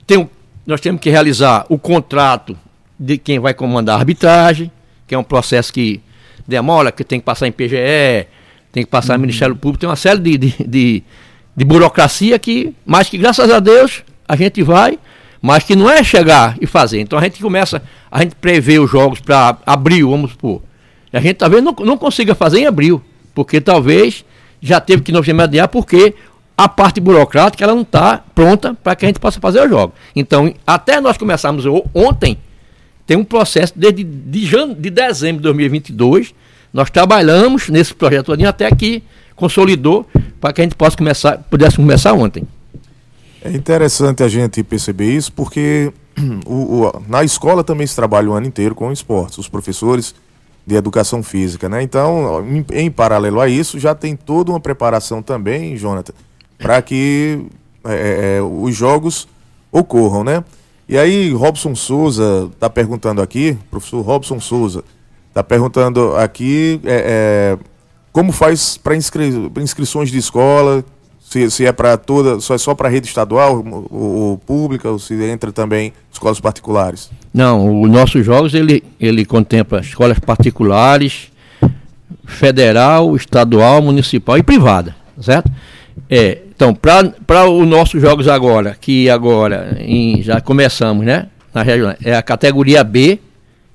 tem, 0.06 0.30
nós 0.68 0.82
temos 0.82 1.00
que 1.02 1.10
realizar 1.10 1.66
o 1.70 1.80
contrato 1.80 2.58
de 3.00 3.18
quem 3.18 3.40
vai 3.40 3.54
comandar 3.54 3.96
a 3.96 4.00
arbitragem, 4.00 4.72
que 5.08 5.16
é 5.16 5.18
um 5.18 5.24
processo 5.24 5.72
que 5.72 6.02
demora, 6.48 6.92
que 6.92 7.04
tem 7.04 7.20
que 7.20 7.26
passar 7.26 7.48
em 7.48 7.52
PGE, 7.52 8.28
tem 8.72 8.84
que 8.84 8.90
passar 8.90 9.16
uhum. 9.16 9.22
Ministério 9.22 9.56
Público, 9.56 9.80
tem 9.82 9.90
uma 9.90 9.96
série 9.96 10.20
de, 10.20 10.38
de, 10.38 10.68
de 10.68 11.04
de 11.56 11.66
burocracia 11.66 12.38
que, 12.40 12.74
mas 12.86 13.10
que 13.10 13.18
graças 13.18 13.50
a 13.50 13.60
Deus 13.60 14.04
a 14.28 14.36
gente 14.36 14.64
vai, 14.64 14.98
mas 15.42 15.64
que 15.64 15.76
não 15.76 15.90
é 15.90 16.04
chegar 16.04 16.56
e 16.62 16.66
fazer. 16.66 17.00
Então 17.02 17.18
a 17.18 17.24
gente 17.24 17.42
começa, 17.42 17.82
a 18.10 18.22
gente 18.22 18.36
prevê 18.36 18.80
os 18.80 18.90
jogos 18.90 19.20
para 19.20 19.58
abril, 19.66 20.12
vamos 20.12 20.32
supor. 20.32 20.62
E 21.12 21.18
a 21.18 21.20
gente 21.20 21.36
talvez 21.36 21.64
não, 21.64 21.76
não 21.80 21.98
consiga 21.98 22.34
fazer 22.34 22.60
em 22.60 22.66
abril, 22.66 23.02
porque 23.34 23.60
talvez 23.60 24.24
já 24.62 24.80
teve 24.80 25.02
que 25.02 25.12
nos 25.12 25.26
remediar, 25.26 25.68
porque 25.68 26.14
a 26.56 26.70
parte 26.70 27.02
burocrática 27.02 27.64
ela 27.64 27.74
não 27.74 27.82
está 27.82 28.24
pronta 28.36 28.76
para 28.76 28.96
que 28.96 29.06
a 29.06 29.08
gente 29.10 29.20
possa 29.20 29.40
fazer 29.40 29.64
os 29.64 29.70
jogos. 29.70 29.96
Então, 30.16 30.54
até 30.66 31.02
nós 31.02 31.18
começarmos 31.18 31.66
ontem, 31.94 32.38
tem 33.08 33.18
um 33.18 33.24
processo 33.24 33.74
desde 33.76 34.04
de, 34.04 34.46
de, 34.46 34.76
de 34.76 34.90
dezembro 34.90 35.38
de 35.38 35.44
2022, 35.44 36.36
nós 36.72 36.90
trabalhamos 36.90 37.68
nesse 37.68 37.94
projeto 37.94 38.32
até 38.46 38.68
aqui 38.68 39.04
consolidou 39.36 40.08
para 40.42 40.52
que 40.52 40.62
a 40.62 40.64
gente 40.64 40.76
possa 40.76 40.98
começar, 40.98 41.38
pudesse 41.50 41.76
começar 41.78 42.14
ontem. 42.14 42.46
É 43.44 43.52
interessante 43.52 44.24
a 44.24 44.28
gente 44.28 44.64
perceber 44.64 45.16
isso 45.16 45.32
porque 45.32 45.94
o, 46.46 46.86
o, 46.86 47.04
na 47.08 47.24
escola 47.24 47.64
também 47.64 47.86
se 47.86 47.96
trabalha 47.96 48.30
o 48.30 48.34
ano 48.34 48.48
inteiro 48.48 48.74
com 48.74 48.92
esportes, 48.92 49.38
os 49.38 49.48
professores 49.48 50.16
de 50.66 50.76
educação 50.76 51.24
física, 51.24 51.70
né? 51.70 51.82
Então, 51.82 52.46
em, 52.46 52.66
em 52.74 52.92
paralelo 52.92 53.40
a 53.40 53.48
isso, 53.48 53.80
já 53.80 53.96
tem 53.96 54.16
toda 54.16 54.52
uma 54.52 54.60
preparação 54.60 55.22
também, 55.22 55.76
Jonathan, 55.76 56.14
para 56.58 56.82
que 56.82 57.46
é, 57.84 57.94
é, 57.94 58.38
é, 58.38 58.42
os 58.42 58.76
jogos 58.76 59.28
ocorram, 59.72 60.24
né? 60.24 60.44
E 60.88 60.98
aí, 60.98 61.32
Robson 61.32 61.74
Souza 61.74 62.50
está 62.54 62.70
perguntando 62.70 63.22
aqui, 63.22 63.58
professor 63.70 64.02
Robson 64.02 64.40
Souza, 64.40 64.84
está 65.30 65.44
perguntando 65.44 66.16
aqui 66.16 66.80
é, 66.84 67.58
é 67.58 67.71
como 68.12 68.32
faz 68.32 68.78
para 68.78 68.96
inscri 68.96 69.52
inscrições 69.58 70.10
de 70.10 70.18
escola? 70.18 70.84
Se, 71.20 71.50
se 71.50 71.66
é 71.66 71.72
para 71.72 71.96
toda, 71.96 72.42
só 72.42 72.56
é 72.56 72.58
só 72.58 72.76
para 72.76 72.90
rede 72.90 73.08
estadual 73.08 73.64
ou, 73.66 73.88
ou, 73.90 74.38
pública, 74.38 74.90
ou 74.90 75.00
se 75.00 75.14
entra 75.24 75.50
também 75.50 75.94
escolas 76.12 76.42
particulares? 76.42 77.10
Não, 77.34 77.82
os 77.82 77.90
nossos 77.90 78.26
jogos 78.26 78.54
ele, 78.54 78.84
ele 79.00 79.24
contempla 79.24 79.80
escolas 79.80 80.20
particulares, 80.20 81.32
federal, 82.26 83.16
estadual, 83.16 83.82
municipal 83.82 84.38
e 84.38 84.44
privada, 84.44 84.94
certo? 85.22 85.50
É, 86.10 86.40
então, 86.54 86.76
para 86.76 87.50
os 87.50 87.68
nossos 87.68 88.02
jogos 88.02 88.28
agora, 88.28 88.76
que 88.80 89.10
agora 89.10 89.78
em, 89.80 90.22
já 90.22 90.42
começamos, 90.42 91.06
né? 91.06 91.28
Na 91.54 91.64
região, 91.64 91.96
é 92.04 92.16
a 92.16 92.22
categoria 92.22 92.84
B, 92.84 93.20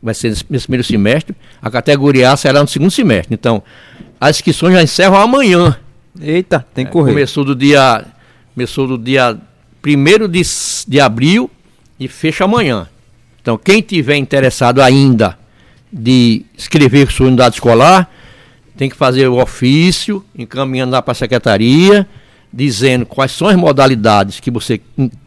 vai 0.03 0.15
ser 0.15 0.29
nesse, 0.29 0.45
primeiro 0.45 0.85
semestre, 0.85 1.35
a 1.61 1.71
categoria 1.71 2.33
A 2.33 2.37
será 2.37 2.61
no 2.61 2.69
segundo 2.69 2.91
semestre. 2.91 3.35
Então, 3.35 3.63
as 4.21 4.37
inscrições 4.37 4.75
já 4.75 4.83
encerram 4.83 5.17
amanhã. 5.17 5.77
Eita, 6.21 6.67
tem 6.75 6.87
que 6.87 6.93
correr. 6.93 7.11
É, 7.11 7.15
começou 7.15 7.45
do 7.45 7.55
dia 7.55 8.05
começou 8.55 8.87
do 8.87 8.97
dia 8.97 9.37
1 9.85 10.29
de, 10.29 10.43
de 10.89 11.01
abril 11.01 11.51
e 12.01 12.09
fecha 12.09 12.45
amanhã. 12.45 12.89
Então, 13.41 13.59
quem 13.59 13.81
tiver 13.81 14.17
interessado 14.17 14.81
ainda 14.81 15.39
de 15.93 16.45
escrever 16.57 17.11
sua 17.11 17.27
unidade 17.29 17.57
escolar, 17.57 18.11
tem 18.77 18.91
que 18.91 18.97
fazer 18.97 19.29
o 19.29 19.41
ofício, 19.41 20.25
encaminhando 20.37 20.93
lá 20.93 21.01
para 21.01 21.13
a 21.13 21.15
secretaria, 21.15 22.07
dizendo 22.53 23.07
quais 23.07 23.33
são 23.33 23.49
as 23.49 23.57
modalidades 23.57 24.41
que 24.41 24.51
você 24.51 24.81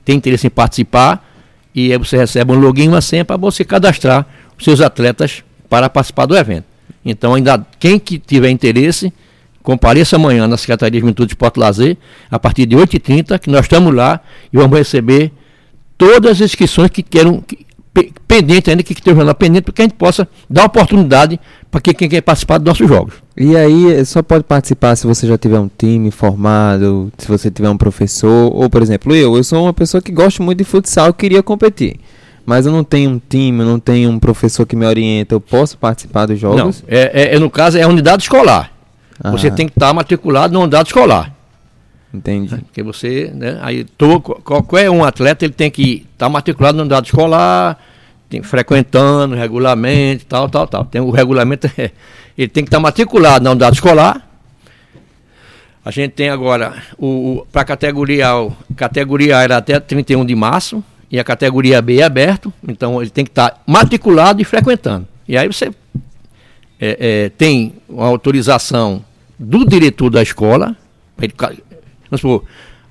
tem 0.04 0.18
interesse 0.18 0.48
em 0.48 0.50
participar, 0.50 1.26
e 1.74 1.92
aí 1.92 1.98
você 1.98 2.18
recebe 2.18 2.52
um 2.52 2.60
login 2.60 2.86
e 2.86 2.88
uma 2.90 3.02
senha 3.02 3.24
para 3.24 3.38
você 3.38 3.64
cadastrar 3.64 4.26
os 4.58 4.64
seus 4.64 4.82
atletas 4.82 5.44
para 5.70 5.90
participar 5.90 6.26
do 6.26 6.36
evento. 6.36 6.66
Então, 7.10 7.34
ainda 7.34 7.66
quem 7.80 8.00
que 8.00 8.18
tiver 8.18 8.50
interesse, 8.50 9.14
compareça 9.64 10.16
amanhã 10.16 10.48
na 10.48 10.58
Secretaria 10.58 10.92
de 10.92 11.00
Juventude 11.00 11.32
e 11.32 11.34
Esporte 11.34 11.58
e 11.58 11.60
Lazer, 11.60 11.98
a 12.30 12.40
partir 12.40 12.66
de 12.66 12.76
8h30, 12.76 13.40
que 13.40 13.50
nós 13.50 13.62
estamos 13.62 13.94
lá 13.94 14.20
e 14.52 14.58
vamos 14.58 14.78
receber 14.78 15.32
todas 15.98 16.32
as 16.32 16.42
inscrições 16.42 16.90
que 16.90 17.04
queiram, 17.04 17.42
que, 17.42 17.66
pendente 18.28 18.70
ainda, 18.70 18.84
que 18.84 18.94
estejam 18.94 19.24
lá 19.24 19.34
pendente, 19.34 19.64
para 19.64 19.74
que 19.74 19.82
a 19.82 19.86
gente 19.86 19.96
possa 19.96 20.28
dar 20.50 20.66
oportunidade 20.66 21.40
para 21.70 21.82
quem 21.82 22.10
quer 22.10 22.22
participar 22.22 22.58
dos 22.58 22.66
nossos 22.66 22.88
jogos. 22.88 23.16
E 23.36 23.56
aí, 23.56 23.94
eh, 23.94 24.06
só 24.06 24.24
pode 24.24 24.44
participar 24.44 24.96
se 24.96 25.06
você 25.06 25.28
já 25.28 25.38
tiver 25.38 25.60
um 25.60 25.70
time 25.78 26.10
formado, 26.10 27.12
se 27.18 27.28
você 27.28 27.52
tiver 27.52 27.70
um 27.70 27.78
professor, 27.78 28.52
ou 28.56 28.70
por 28.70 28.82
exemplo, 28.82 29.16
eu, 29.16 29.36
eu 29.36 29.44
sou 29.44 29.64
uma 29.64 29.74
pessoa 29.74 30.02
que 30.02 30.12
gosto 30.12 30.42
muito 30.42 30.58
de 30.60 30.64
futsal 30.64 31.10
e 31.10 31.14
queria 31.14 31.44
competir 31.44 32.00
mas 32.50 32.66
eu 32.66 32.72
não 32.72 32.84
tenho 32.84 33.12
um 33.12 33.22
time, 33.30 33.60
eu 33.60 33.66
não 33.68 33.80
tenho 33.80 34.10
um 34.10 34.18
professor 34.18 34.66
que 34.66 34.76
me 34.76 34.84
orienta, 34.84 35.36
eu 35.36 35.40
posso 35.40 35.78
participar 35.78 36.26
dos 36.26 36.40
jogos? 36.40 36.82
Não, 36.82 36.88
é, 36.88 37.12
é, 37.14 37.36
é 37.36 37.40
no 37.40 37.48
caso 37.48 37.78
é 37.78 37.84
a 37.84 37.88
unidade 37.88 38.24
escolar. 38.24 38.72
Ah. 39.24 39.30
Você 39.30 39.52
tem 39.52 39.68
que 39.68 39.74
estar 39.74 39.94
matriculado 39.94 40.52
na 40.52 40.60
unidade 40.60 40.90
escolar. 40.90 41.32
Entendi. 42.12 42.58
Porque 42.66 42.82
você, 42.82 43.32
né, 43.36 43.60
aí 43.62 43.84
todo, 43.84 44.20
qualquer 44.20 44.90
um 44.90 45.04
atleta 45.04 45.46
ele 45.46 45.54
tem 45.54 45.70
que 45.70 46.08
estar 46.12 46.28
matriculado 46.28 46.76
na 46.76 46.82
unidade 46.82 47.10
escolar, 47.10 47.78
tem, 48.28 48.42
frequentando 48.42 49.36
regularmente, 49.36 50.26
tal, 50.26 50.50
tal, 50.50 50.66
tal. 50.66 50.86
Tem 50.86 51.00
o 51.00 51.12
regulamento, 51.12 51.70
é, 51.78 51.92
ele 52.36 52.48
tem 52.48 52.64
que 52.64 52.70
estar 52.70 52.80
matriculado 52.80 53.44
na 53.44 53.52
unidade 53.52 53.76
escolar. 53.76 54.28
A 55.86 55.92
gente 55.92 56.14
tem 56.14 56.30
agora 56.32 56.74
o, 56.98 57.42
o 57.42 57.48
para 57.52 57.64
categoria 57.64 58.28
categoria 58.76 59.38
A 59.38 59.44
era 59.44 59.58
até 59.58 59.80
31 59.80 60.26
de 60.26 60.34
março, 60.34 60.84
e 61.12 61.20
a 61.20 61.24
categoria 61.24 61.82
B 61.82 62.00
é 62.00 62.04
aberto, 62.04 62.54
então 62.68 63.02
ele 63.02 63.10
tem 63.10 63.26
que 63.26 63.32
estar 63.32 63.62
matriculado 63.66 64.42
e 64.42 64.46
frequentando. 64.46 65.08
E 65.28 65.38
aí 65.38 65.48
você 65.48 65.72
é, 66.80 66.98
é, 67.00 67.30
tem 67.30 67.74
uma 67.88 68.08
autorização 68.08 69.04
do 69.38 69.66
diretor 69.66 70.10
da 70.10 70.22
escola, 70.22 70.76
ele, 71.20 71.34
vamos 72.10 72.22
supor, 72.22 72.44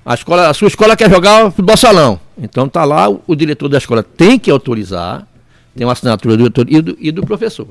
a, 0.05 0.13
escola, 0.13 0.49
a 0.49 0.53
sua 0.53 0.67
escola 0.67 0.95
quer 0.95 1.09
jogar 1.09 1.49
futebol 1.51 1.77
salão, 1.77 2.19
então 2.37 2.65
está 2.65 2.83
lá, 2.83 3.09
o, 3.09 3.21
o, 3.25 3.35
diretor 3.35 3.69
da 3.69 3.77
escola 3.77 4.03
tem 4.03 4.37
que 4.37 4.51
autorizar, 4.51 5.27
tem 5.75 5.85
uma 5.85 5.93
assinatura 5.93 6.35
do 6.35 6.43
diretor 6.43 6.65
e 6.69 6.81
do, 6.81 6.97
e 6.99 7.11
do 7.11 7.25
professor. 7.25 7.67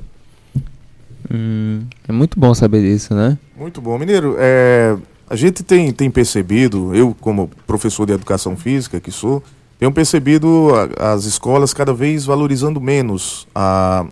Hum, 1.31 1.83
é 2.07 2.13
muito 2.13 2.41
bom 2.41 2.55
saber 2.55 2.81
disso, 2.81 3.15
né? 3.15 3.37
Muito 3.57 3.83
bom. 3.83 3.99
Mineiro, 3.99 4.37
é, 4.39 4.97
a 5.29 5.37
gente 5.37 5.63
tem, 5.63 5.93
tem 5.93 6.11
percebido, 6.11 6.95
eu 6.95 7.15
como 7.21 7.51
professor 7.67 8.07
de 8.07 8.13
educação 8.15 8.57
física 8.57 8.99
que 8.99 9.11
sou, 9.11 9.43
tenho 9.79 9.93
percebido 9.93 10.71
as 10.99 11.25
escolas 11.25 11.73
cada 11.73 11.95
vez 11.95 12.25
valorizando 12.25 12.81
menos 12.81 13.47
a, 13.55 14.05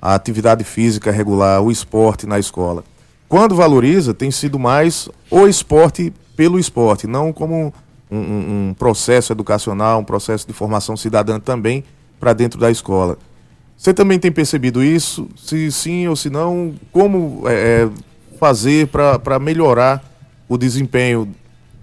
a 0.00 0.14
atividade 0.14 0.64
física 0.64 1.10
regular, 1.10 1.60
o 1.62 1.70
esporte 1.70 2.26
na 2.26 2.38
escola. 2.38 2.82
Quando 3.28 3.54
valoriza, 3.54 4.14
tem 4.14 4.30
sido 4.30 4.58
mais 4.58 5.08
o 5.30 5.46
esporte 5.46 6.12
pelo 6.34 6.58
esporte, 6.58 7.06
não 7.06 7.32
como 7.32 7.72
um, 8.10 8.18
um, 8.18 8.68
um 8.70 8.74
processo 8.74 9.32
educacional, 9.32 10.00
um 10.00 10.04
processo 10.04 10.46
de 10.46 10.52
formação 10.52 10.96
cidadã 10.96 11.38
também 11.38 11.84
para 12.18 12.32
dentro 12.32 12.58
da 12.58 12.70
escola. 12.70 13.18
Você 13.76 13.92
também 13.92 14.18
tem 14.18 14.30
percebido 14.30 14.82
isso? 14.82 15.28
Se 15.36 15.70
sim 15.72 16.06
ou 16.06 16.16
se 16.16 16.30
não, 16.30 16.74
como 16.90 17.42
é, 17.46 17.52
é 17.52 17.90
fazer 18.38 18.88
para 18.88 19.38
melhorar 19.38 20.02
o 20.48 20.56
desempenho 20.56 21.28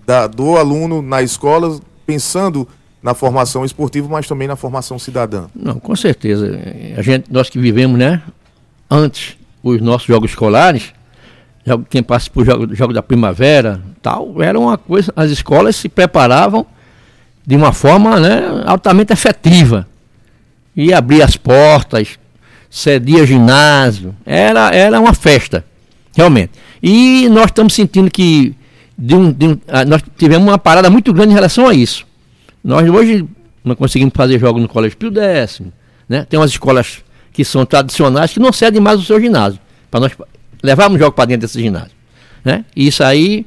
da, 0.06 0.26
do 0.26 0.58
aluno 0.58 1.02
na 1.02 1.22
escola, 1.22 1.80
pensando 2.06 2.68
na 3.02 3.14
formação 3.14 3.64
esportiva, 3.64 4.08
mas 4.10 4.28
também 4.28 4.48
na 4.48 4.56
formação 4.56 5.00
cidadã? 5.00 5.48
Não, 5.56 5.80
com 5.80 5.96
certeza. 5.96 6.60
A 6.98 7.02
gente, 7.02 7.32
nós 7.32 7.50
que 7.50 7.58
vivemos, 7.58 7.98
né, 7.98 8.22
antes 8.90 9.38
os 9.64 9.82
nossos 9.82 10.08
jogos 10.08 10.32
escolares, 10.32 10.94
quem 11.90 12.02
passa 12.02 12.30
por 12.30 12.46
jogo, 12.46 12.74
jogo 12.76 12.94
da 12.94 13.04
primavera, 13.04 13.82
tal, 14.02 14.42
era 14.42 14.60
uma 14.60 14.78
coisa, 14.78 15.14
as 15.16 15.30
escolas 15.30 15.76
se 15.76 15.88
preparavam 15.88 16.66
de 17.46 17.56
uma 17.56 17.74
forma, 17.74 18.20
né, 18.20 18.64
altamente 18.66 19.14
efetiva. 19.14 19.88
E 20.76 20.94
abria 20.94 21.26
as 21.26 21.36
portas, 21.36 22.20
cedia 22.70 23.26
ginásio, 23.26 24.16
era, 24.26 24.74
era 24.74 25.00
uma 25.00 25.14
festa, 25.14 25.66
realmente. 26.16 26.52
E 26.82 27.28
nós 27.30 27.46
estamos 27.46 27.74
sentindo 27.74 28.10
que 28.10 28.56
de 28.98 29.16
um, 29.16 29.32
de 29.32 29.48
um, 29.48 29.58
ah, 29.68 29.86
nós 29.86 30.02
tivemos 30.18 30.48
uma 30.48 30.58
parada 30.58 30.90
muito 30.90 31.14
grande 31.14 31.32
em 31.32 31.36
relação 31.36 31.68
a 31.68 31.74
isso. 31.74 32.06
Nós 32.64 32.90
hoje 32.90 33.26
não 33.64 33.76
conseguimos 33.76 34.14
fazer 34.16 34.40
jogos 34.40 34.62
no 34.62 34.68
Colégio 34.68 34.98
Pio 34.98 35.12
Décimo, 35.12 35.72
né? 36.08 36.26
Tem 36.30 36.40
umas 36.40 36.52
escolas 36.52 37.04
que 37.32 37.46
são 37.46 37.66
tradicionais 37.66 38.34
que 38.34 38.40
não 38.40 38.52
cedem 38.52 38.82
mais 38.82 39.00
o 39.00 39.04
seu 39.04 39.20
ginásio, 39.20 39.60
para 39.90 40.02
nós 40.02 40.12
levarmos 40.62 41.00
jogo 41.00 41.14
para 41.14 41.26
dentro 41.26 41.48
desse 41.48 41.62
ginásio, 41.62 41.92
né? 42.44 42.66
Isso 42.76 43.04
aí, 43.04 43.46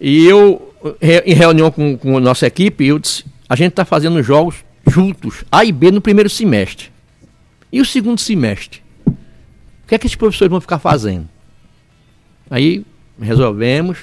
e 0.00 0.24
eu, 0.26 0.74
em 1.00 1.34
reunião 1.34 1.70
com, 1.70 1.96
com 1.96 2.16
a 2.16 2.20
nossa 2.20 2.46
equipe, 2.46 2.86
eu 2.86 2.98
disse, 2.98 3.24
a 3.48 3.54
gente 3.54 3.70
está 3.70 3.84
fazendo 3.84 4.22
jogos 4.22 4.56
juntos, 4.86 5.44
A 5.50 5.64
e 5.64 5.72
B 5.72 5.90
no 5.90 6.00
primeiro 6.00 6.28
semestre. 6.28 6.90
E 7.70 7.80
o 7.80 7.84
segundo 7.84 8.20
semestre? 8.20 8.82
O 9.06 9.88
que 9.88 9.94
é 9.94 9.98
que 9.98 10.06
esses 10.06 10.16
professores 10.16 10.50
vão 10.50 10.60
ficar 10.60 10.78
fazendo? 10.78 11.28
Aí 12.50 12.84
resolvemos 13.20 13.98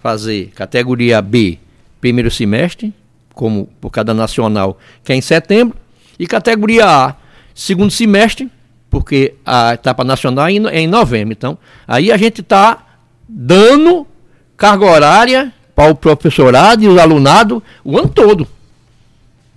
fazer 0.00 0.50
categoria 0.54 1.20
B 1.20 1.58
primeiro 2.00 2.30
semestre, 2.30 2.94
como 3.38 3.68
por 3.80 3.90
cada 3.90 4.12
nacional, 4.12 4.76
que 5.04 5.12
é 5.12 5.14
em 5.14 5.20
setembro, 5.20 5.78
e 6.18 6.26
categoria 6.26 6.84
A 6.84 7.14
segundo 7.54 7.92
semestre, 7.92 8.50
porque 8.90 9.34
a 9.46 9.74
etapa 9.74 10.02
nacional 10.02 10.48
é 10.48 10.80
em 10.80 10.88
novembro. 10.88 11.32
Então, 11.32 11.56
aí 11.86 12.10
a 12.10 12.16
gente 12.16 12.40
está 12.40 12.84
dando 13.28 14.04
carga 14.56 14.86
horária 14.86 15.54
para 15.72 15.88
o 15.88 15.94
professorado 15.94 16.82
e 16.82 16.88
o 16.88 17.00
alunado 17.00 17.62
o 17.84 17.96
ano 17.96 18.08
todo. 18.08 18.44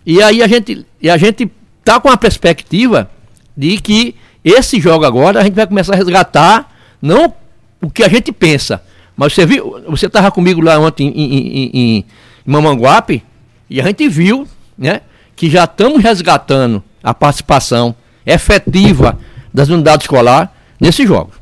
E 0.06 0.22
aí 0.22 0.44
a 0.44 0.48
gente, 0.48 0.86
e 1.02 1.10
a 1.10 1.18
gente 1.18 1.52
tá 1.84 2.00
com 2.00 2.10
a 2.10 2.18
perspectiva 2.18 3.10
de 3.58 3.80
que 3.80 4.16
esse 4.44 4.80
jogo 4.80 5.06
agora 5.06 5.40
a 5.40 5.44
gente 5.44 5.56
vai 5.56 5.66
começar 5.66 5.94
a 5.94 5.98
resgatar 5.98 6.72
não 7.02 7.34
o 7.82 7.90
que 7.90 8.04
a 8.04 8.08
gente 8.08 8.32
pensa, 8.32 8.84
mas 9.18 9.34
você 9.34 9.44
viu, 9.44 9.84
você 9.90 10.06
estava 10.06 10.30
comigo 10.30 10.62
lá 10.62 10.78
ontem 10.78 11.08
em, 11.08 11.34
em, 11.34 11.48
em, 11.48 11.72
em 11.74 12.06
Mamanguape 12.46 13.24
e 13.72 13.80
a 13.80 13.86
gente 13.86 14.10
viu, 14.10 14.46
né, 14.78 15.00
que 15.34 15.50
já 15.50 15.64
estamos 15.64 16.04
resgatando 16.04 16.84
a 17.02 17.14
participação 17.14 17.96
efetiva 18.26 19.18
das 19.54 19.70
unidades 19.70 20.04
escolares 20.04 20.50
nesses 20.78 21.08
jogos. 21.08 21.36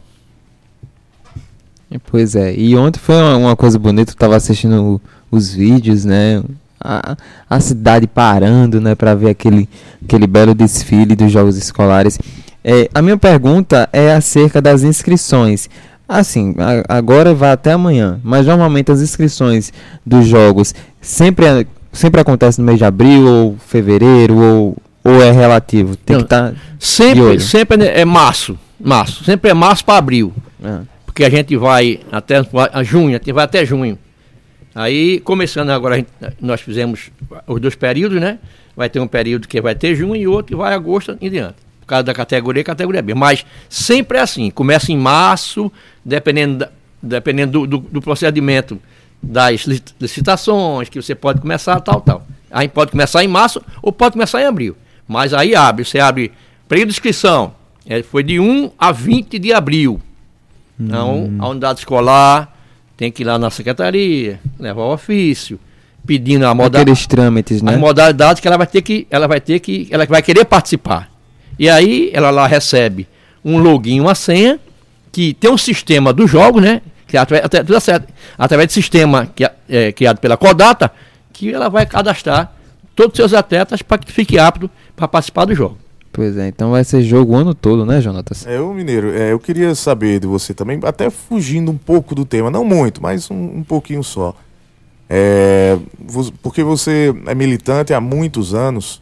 Pois 2.06 2.36
é, 2.36 2.54
e 2.56 2.78
ontem 2.78 3.00
foi 3.00 3.16
uma, 3.16 3.56
coisa 3.56 3.80
bonita, 3.80 4.12
eu 4.12 4.14
estava 4.14 4.36
assistindo 4.36 5.02
os 5.32 5.52
vídeos, 5.52 6.06
né? 6.06 6.44
A, 6.80 7.18
a 7.50 7.60
cidade 7.60 8.06
parando, 8.06 8.80
né, 8.80 8.94
para 8.94 9.16
ver 9.16 9.32
aquele, 9.32 9.68
aquele 10.04 10.28
belo 10.28 10.54
desfile 10.54 11.16
dos 11.16 11.32
jogos 11.32 11.58
escolares. 11.58 12.20
É, 12.64 12.88
a 12.94 13.02
minha 13.02 13.18
pergunta 13.18 13.90
é 13.92 14.14
acerca 14.14 14.62
das 14.62 14.84
inscrições. 14.84 15.68
Assim, 16.08 16.56
a, 16.60 16.98
agora 16.98 17.34
vai 17.34 17.52
até 17.52 17.72
amanhã, 17.72 18.20
mas 18.24 18.46
normalmente 18.46 18.92
as 18.92 19.02
inscrições 19.02 19.74
dos 20.06 20.28
jogos 20.28 20.76
sempre, 21.02 21.66
sempre 21.92 22.22
acontece 22.22 22.60
no 22.60 22.66
mês 22.66 22.78
de 22.78 22.86
abril 22.86 23.28
ou 23.28 23.58
fevereiro 23.58 24.38
ou, 24.38 24.78
ou 25.04 25.22
é 25.22 25.32
relativo? 25.32 25.96
Tem 25.96 26.16
Não, 26.16 26.24
que 26.24 26.26
estar. 26.28 26.52
Tá 26.52 26.58
sempre, 26.80 27.40
sempre 27.40 27.86
é 27.86 28.06
março. 28.06 28.58
Março. 28.80 29.24
Sempre 29.24 29.52
é 29.52 29.54
março 29.54 29.84
para 29.84 29.98
abril. 29.98 30.34
É. 30.64 30.80
Porque 31.06 31.24
a 31.24 31.30
gente 31.30 31.56
vai 31.58 32.00
até 32.12 32.42
a 32.72 32.84
junho, 32.84 33.10
a 33.10 33.18
gente 33.18 33.32
vai 33.34 33.44
até 33.44 33.66
junho. 33.66 33.98
Aí, 34.74 35.20
começando 35.22 35.72
agora, 35.72 35.96
gente, 35.96 36.10
nós 36.40 36.62
fizemos 36.62 37.12
os 37.48 37.60
dois 37.60 37.76
períodos, 37.76 38.22
né? 38.22 38.40
Vai 38.76 38.90
ter 38.90 39.00
um 39.00 39.08
período 39.08 39.48
que 39.48 39.60
vai 39.60 39.76
ter 39.76 39.96
junho 39.96 40.16
e 40.16 40.28
outro 40.28 40.46
que 40.46 40.56
vai 40.56 40.74
agosto 40.74 41.18
e 41.20 41.30
diante. 41.30 41.56
Por 41.82 41.88
causa 41.88 42.04
da 42.04 42.14
categoria, 42.14 42.64
categoria 42.64 43.02
B. 43.02 43.14
Mas 43.14 43.46
sempre 43.68 44.20
é 44.20 44.22
assim, 44.22 44.50
começa 44.52 44.92
em 44.92 44.98
março, 44.98 45.72
dependendo, 46.06 46.60
da, 46.60 46.70
dependendo 47.02 47.52
do, 47.52 47.68
do, 47.68 47.78
do, 47.90 48.02
procedimento 48.02 48.80
das 49.22 49.66
licitações, 50.00 50.90
que 50.90 51.02
você 51.02 51.14
pode 51.14 51.42
começar 51.42 51.80
tal, 51.82 52.02
tal. 52.02 52.26
Aí 52.52 52.68
pode 52.68 52.92
começar 52.92 53.24
em 53.24 53.28
março 53.28 53.62
ou 53.82 53.92
pode 53.92 54.14
começar 54.14 54.42
em 54.42 54.46
abril. 54.46 54.76
Mas 55.08 55.34
aí 55.34 55.56
abre, 55.56 55.86
você 55.86 56.00
abre 56.00 56.32
período 56.68 56.90
de 56.90 56.94
inscrição, 56.94 57.54
é, 57.86 58.02
foi 58.04 58.24
de 58.24 58.40
1 58.40 58.72
a 58.78 58.92
20 58.92 59.40
de 59.40 59.54
abril. 59.54 60.00
Então, 60.80 61.24
hum. 61.26 61.38
a 61.40 61.50
unidade 61.50 61.80
escolar 61.80 62.56
tem 62.96 63.12
que 63.12 63.24
ir 63.24 63.26
lá 63.26 63.38
na 63.38 63.50
secretaria, 63.50 64.40
levar 64.60 64.84
o 64.84 64.94
ofício, 64.94 65.60
pedindo 66.06 66.46
a 66.46 66.54
modalidade. 66.54 66.84
Aqueles 66.84 67.08
trâmites, 67.08 67.62
né? 67.62 67.74
As 67.74 67.80
modalidades 67.80 68.42
que 68.42 68.48
ela 68.48 68.58
vai 68.58 68.68
ter 68.68 68.82
que, 68.82 69.08
ela 69.10 69.28
vai 69.28 69.42
ter 69.42 69.60
que, 69.60 69.88
ela 69.92 70.06
vai 70.06 70.22
querer 70.22 70.46
participar. 70.46 71.10
E 71.58 71.70
aí 71.70 72.10
ela 72.14 72.30
lá 72.30 72.48
recebe 72.48 73.08
um 73.44 73.58
login, 73.58 74.00
uma 74.00 74.16
senha, 74.16 74.60
que 75.12 75.34
tem 75.34 75.50
um 75.50 75.58
sistema 75.58 76.14
do 76.14 76.28
jogo, 76.28 76.60
né? 76.62 76.82
Que 77.10 77.18
é 77.18 77.20
através, 77.20 77.44
através 78.38 78.68
do 78.68 78.72
sistema 78.72 79.26
que 79.26 79.44
é, 79.44 79.52
é, 79.68 79.92
criado 79.92 80.20
pela 80.20 80.38
Codata, 80.38 80.92
que 81.34 81.52
ela 81.52 81.68
vai 81.68 81.88
cadastrar 81.88 82.54
todos 82.96 83.14
os 83.14 83.18
seus 83.18 83.34
atletas 83.34 83.82
para 83.82 83.98
que 83.98 84.12
fique 84.12 84.38
apto 84.38 84.70
para 84.96 85.08
participar 85.08 85.46
do 85.46 85.56
jogo. 85.56 85.76
Pois 86.14 86.38
é, 86.38 86.48
então 86.48 86.72
vai 86.72 86.84
ser 86.84 87.02
jogo 87.02 87.34
o 87.34 87.36
ano 87.36 87.56
todo, 87.56 87.84
né, 87.84 88.00
Jonatas? 88.00 88.46
É, 88.46 88.60
o 88.60 88.74
Mineiro, 88.74 89.12
é, 89.12 89.32
eu 89.32 89.40
queria 89.40 89.74
saber 89.74 90.20
de 90.20 90.28
você 90.28 90.54
também, 90.54 90.80
até 90.84 91.10
fugindo 91.10 91.72
um 91.72 91.78
pouco 91.78 92.14
do 92.14 92.26
tema, 92.26 92.52
não 92.52 92.64
muito, 92.64 93.02
mas 93.02 93.32
um, 93.32 93.58
um 93.58 93.64
pouquinho 93.64 94.04
só. 94.04 94.36
É, 95.10 95.78
porque 96.44 96.62
você 96.64 97.14
é 97.26 97.34
militante 97.34 97.92
há 97.92 98.00
muitos 98.00 98.54
anos 98.54 99.02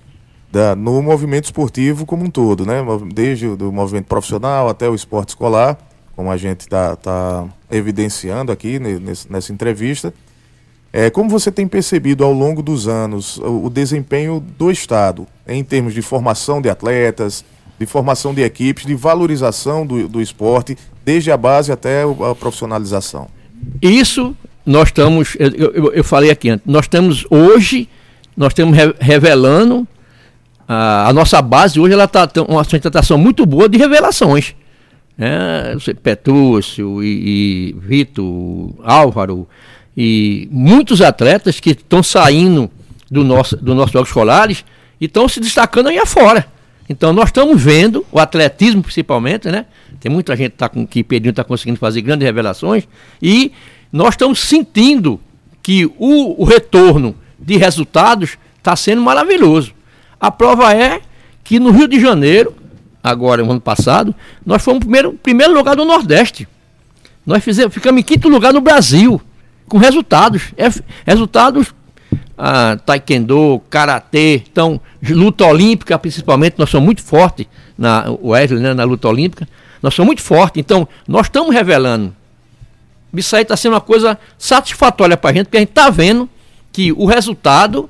da, 0.50 0.76
no 0.76 1.02
movimento 1.02 1.46
esportivo 1.46 2.06
como 2.06 2.24
um 2.24 2.30
todo, 2.30 2.66
né? 2.66 2.78
Desde 3.14 3.48
o 3.48 3.58
do 3.58 3.72
movimento 3.72 4.06
profissional 4.06 4.70
até 4.70 4.90
o 4.90 4.96
esporte 4.96 5.30
escolar, 5.30 5.78
como 6.18 6.32
a 6.32 6.36
gente 6.36 6.62
está 6.62 6.96
tá 6.96 7.46
evidenciando 7.70 8.52
aqui 8.52 8.80
nesse, 8.80 9.32
nessa 9.32 9.54
entrevista. 9.54 10.12
É, 10.92 11.12
como 11.12 11.30
você 11.30 11.52
tem 11.52 11.68
percebido 11.68 12.24
ao 12.24 12.34
longo 12.34 12.64
dos 12.64 12.88
anos 12.88 13.38
o, 13.38 13.66
o, 13.66 13.70
desempenho 13.70 14.44
do 14.58 14.72
Estado 14.72 15.28
em 15.48 15.64
termos 15.64 15.94
de 15.94 16.02
formação 16.02 16.60
de 16.60 16.70
atletas, 16.70 17.46
de 17.78 17.86
formação 17.86 18.34
de 18.34 18.42
equipes, 18.42 18.84
de 18.84 18.96
valorização 18.96 19.86
do, 19.86 20.08
do 20.10 20.20
esporte, 20.20 20.76
desde 21.06 21.30
a 21.30 21.38
base 21.38 21.72
até 21.72 22.02
a 22.02 22.34
profissionalização? 22.34 23.28
Isso 23.80 24.36
nós 24.66 24.88
estamos, 24.88 25.38
eu, 25.38 25.52
eu, 25.52 25.94
eu 25.94 26.04
falei 26.04 26.32
aqui 26.32 26.50
antes, 26.50 26.66
nós 26.66 26.86
estamos 26.86 27.28
hoje, 27.30 27.88
nós 28.36 28.54
estamos 28.54 28.76
re 28.76 28.92
revelando, 29.00 29.88
a, 30.68 31.10
a, 31.10 31.14
nossa 31.14 31.40
base 31.44 31.80
hoje 31.80 31.94
ela 31.94 32.06
está 32.06 32.28
uma 32.48 32.64
sustentação 32.64 33.20
muito 33.20 33.46
boa 33.46 33.70
de 33.70 33.78
revelações. 33.78 34.56
Né? 35.18 35.76
Petrúcio 36.02 37.04
e, 37.04 37.72
e 37.72 37.76
Vitor, 37.80 38.74
Álvaro, 38.84 39.48
e 39.96 40.48
muitos 40.52 41.02
atletas 41.02 41.60
que 41.60 41.72
estão 41.72 42.04
saindo 42.04 42.70
do 43.10 43.24
nosso, 43.24 43.58
do 43.58 43.74
nossos 43.74 43.92
jogos 43.92 44.10
escolares 44.10 44.64
e 45.02 45.06
estão 45.06 45.28
se 45.28 45.40
destacando 45.40 45.88
aí 45.88 45.98
afora. 45.98 46.46
Então 46.90 47.12
nós 47.12 47.30
estamos 47.30 47.62
vendo, 47.62 48.06
o 48.12 48.20
atletismo 48.20 48.84
principalmente, 48.84 49.50
né? 49.50 49.66
Tem 50.00 50.12
muita 50.12 50.36
gente 50.36 50.52
tá 50.52 50.70
com, 50.70 50.86
que 50.86 51.04
Pedrinho 51.04 51.32
está 51.32 51.44
conseguindo 51.44 51.80
fazer 51.80 52.02
grandes 52.02 52.26
revelações 52.26 52.88
e 53.22 53.52
nós 53.92 54.10
estamos 54.10 54.40
sentindo 54.40 55.20
que 55.64 55.86
o, 55.86 56.42
o 56.42 56.46
retorno 56.46 57.16
de 57.40 57.58
resultados 57.58 58.38
está 58.58 58.76
sendo 58.76 59.02
maravilhoso. 59.02 59.74
A 60.20 60.32
prova 60.32 60.74
é 60.74 61.02
que 61.44 61.60
no 61.60 61.72
Rio 61.72 61.88
de 61.88 62.00
Janeiro, 62.00 62.56
agora, 63.10 63.44
no 63.44 63.52
ano 63.52 63.62
passado, 63.62 64.14
nós 64.46 64.64
fomos 64.64 64.80
primeiro, 64.80 65.14
primeiro 65.14 65.54
lugar 65.54 65.76
do 65.76 65.86
Nordeste. 65.86 66.48
Nós 67.26 67.44
fizemos, 67.44 67.74
ficamos 67.74 68.00
em 68.00 68.04
quinto 68.04 68.30
lugar 68.30 68.54
no 68.54 68.62
Brasil, 68.62 69.22
com 69.68 69.78
resultados. 69.78 70.54
É, 70.58 70.70
resultados 71.06 71.74
ah, 72.38 72.78
taekwondo, 72.86 73.62
karatê, 73.70 74.44
então, 74.50 74.80
luta 75.10 75.46
olímpica 75.46 75.98
principalmente, 75.98 76.56
nós 76.58 76.70
somos 76.70 76.86
muito 76.86 77.02
fortes, 77.02 77.48
na 77.78 78.06
Wesley, 78.24 78.62
né, 78.62 78.74
na 78.74 78.84
luta 78.84 79.08
olímpica, 79.08 79.48
nós 79.82 79.94
somos 79.94 80.08
muito 80.08 80.22
fortes, 80.22 80.60
então, 80.60 80.88
nós 81.08 81.26
estamos 81.26 81.54
revelando. 81.54 82.16
Isso 83.14 83.36
aí 83.36 83.42
está 83.42 83.58
sendo 83.58 83.74
uma 83.74 83.82
coisa 83.82 84.18
satisfatória 84.38 85.18
para 85.18 85.32
a 85.32 85.34
gente, 85.34 85.46
porque 85.46 85.58
a 85.58 85.62
gente 85.62 85.70
está 85.70 85.90
vendo 85.90 86.30
que 86.72 86.92
o 86.92 87.06
resultado 87.06 87.90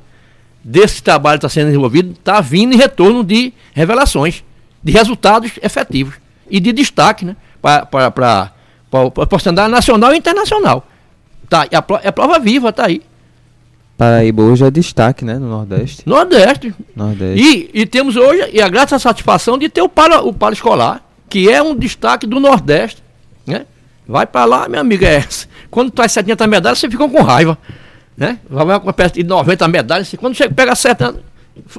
desse 0.63 1.01
trabalho 1.01 1.37
está 1.37 1.49
sendo 1.49 1.67
desenvolvido 1.67 2.11
está 2.11 2.41
vindo 2.41 2.73
em 2.73 2.77
retorno 2.77 3.23
de 3.23 3.53
revelações, 3.73 4.43
de 4.87 4.93
resultados 4.93 5.51
efetivos 5.61 6.15
e 6.49 6.61
de 6.61 6.71
destaque 6.71 7.25
né, 7.25 7.35
para 7.61 8.51
a 8.89 9.25
porcentagem 9.27 9.69
nacional 9.69 10.13
e 10.13 10.17
internacional. 10.17 10.87
Tá, 11.49 11.67
é, 11.69 11.75
a, 11.75 11.83
é 12.03 12.11
prova 12.11 12.39
viva, 12.39 12.69
está 12.69 12.85
aí. 12.85 13.01
Paraíba 13.97 14.43
hoje 14.43 14.63
é 14.63 14.71
destaque, 14.71 15.25
né, 15.25 15.37
no 15.37 15.49
Nordeste. 15.49 16.03
Nordeste. 16.05 16.73
Nordeste. 16.95 17.69
E, 17.73 17.81
e 17.81 17.85
temos 17.85 18.15
hoje 18.15 18.49
e 18.53 18.61
a 18.61 18.69
grata 18.69 18.97
satisfação 18.97 19.57
de 19.57 19.67
ter 19.67 19.81
o 19.81 19.89
para, 19.89 20.21
o 20.21 20.31
para 20.31 20.53
escolar, 20.53 21.03
que 21.27 21.49
é 21.49 21.61
um 21.61 21.75
destaque 21.75 22.25
do 22.25 22.39
Nordeste, 22.39 23.03
né? 23.45 23.65
Vai 24.07 24.25
para 24.25 24.45
lá, 24.45 24.69
minha 24.69 24.79
amiga, 24.79 25.05
é, 25.05 25.21
quando 25.69 25.91
traz 25.91 26.13
70 26.13 26.47
medalhas, 26.47 26.79
você 26.79 26.89
fica 26.89 27.09
com 27.09 27.21
raiva, 27.21 27.57
né? 28.15 28.39
Vai 28.49 28.79
com 28.79 28.93
perto 28.93 29.15
de 29.15 29.23
90 29.23 29.67
medalhas, 29.67 30.15
quando 30.17 30.33
chega, 30.33 30.53
pega 30.53 30.73
70, 30.73 31.19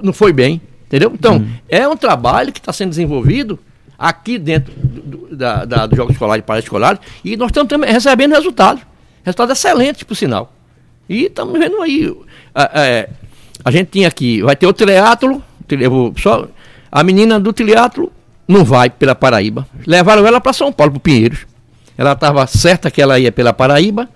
não 0.02 0.12
foi 0.12 0.30
bem, 0.30 0.61
entendeu? 0.89 1.12
Então, 1.14 1.36
hum. 1.36 1.49
é 1.68 1.86
um 1.86 1.97
trabalho 1.97 2.53
que 2.53 2.59
está 2.59 2.72
sendo 2.72 2.91
desenvolvido 2.91 3.59
aqui 3.99 4.39
dentro 4.39 4.72
do, 4.74 5.36
da, 5.36 5.64
da, 5.64 5.86
do 5.86 5.95
Jogo 5.95 6.12
Escolar 6.12 6.39
e 6.39 6.43
Para 6.43 6.61
Escolar, 6.61 6.99
e 7.24 7.36
nós 7.36 7.51
estamos 7.55 7.86
recebendo 7.86 8.32
resultados, 8.32 8.82
resultados 9.22 9.59
excelentes, 9.59 10.03
por 10.03 10.16
sinal. 10.16 10.53
E 11.09 11.24
estamos 11.24 11.59
vendo 11.59 11.80
aí. 11.82 12.14
A, 12.55 12.62
a, 12.64 13.09
a, 13.64 13.70
gente 13.70 13.89
tinha 13.89 14.09
aqui, 14.09 14.43
vai 14.43 14.57
ter 14.57 14.66
o 14.66 14.72
teatro, 14.72 15.43
só, 16.16 16.49
a 16.91 17.03
menina 17.03 17.39
do 17.39 17.53
teatro 17.53 18.12
não 18.47 18.64
vai 18.64 18.89
pela 18.89 19.14
Paraíba. 19.14 19.66
Levaram 19.86 20.26
ela 20.26 20.41
para 20.41 20.53
São 20.53 20.72
Paulo, 20.72 20.93
para 20.93 21.01
Pinheiros. 21.01 21.47
Ela 21.97 22.12
estava 22.12 22.47
certa 22.47 22.91
que 22.91 23.03
ela 23.03 23.18
ia 23.18 23.32
pela 23.32 23.53
Paraíba, 23.53 24.09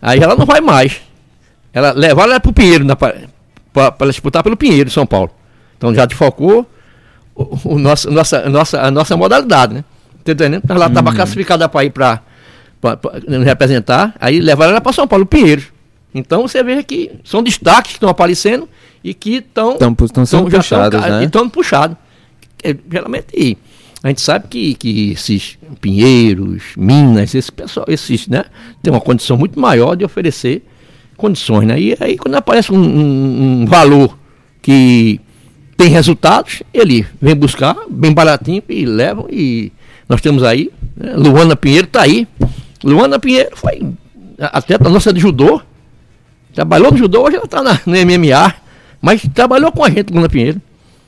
aí 0.00 0.18
ela 0.20 0.34
não 0.34 0.46
vai 0.46 0.60
mais. 0.60 1.00
Ela 1.72 1.92
levaram 1.92 2.30
ela 2.30 2.40
para 2.40 2.50
o 2.50 2.54
Pinheiro, 2.54 2.86
para 2.96 4.06
disputar 4.06 4.42
pelo 4.42 4.56
Pinheiro, 4.56 4.90
São 4.90 5.06
Paulo. 5.06 5.30
Então 5.80 5.94
já 5.94 6.04
desfocou 6.04 6.66
o, 7.34 7.58
o 7.64 7.78
nosso, 7.78 8.10
nossa, 8.10 8.46
nossa, 8.50 8.82
a 8.82 8.90
nossa 8.90 9.16
modalidade, 9.16 9.72
né? 9.72 9.84
Tá 10.22 10.32
entendendo? 10.32 10.62
Ela 10.68 10.88
estava 10.88 11.08
uhum. 11.08 11.16
classificada 11.16 11.66
para 11.70 11.84
ir 11.86 11.90
para 11.90 12.20
representar, 13.42 14.14
aí 14.20 14.40
levaram 14.40 14.72
ela 14.72 14.80
para 14.82 14.92
São 14.92 15.08
Paulo, 15.08 15.24
Pinheiros. 15.24 15.64
Então 16.14 16.42
você 16.42 16.62
vê 16.62 16.82
que 16.82 17.12
são 17.24 17.42
destaques 17.42 17.92
que 17.92 17.96
estão 17.96 18.10
aparecendo 18.10 18.68
e 19.02 19.14
que 19.14 19.36
estão 19.36 19.78
estão 20.04 20.26
sendo 20.26 20.50
puxados, 20.50 21.00
né? 21.00 21.24
Estão 21.24 21.48
puxados. 21.48 21.96
É, 22.62 22.76
geralmente 22.92 23.56
a 24.02 24.08
gente 24.08 24.20
sabe 24.20 24.48
que, 24.48 24.74
que 24.74 25.12
esses 25.12 25.56
pinheiros, 25.80 26.74
minas, 26.76 27.34
esse 27.34 27.50
pessoal, 27.50 27.86
esses, 27.88 28.28
né, 28.28 28.44
tem 28.82 28.92
uma 28.92 29.00
condição 29.00 29.38
muito 29.38 29.58
maior 29.58 29.94
de 29.94 30.04
oferecer 30.04 30.62
condições, 31.16 31.66
né? 31.66 31.80
E 31.80 31.96
aí 31.98 32.18
quando 32.18 32.34
aparece 32.34 32.70
um, 32.70 32.78
um, 32.78 33.62
um 33.62 33.66
valor 33.66 34.18
que 34.60 35.18
tem 35.80 35.88
resultados, 35.88 36.62
ele 36.74 37.06
vem 37.22 37.34
buscar 37.34 37.74
bem 37.88 38.12
baratinho 38.12 38.62
e 38.68 38.84
levam 38.84 39.26
e 39.30 39.72
nós 40.06 40.20
temos 40.20 40.42
aí, 40.42 40.70
né, 40.94 41.14
Luana 41.16 41.56
Pinheiro 41.56 41.86
está 41.86 42.02
aí. 42.02 42.28
Luana 42.84 43.18
Pinheiro 43.18 43.56
foi 43.56 43.90
atleta 44.38 44.90
nossa 44.90 45.10
de 45.10 45.18
judô, 45.20 45.62
Trabalhou 46.52 46.90
no 46.92 46.98
judô, 46.98 47.22
hoje 47.22 47.36
ela 47.36 47.46
está 47.46 47.62
no 47.62 47.70
MMA, 47.86 48.54
mas 49.00 49.22
trabalhou 49.32 49.72
com 49.72 49.82
a 49.82 49.88
gente, 49.88 50.12
Luna 50.12 50.28
Pinheiro. 50.28 50.60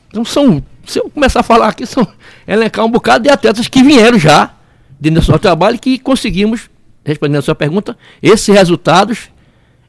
Então 0.08 0.24
são, 0.24 0.62
se 0.86 1.00
eu 1.00 1.10
começar 1.10 1.40
a 1.40 1.42
falar 1.42 1.68
aqui, 1.68 1.84
são 1.84 2.06
elencar 2.48 2.86
um 2.86 2.90
bocado 2.90 3.24
de 3.24 3.28
atletas 3.28 3.68
que 3.68 3.82
vieram 3.82 4.18
já 4.18 4.54
dentro 4.98 5.20
do 5.20 5.26
nosso 5.26 5.38
trabalho 5.38 5.78
que 5.78 5.98
conseguimos, 5.98 6.70
respondendo 7.04 7.40
a 7.40 7.42
sua 7.42 7.54
pergunta, 7.54 7.94
esses 8.22 8.54
resultados 8.54 9.28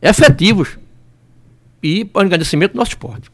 efetivos 0.01 0.77
e 1.81 2.03
para 2.03 2.23
agradecimento 2.23 2.73
do 2.73 2.79
nosso 2.79 2.91
esporte. 2.91 3.31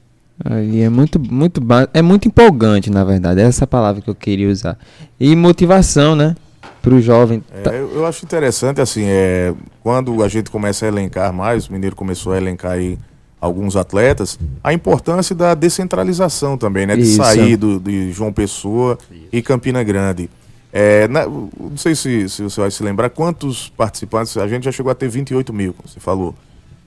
E 0.71 0.81
é 0.81 0.89
muito, 0.89 1.19
muito, 1.19 1.61
é 1.93 2.01
muito 2.01 2.27
empolgante, 2.27 2.89
na 2.89 3.03
verdade. 3.03 3.41
É 3.41 3.43
essa 3.43 3.67
palavra 3.67 4.01
que 4.01 4.09
eu 4.09 4.15
queria 4.15 4.49
usar. 4.49 4.77
E 5.19 5.35
motivação, 5.35 6.15
né? 6.15 6.35
para 6.81 6.93
o 6.93 7.01
jovem. 7.01 7.43
É, 7.51 7.67
eu, 7.67 7.93
eu, 7.95 8.05
acho 8.05 8.25
interessante, 8.25 8.81
assim, 8.81 9.03
é, 9.05 9.53
quando 9.81 10.23
a 10.23 10.27
gente 10.27 10.49
começa 10.49 10.85
a 10.85 10.87
elencar 10.87 11.33
mais, 11.33 11.67
o 11.67 11.73
Mineiro 11.73 11.95
começou 11.95 12.33
a 12.33 12.37
elencar 12.37 12.73
aí 12.73 12.97
alguns 13.39 13.75
atletas, 13.75 14.37
a 14.63 14.73
importância 14.73 15.35
da 15.35 15.53
descentralização 15.53 16.57
também, 16.57 16.85
né? 16.85 16.95
De 16.95 17.03
Isso. 17.03 17.17
sair 17.17 17.55
do, 17.55 17.79
de 17.79 18.11
João 18.11 18.33
Pessoa 18.33 18.97
Isso. 19.09 19.23
e 19.31 19.41
Campina 19.41 19.83
Grande. 19.83 20.29
É, 20.71 21.07
na, 21.07 21.25
não 21.25 21.77
sei 21.77 21.95
se, 21.95 22.29
se 22.29 22.43
você 22.43 22.61
vai 22.61 22.69
se 22.69 22.83
lembrar 22.83 23.09
quantos 23.09 23.69
participantes, 23.69 24.37
a 24.37 24.47
gente 24.47 24.65
já 24.65 24.71
chegou 24.71 24.91
a 24.91 24.95
ter 24.95 25.09
28 25.09 25.53
mil, 25.53 25.73
como 25.73 25.87
você 25.87 25.99
falou. 25.99 26.35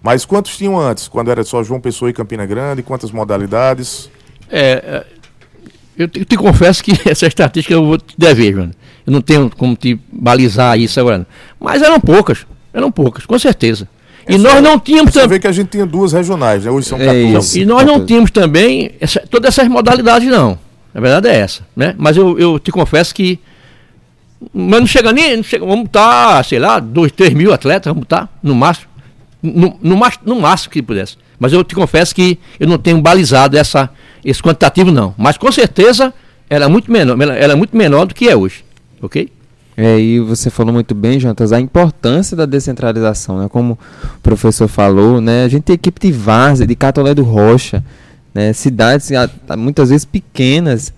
Mas 0.03 0.24
quantos 0.24 0.57
tinham 0.57 0.78
antes, 0.78 1.07
quando 1.09 1.30
era 1.30 1.44
só 1.44 1.62
João 1.62 1.80
Pessoa 1.80 2.11
e 2.11 2.12
Campina 2.12 2.44
Grande? 2.44 2.82
Quantas 2.82 3.11
modalidades? 3.11 4.11
É, 4.50 5.05
é 5.07 5.22
eu 5.96 6.09
te, 6.09 6.20
eu 6.20 6.24
te 6.24 6.36
confesso 6.36 6.82
que 6.82 6.92
essa 7.09 7.26
estatística 7.26 7.74
eu 7.74 7.84
vou 7.84 7.98
te 7.98 8.14
dever, 8.16 8.57
mano. 8.57 8.72
Eu 9.07 9.12
não 9.12 9.20
tenho 9.20 9.50
como 9.50 9.76
te 9.76 9.98
balizar 10.11 10.78
isso 10.78 10.98
agora. 10.98 11.26
Mas 11.61 11.82
eram 11.82 12.00
poucas, 12.00 12.46
eram 12.72 12.90
poucas, 12.90 13.26
com 13.26 13.38
certeza. 13.38 13.88
E 14.28 14.38
nós 14.38 14.62
não 14.62 14.78
tínhamos 14.78 15.12
também. 15.12 15.28
Você 15.28 15.34
vê 15.34 15.40
que 15.40 15.48
a 15.48 15.53
gente 15.53 15.68
tinha 15.68 15.84
duas 15.84 16.12
regionais, 16.12 16.64
né? 16.64 16.70
Hoje 16.70 16.88
são 16.88 16.98
14. 16.98 17.59
É 17.59 17.62
e 17.62 17.66
nós 17.66 17.84
não 17.84 18.07
tínhamos 18.07 18.30
também 18.30 18.92
essa, 19.00 19.20
todas 19.28 19.48
essas 19.48 19.68
modalidades, 19.68 20.28
não. 20.28 20.59
A 20.94 21.00
verdade 21.00 21.28
é 21.28 21.40
essa, 21.40 21.62
né? 21.74 21.94
Mas 21.98 22.16
eu, 22.16 22.38
eu 22.38 22.59
te 22.59 22.70
confesso 22.70 23.14
que. 23.14 23.38
Mas 24.53 24.80
não 24.80 24.86
chega 24.86 25.12
nem. 25.12 25.36
Não 25.36 25.42
chega, 25.42 25.66
vamos 25.66 25.86
estar, 25.86 26.44
sei 26.44 26.61
lá, 26.61 26.78
2, 26.78 27.12
3 27.12 27.34
mil 27.34 27.53
atletas, 27.53 27.90
vamos 27.90 28.05
estar, 28.05 28.28
no 28.42 28.55
máximo. 28.55 28.91
No, 29.43 29.76
no, 29.82 30.01
no 30.24 30.40
máximo 30.40 30.70
que 30.70 30.80
pudesse. 30.80 31.16
Mas 31.38 31.53
eu 31.53 31.64
te 31.64 31.74
confesso 31.74 32.14
que 32.14 32.38
eu 32.61 32.68
não 32.68 32.78
tenho 32.78 33.01
balizado 33.01 33.59
essa, 33.59 33.90
esse 34.24 34.40
quantitativo, 34.40 34.93
não. 34.93 35.14
Mas 35.18 35.36
com 35.36 35.51
certeza 35.51 36.14
era 36.49 36.68
muito 36.68 36.93
menor, 36.93 37.20
era 37.20 37.57
muito 37.57 37.76
menor 37.76 38.07
do 38.07 38.14
que 38.14 38.28
é 38.28 38.36
hoje 38.36 38.64
ok? 39.03 39.28
É, 39.76 39.99
e 39.99 40.20
você 40.20 40.49
falou 40.49 40.72
muito 40.72 40.95
bem, 40.95 41.18
Jantas, 41.18 41.53
a 41.53 41.61
importância 41.61 42.36
da 42.36 42.47
descentralização, 42.47 43.38
né? 43.38 43.49
Como 43.49 43.78
o 44.14 44.20
professor 44.22 44.68
falou, 44.68 45.20
né? 45.20 45.45
A 45.45 45.49
gente 45.49 45.64
tem 45.64 45.74
equipe 45.74 46.01
de 46.01 46.12
Várzea, 46.12 46.66
de 46.66 46.76
Catolé 46.76 47.14
do 47.14 47.22
Rocha, 47.22 47.82
né? 48.34 48.53
Cidades 48.53 49.11
muitas 49.59 49.88
vezes 49.88 50.05
pequenas, 50.05 50.93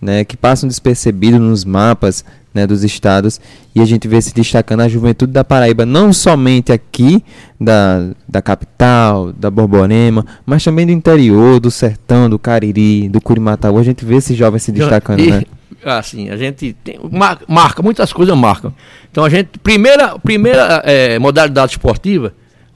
né? 0.00 0.24
Que 0.24 0.36
passam 0.36 0.68
despercebidos 0.68 1.40
nos 1.40 1.64
mapas, 1.64 2.24
né? 2.54 2.66
Dos 2.66 2.82
estados 2.84 3.40
e 3.74 3.80
a 3.80 3.84
gente 3.84 4.08
vê 4.08 4.20
se 4.20 4.34
destacando 4.34 4.80
a 4.80 4.88
juventude 4.88 5.32
da 5.32 5.44
Paraíba, 5.44 5.86
não 5.86 6.12
somente 6.12 6.72
aqui 6.72 7.22
da, 7.60 8.10
da 8.28 8.42
capital, 8.42 9.32
da 9.32 9.50
Borborema, 9.50 10.26
mas 10.44 10.64
também 10.64 10.86
do 10.86 10.92
interior, 10.92 11.60
do 11.60 11.70
sertão, 11.70 12.28
do 12.28 12.38
Cariri, 12.38 13.08
do 13.08 13.20
Curimatau. 13.20 13.78
A 13.78 13.82
gente 13.82 14.04
vê 14.04 14.16
esses 14.16 14.36
jovens 14.36 14.64
se 14.64 14.72
destacando, 14.72 15.20
e, 15.20 15.30
né? 15.30 15.42
assim, 15.84 16.30
a 16.30 16.36
gente 16.36 16.72
tem, 16.84 16.98
marca, 17.10 17.44
marca, 17.46 17.82
muitas 17.82 18.12
coisas 18.12 18.36
marcam. 18.36 18.74
Então 19.10 19.24
a 19.24 19.28
gente, 19.28 19.58
primeira, 19.62 20.18
primeira 20.18 20.82
é, 20.84 21.18
modalidade 21.18 21.72
esportiva, 21.72 22.34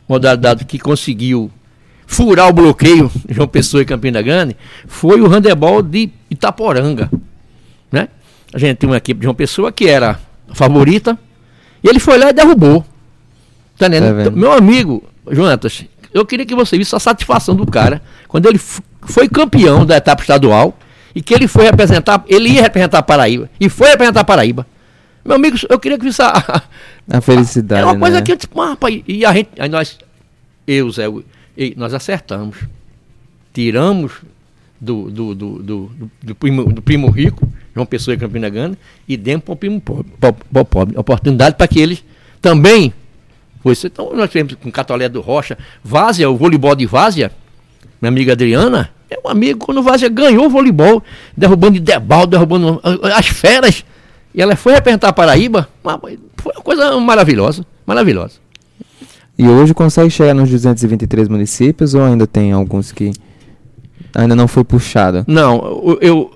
modalidade 0.09 0.65
que 0.65 0.79
conseguiu 0.79 1.51
furar 2.07 2.49
o 2.49 2.53
bloqueio 2.53 3.11
João 3.29 3.49
Pessoa 3.49 3.83
e 3.83 3.87
Campina 3.87 4.23
Grande, 4.23 4.57
foi 4.87 5.21
o 5.21 5.29
handebol 5.29 5.83
de 5.83 6.11
Itaporanga, 6.31 7.11
né? 7.91 8.09
A 8.53 8.59
gente 8.59 8.79
tem 8.79 8.89
uma 8.89 8.97
equipe 8.97 9.21
de 9.21 9.25
João 9.25 9.35
Pessoa 9.35 9.73
que 9.73 9.89
era 9.89 10.19
favorita, 10.53 11.19
e 11.83 11.89
ele 11.89 11.99
foi 11.99 12.19
lá 12.19 12.31
e 12.31 12.33
derrubou. 12.33 12.85
Tá 13.77 13.89
entendendo? 13.89 14.25
Tá 14.25 14.31
Meu 14.31 14.53
amigo, 14.53 15.03
Jonatas, 15.31 15.85
eu 16.13 16.25
queria 16.25 16.47
que 16.47 16.55
você 16.55 16.79
visse 16.79 16.95
a 16.95 17.01
satisfação 17.01 17.57
do 17.57 17.67
cara 17.67 18.01
quando 18.29 18.47
ele 18.47 18.61
foi 19.03 19.29
campeão 19.29 19.85
da 19.85 19.97
etapa 19.97 20.23
estadual 20.23 20.79
e 21.15 21.21
que 21.21 21.35
ele 21.35 21.49
foi 21.49 21.65
representar, 21.65 22.25
ele 22.29 22.51
ia 22.51 22.63
representar 22.63 22.99
a 22.99 23.03
Paraíba, 23.03 23.49
e 23.61 23.69
foi 23.69 23.89
representar 23.89 24.21
a 24.21 24.25
Paraíba. 24.25 24.67
Meu 25.25 25.37
amigo, 25.37 25.57
eu 25.69 25.79
queria 25.79 25.99
que 25.99 26.07
isso 26.07 26.23
a, 26.23 26.63
a 27.11 27.21
felicidade. 27.21 27.83
É 27.83 27.85
uma 27.85 27.99
coisa 27.99 28.17
né? 28.17 28.23
que, 28.23 28.37
tipo, 28.37 28.61
ah, 28.61 28.71
rapaz, 28.71 29.03
e 29.07 29.25
a 29.25 29.33
gente, 29.33 29.51
aí 29.59 29.69
nós, 29.69 29.99
eu, 30.67 30.91
Zé, 30.91 31.05
nós 31.77 31.95
acertamos. 31.95 32.59
Tiramos 33.53 34.13
do, 34.81 35.11
do, 35.11 35.35
do, 35.35 35.63
do, 35.63 35.91
do, 36.23 36.35
primo, 36.35 36.65
do 36.73 36.83
primo 36.83 37.11
rico, 37.11 37.49
João 37.75 37.87
Pessoa 37.87 38.15
e 38.15 38.19
Campina 38.19 38.49
Grande, 38.49 38.77
e 39.09 39.17
demos 39.17 39.45
para 39.45 39.53
o 39.53 39.57
primo 39.57 39.81
pobre, 39.81 40.13
pobre. 40.71 40.99
Oportunidade 40.99 41.57
para 41.57 41.67
que 41.67 41.81
eles 41.81 42.05
também. 42.41 42.93
Então, 43.85 44.13
nós 44.15 44.29
tivemos 44.31 44.55
com 44.55 44.71
Catolé 44.71 45.09
do 45.09 45.23
Rocha, 45.23 45.57
Várzea, 45.83 46.29
o 46.29 46.37
voleibol 46.37 46.75
de 46.75 46.85
Várzea, 46.85 47.33
minha 48.01 48.11
amiga 48.11 48.33
Adriana, 48.33 48.91
Meu 49.11 49.31
amigo, 49.31 49.65
quando 49.65 49.79
o 49.79 49.83
Várzea 49.83 50.09
ganhou 50.11 50.47
o 50.47 50.51
voleibol, 50.51 51.03
derrubando 51.35 51.75
de 51.75 51.81
debal, 51.81 52.27
derrubando 52.27 52.81
as 53.17 53.29
feras, 53.29 53.85
e 54.35 54.43
ela 54.43 54.55
foi 54.55 54.75
representar 54.75 55.09
a 55.09 55.13
Paraíba, 55.13 55.69
foi 56.37 56.53
uma 56.53 56.63
coisa 56.63 57.01
maravilhosa, 57.01 57.65
maravilhosa. 57.87 58.44
E 59.37 59.49
hoje 59.49 59.75
consegue 59.75 60.11
chegar 60.11 60.35
nos 60.35 60.49
223 60.49 61.29
municípios 61.29 61.95
ou 61.95 62.03
ainda 62.03 62.27
tem 62.27 62.53
alguns 62.53 62.93
que 62.93 63.13
ainda 64.15 64.37
não 64.37 64.47
foi 64.47 64.63
puxado? 64.63 65.25
Não, 65.27 65.99
eu, 66.01 66.31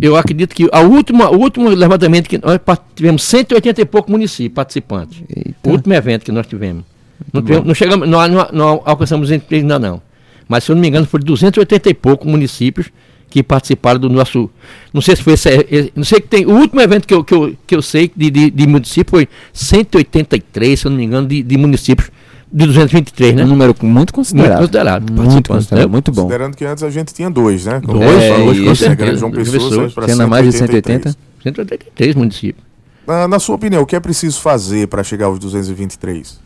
eu 0.00 0.16
acredito 0.16 0.54
que 0.54 0.68
a 0.72 0.80
última, 0.80 1.30
o 1.30 1.38
último 1.38 1.68
levantamento 1.68 2.28
que 2.28 2.38
nós 2.38 2.58
tivemos 2.94 3.22
180 3.24 3.80
e 3.82 3.84
poucos 3.84 4.10
municípios 4.10 4.54
participantes. 4.54 5.22
Eita. 5.28 5.68
O 5.68 5.72
último 5.72 5.94
evento 5.94 6.24
que 6.24 6.32
nós 6.32 6.46
tivemos. 6.46 6.84
Não, 7.32 7.42
tivemos, 7.42 7.66
não, 7.66 7.74
chegamos, 7.74 8.08
não, 8.08 8.28
não, 8.28 8.48
não 8.52 8.82
alcançamos 8.84 9.30
ainda 9.30 9.78
não. 9.78 10.00
Mas 10.48 10.64
se 10.64 10.70
eu 10.70 10.74
não 10.74 10.80
me 10.82 10.88
engano, 10.88 11.06
foram 11.06 11.24
280 11.24 11.90
e 11.90 11.94
poucos 11.94 12.26
municípios 12.26 12.90
que 13.34 13.42
participaram 13.42 13.98
do 13.98 14.08
nosso. 14.08 14.48
Não 14.92 15.00
sei 15.00 15.16
se 15.16 15.22
foi 15.24 15.32
esse. 15.32 15.92
Não 15.96 16.04
sei 16.04 16.20
que 16.20 16.28
tem. 16.28 16.46
O 16.46 16.52
último 16.52 16.80
evento 16.80 17.04
que 17.04 17.12
eu, 17.12 17.24
que 17.24 17.34
eu, 17.34 17.56
que 17.66 17.74
eu 17.74 17.82
sei 17.82 18.08
de, 18.14 18.30
de, 18.30 18.48
de 18.48 18.66
município 18.68 19.10
foi 19.10 19.28
183, 19.52 20.78
se 20.78 20.86
eu 20.86 20.90
não 20.92 20.98
me 20.98 21.04
engano, 21.04 21.26
de, 21.26 21.42
de 21.42 21.58
municípios 21.58 22.12
de 22.52 22.64
223, 22.64 23.34
né? 23.34 23.42
Um 23.42 23.48
número 23.48 23.74
muito 23.82 24.14
considerável. 24.14 24.58
Muito 24.58 24.70
considerável. 24.70 25.08
Muito, 25.12 25.48
considerável, 25.48 25.88
muito 25.88 26.12
bom. 26.12 26.22
Considerando 26.22 26.56
que 26.56 26.64
antes 26.64 26.84
a 26.84 26.90
gente 26.90 27.12
tinha 27.12 27.28
dois, 27.28 27.66
né? 27.66 27.82
Como 27.84 27.98
dois, 27.98 28.22
é, 28.22 28.38
dois, 28.38 28.60
com 28.60 28.74
certeza. 28.76 29.16
João 29.16 29.32
Pessoa, 29.32 29.90
Tinha 30.06 30.26
mais 30.28 30.46
de 30.46 30.52
180? 30.52 31.16
183 31.42 32.14
municípios. 32.14 32.64
Na, 33.04 33.26
na 33.26 33.40
sua 33.40 33.56
opinião, 33.56 33.82
o 33.82 33.86
que 33.86 33.96
é 33.96 34.00
preciso 34.00 34.40
fazer 34.40 34.86
para 34.86 35.02
chegar 35.02 35.26
aos 35.26 35.40
223? 35.40 36.38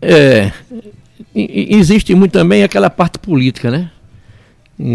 É, 0.00 0.50
existe 1.34 2.14
muito 2.14 2.32
também 2.32 2.62
aquela 2.62 2.88
parte 2.88 3.18
política, 3.18 3.70
né? 3.70 3.90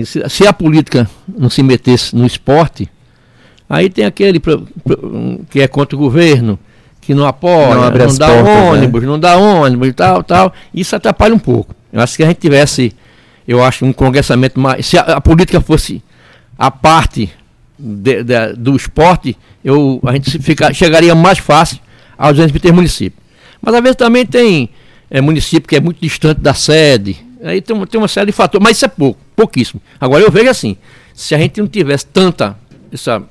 Se, 0.05 0.29
se, 0.29 0.47
a 0.47 0.51
política 0.51 1.09
não 1.27 1.49
se 1.49 1.63
metesse 1.63 2.15
no 2.15 2.25
esporte, 2.25 2.89
aí 3.69 3.89
tem 3.89 4.05
aquele 4.05 4.41
que 5.49 5.61
é 5.61 5.67
contra 5.67 5.95
o 5.95 5.99
governo, 5.99 6.59
que 6.99 7.13
não 7.13 7.25
apoia, 7.25 7.75
não, 7.75 7.83
não 7.89 8.17
dá 8.17 8.27
portas, 8.27 8.43
né? 8.43 8.71
ônibus, 8.71 9.01
né? 9.01 9.07
não 9.07 9.19
dá 9.19 9.37
ônibus 9.37 9.87
e 9.87 9.93
tal, 9.93 10.23
tal. 10.23 10.53
Isso 10.73 10.95
atrapalha 10.95 11.33
um 11.33 11.39
pouco. 11.39 11.73
Eu 11.91 12.01
acho 12.01 12.17
que 12.17 12.23
a 12.23 12.27
gente 12.27 12.39
tivesse, 12.39 12.93
eu 13.47 13.63
acho, 13.63 13.85
um 13.85 13.93
congressamento 13.93 14.59
mais. 14.59 14.85
Se 14.85 14.97
a, 14.97 15.01
a 15.01 15.21
política 15.21 15.61
fosse 15.61 16.03
a 16.57 16.69
parte 16.69 17.31
de, 17.79 18.23
de, 18.23 18.53
do 18.53 18.75
esporte, 18.75 19.37
eu, 19.63 19.99
a 20.05 20.13
gente 20.13 20.37
fica, 20.39 20.73
chegaria 20.73 21.15
mais 21.15 21.39
fácil 21.39 21.79
aos 22.17 22.31
223 22.33 22.75
municípios. 22.75 23.23
Mas 23.61 23.73
às 23.73 23.81
vezes 23.81 23.95
também 23.95 24.25
tem 24.25 24.69
é, 25.09 25.21
município 25.21 25.67
que 25.67 25.75
é 25.75 25.79
muito 25.79 26.01
distante 26.01 26.41
da 26.41 26.53
sede. 26.53 27.17
Aí 27.43 27.61
tem, 27.61 27.85
tem 27.85 27.99
uma 27.99 28.07
série 28.07 28.27
de 28.27 28.31
fatores, 28.33 28.63
mas 28.63 28.75
isso 28.75 28.85
é 28.85 28.89
pouco, 28.89 29.19
pouquíssimo. 29.39 29.81
Agora 30.01 30.21
eu 30.21 30.29
vejo 30.29 30.49
assim, 30.49 30.75
se 31.13 31.33
a 31.33 31.37
gente 31.37 31.61
não 31.61 31.67
tivesse 31.67 32.05
tanta 32.07 32.57
essa 32.91 33.23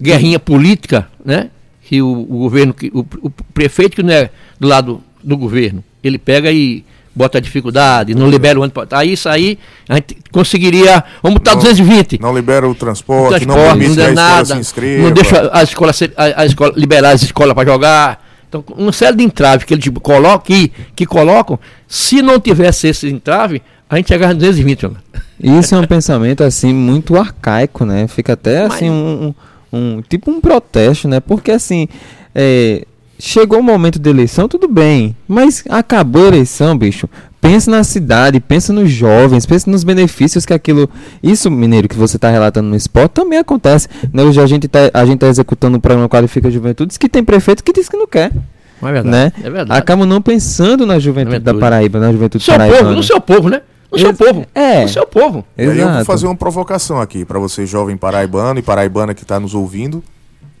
guerrinha 0.00 0.38
política, 0.38 1.08
né? 1.24 1.50
Que 1.82 2.00
o, 2.00 2.12
o 2.12 2.38
governo, 2.38 2.72
que, 2.72 2.92
o, 2.94 3.00
o, 3.22 3.30
prefeito 3.52 3.96
que 3.96 4.02
não 4.04 4.14
é 4.14 4.30
do 4.58 4.68
lado 4.68 5.02
do 5.22 5.36
governo, 5.36 5.82
ele 6.02 6.16
pega 6.16 6.52
e 6.52 6.84
bota 7.14 7.40
dificuldade, 7.40 8.14
não 8.14 8.30
libera 8.30 8.58
o 8.58 8.62
ano. 8.62 8.72
Aí 8.92 9.12
isso 9.12 9.28
aí 9.28 9.58
a 9.88 9.96
gente 9.96 10.16
conseguiria. 10.30 11.02
Vamos 11.22 11.38
botar 11.38 11.54
220. 11.56 12.20
Não 12.20 12.34
libera 12.34 12.68
o 12.68 12.74
transporte, 12.74 13.42
o 13.42 13.46
transporte 13.46 13.46
não 13.46 13.78
permite 13.78 13.88
não 13.88 13.94
que 13.96 14.10
a 14.10 14.14
nada, 14.14 14.56
inscreva. 14.56 15.02
Não 15.02 15.10
deixa 15.10 15.50
a 15.52 15.62
escola, 15.62 15.92
a, 16.16 16.42
a 16.42 16.46
escola 16.46 16.72
liberar 16.76 17.10
as 17.10 17.22
escolas 17.22 17.52
para 17.52 17.68
jogar. 17.68 18.24
Então, 18.48 18.64
uma 18.76 18.92
série 18.92 19.16
de 19.16 19.24
entraves 19.24 19.64
que 19.64 19.74
eles 19.74 19.84
colocam, 20.00 20.38
que, 20.38 20.70
que 20.94 21.04
colocam, 21.04 21.58
se 21.88 22.22
não 22.22 22.38
tivesse 22.38 22.86
esse 22.86 23.08
entrave, 23.08 23.60
a 23.88 23.96
gente 23.96 24.08
chegava 24.08 24.32
a 24.32 24.34
220. 24.34 24.90
Isso 25.40 25.74
é 25.74 25.78
um 25.78 25.86
pensamento 25.86 26.42
assim 26.42 26.72
muito 26.72 27.16
arcaico, 27.16 27.84
né? 27.84 28.06
Fica 28.06 28.32
até 28.32 28.64
assim 28.64 28.88
um, 28.88 29.34
um, 29.72 29.78
um, 29.78 30.02
tipo 30.02 30.30
um 30.30 30.40
protesto, 30.40 31.08
né? 31.08 31.20
Porque 31.20 31.50
assim, 31.50 31.88
é, 32.34 32.84
chegou 33.18 33.58
o 33.58 33.62
momento 33.62 33.98
da 33.98 34.10
eleição, 34.10 34.48
tudo 34.48 34.68
bem, 34.68 35.14
mas 35.26 35.64
acabou 35.68 36.24
a 36.24 36.28
eleição, 36.28 36.76
bicho. 36.76 37.08
Pensa 37.40 37.70
na 37.70 37.84
cidade, 37.84 38.40
pensa 38.40 38.72
nos 38.72 38.90
jovens, 38.90 39.44
pensa 39.44 39.70
nos 39.70 39.84
benefícios 39.84 40.46
que 40.46 40.54
aquilo. 40.54 40.88
Isso, 41.22 41.50
Mineiro, 41.50 41.88
que 41.88 41.96
você 41.96 42.16
está 42.16 42.30
relatando 42.30 42.70
no 42.70 42.76
esporte, 42.76 43.12
também 43.12 43.38
acontece. 43.38 43.86
Né? 44.10 44.22
Hoje 44.22 44.40
a 44.40 44.46
gente 44.46 44.64
está 44.64 44.88
tá 44.90 45.26
executando 45.28 45.76
um 45.76 45.80
programa 45.80 46.08
Qualifica 46.08 46.48
a 46.48 46.50
Juventude, 46.50 46.88
diz 46.88 46.96
que 46.96 47.08
tem 47.08 47.22
prefeito 47.22 47.62
que 47.62 47.72
diz 47.72 47.86
que 47.86 47.98
não 47.98 48.06
quer. 48.06 48.32
É 48.82 48.92
verdade. 48.92 49.08
Né? 49.08 49.32
É 49.42 49.50
verdade. 49.50 49.78
Acabam 49.78 50.06
não 50.06 50.22
pensando 50.22 50.86
na 50.86 50.98
juventude, 50.98 51.36
juventude. 51.36 51.44
da 51.44 51.54
Paraíba, 51.54 51.98
na 51.98 52.12
juventude 52.12 52.44
seu 52.44 52.54
paraibana. 52.54 52.82
Povo, 52.82 52.94
no 52.94 53.02
seu 53.02 53.20
povo, 53.20 53.48
né? 53.50 53.60
No 53.94 53.98
seu 53.98 54.14
povo. 54.14 54.46
É. 54.54 54.82
No 54.82 54.88
seu 54.88 55.06
povo. 55.06 55.44
Exato. 55.56 55.78
eu 55.78 55.92
vou 55.92 56.04
fazer 56.04 56.26
uma 56.26 56.36
provocação 56.36 57.00
aqui 57.00 57.24
para 57.24 57.38
você, 57.38 57.64
jovem 57.66 57.96
paraibano 57.96 58.58
e 58.58 58.62
paraibana 58.62 59.14
que 59.14 59.22
está 59.22 59.40
nos 59.40 59.54
ouvindo. 59.54 60.02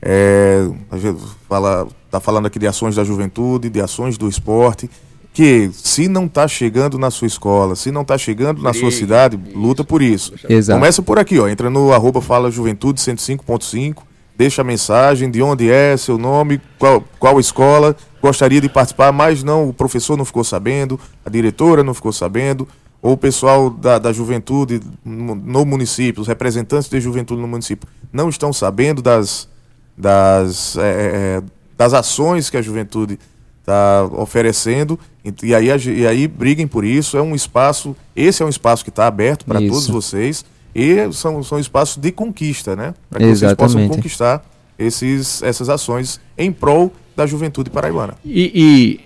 É, 0.00 0.68
a 0.90 0.98
gente 0.98 1.18
fala, 1.48 1.86
tá 2.10 2.20
falando 2.20 2.46
aqui 2.46 2.58
de 2.58 2.66
ações 2.66 2.94
da 2.96 3.04
juventude, 3.04 3.70
de 3.70 3.80
ações 3.80 4.18
do 4.18 4.28
esporte 4.28 4.88
que 5.34 5.68
se 5.72 6.06
não 6.06 6.26
está 6.26 6.46
chegando 6.46 6.96
na 6.96 7.10
sua 7.10 7.26
escola, 7.26 7.74
se 7.74 7.90
não 7.90 8.02
está 8.02 8.16
chegando 8.16 8.62
na 8.62 8.72
sua 8.72 8.92
cidade, 8.92 9.36
luta 9.52 9.82
por 9.82 10.00
isso. 10.00 10.32
Exato. 10.48 10.78
Começa 10.78 11.02
por 11.02 11.18
aqui, 11.18 11.40
ó. 11.40 11.48
Entra 11.48 11.68
no 11.68 11.92
arroba 11.92 12.20
Fala 12.20 12.52
Juventude 12.52 13.00
105.5, 13.00 13.96
deixa 14.38 14.62
a 14.62 14.64
mensagem 14.64 15.28
de 15.28 15.42
onde 15.42 15.68
é, 15.68 15.96
seu 15.96 16.16
nome, 16.16 16.60
qual, 16.78 17.02
qual 17.18 17.40
escola, 17.40 17.96
gostaria 18.22 18.60
de 18.60 18.68
participar, 18.68 19.10
mas 19.10 19.42
não, 19.42 19.68
o 19.68 19.72
professor 19.74 20.16
não 20.16 20.24
ficou 20.24 20.44
sabendo, 20.44 21.00
a 21.26 21.28
diretora 21.28 21.82
não 21.82 21.94
ficou 21.94 22.12
sabendo, 22.12 22.68
ou 23.04 23.12
o 23.12 23.16
pessoal 23.18 23.68
da, 23.68 23.98
da 23.98 24.14
juventude 24.14 24.80
no 25.04 25.66
município, 25.66 26.22
os 26.22 26.26
representantes 26.26 26.88
de 26.88 26.98
juventude 26.98 27.38
no 27.38 27.46
município, 27.46 27.86
não 28.10 28.30
estão 28.30 28.50
sabendo 28.50 29.02
das, 29.02 29.46
das, 29.94 30.74
é, 30.78 31.42
das 31.76 31.92
ações 31.92 32.48
que 32.48 32.56
a 32.56 32.62
juventude 32.62 33.18
está 33.60 34.08
oferecendo 34.10 34.98
e 35.42 35.54
aí, 35.54 35.66
e 35.66 36.06
aí 36.06 36.26
briguem 36.26 36.66
por 36.66 36.82
isso. 36.82 37.18
É 37.18 37.20
um 37.20 37.34
espaço, 37.34 37.94
esse 38.16 38.42
é 38.42 38.46
um 38.46 38.48
espaço 38.48 38.82
que 38.82 38.88
está 38.88 39.06
aberto 39.06 39.44
para 39.44 39.60
todos 39.60 39.86
vocês 39.86 40.42
e 40.74 40.96
são, 41.12 41.42
são 41.42 41.58
espaços 41.58 41.98
de 41.98 42.10
conquista, 42.10 42.74
né? 42.74 42.94
Para 43.10 43.18
que 43.18 43.26
Exatamente. 43.26 43.58
vocês 43.58 43.74
possam 43.74 43.86
conquistar 43.86 44.42
esses, 44.78 45.42
essas 45.42 45.68
ações 45.68 46.18
em 46.38 46.50
prol 46.50 46.90
da 47.14 47.26
juventude 47.26 47.68
paraibana. 47.68 48.14
E, 48.24 48.50
e 48.54 49.00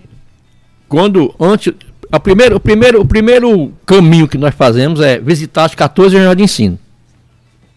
quando 0.88 1.34
antes 1.40 1.74
a 2.10 2.18
primeiro, 2.18 2.56
o, 2.56 2.60
primeiro, 2.60 3.00
o 3.00 3.06
primeiro 3.06 3.72
caminho 3.84 4.28
que 4.28 4.38
nós 4.38 4.54
fazemos 4.54 5.00
é 5.00 5.18
visitar 5.18 5.64
as 5.64 5.74
14 5.74 6.16
regiões 6.16 6.36
de 6.36 6.42
ensino. 6.42 6.78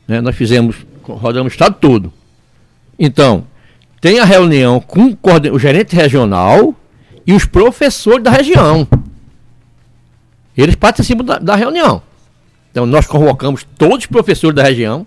Né? 0.07 0.21
Nós 0.21 0.35
fizemos, 0.35 0.75
rodamos 1.03 1.51
o 1.51 1.53
estado 1.53 1.75
todo. 1.79 2.11
Então, 2.97 3.45
tem 3.99 4.19
a 4.19 4.25
reunião 4.25 4.79
com 4.79 5.15
o 5.53 5.59
gerente 5.59 5.95
regional 5.95 6.75
e 7.25 7.33
os 7.33 7.45
professores 7.45 8.23
da 8.23 8.31
região. 8.31 8.87
Eles 10.57 10.75
participam 10.75 11.23
da, 11.23 11.37
da 11.37 11.55
reunião. 11.55 12.01
Então 12.71 12.85
nós 12.85 13.05
convocamos 13.05 13.65
todos 13.77 13.99
os 13.99 14.05
professores 14.05 14.55
da 14.55 14.63
região, 14.63 15.05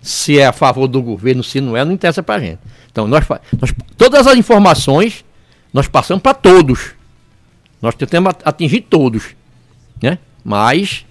se 0.00 0.38
é 0.38 0.46
a 0.46 0.52
favor 0.52 0.88
do 0.88 1.00
governo, 1.00 1.44
se 1.44 1.60
não 1.60 1.76
é, 1.76 1.84
não 1.84 1.92
interessa 1.92 2.22
para 2.22 2.36
a 2.36 2.40
gente. 2.40 2.58
Então 2.90 3.06
nós, 3.06 3.24
nós, 3.60 3.72
todas 3.96 4.26
as 4.26 4.36
informações 4.36 5.24
nós 5.72 5.86
passamos 5.86 6.22
para 6.22 6.34
todos. 6.34 6.92
Nós 7.84 7.94
tentamos 7.94 8.32
atingir 8.44 8.80
todos, 8.80 9.36
né? 10.02 10.18
Mas 10.42 11.04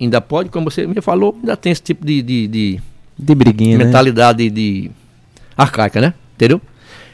ainda 0.00 0.20
pode, 0.20 0.50
como 0.50 0.68
você 0.68 0.84
me 0.84 1.00
falou, 1.00 1.36
ainda 1.40 1.56
tem 1.56 1.70
esse 1.70 1.82
tipo 1.82 2.04
de 2.04 2.20
de, 2.20 2.48
de, 2.48 2.80
de 3.16 3.34
briguinha, 3.36 3.78
né? 3.78 3.84
mentalidade 3.84 4.44
né? 4.44 4.50
de 4.50 4.90
arcaica, 5.56 6.00
né? 6.00 6.12
Entendeu? 6.34 6.60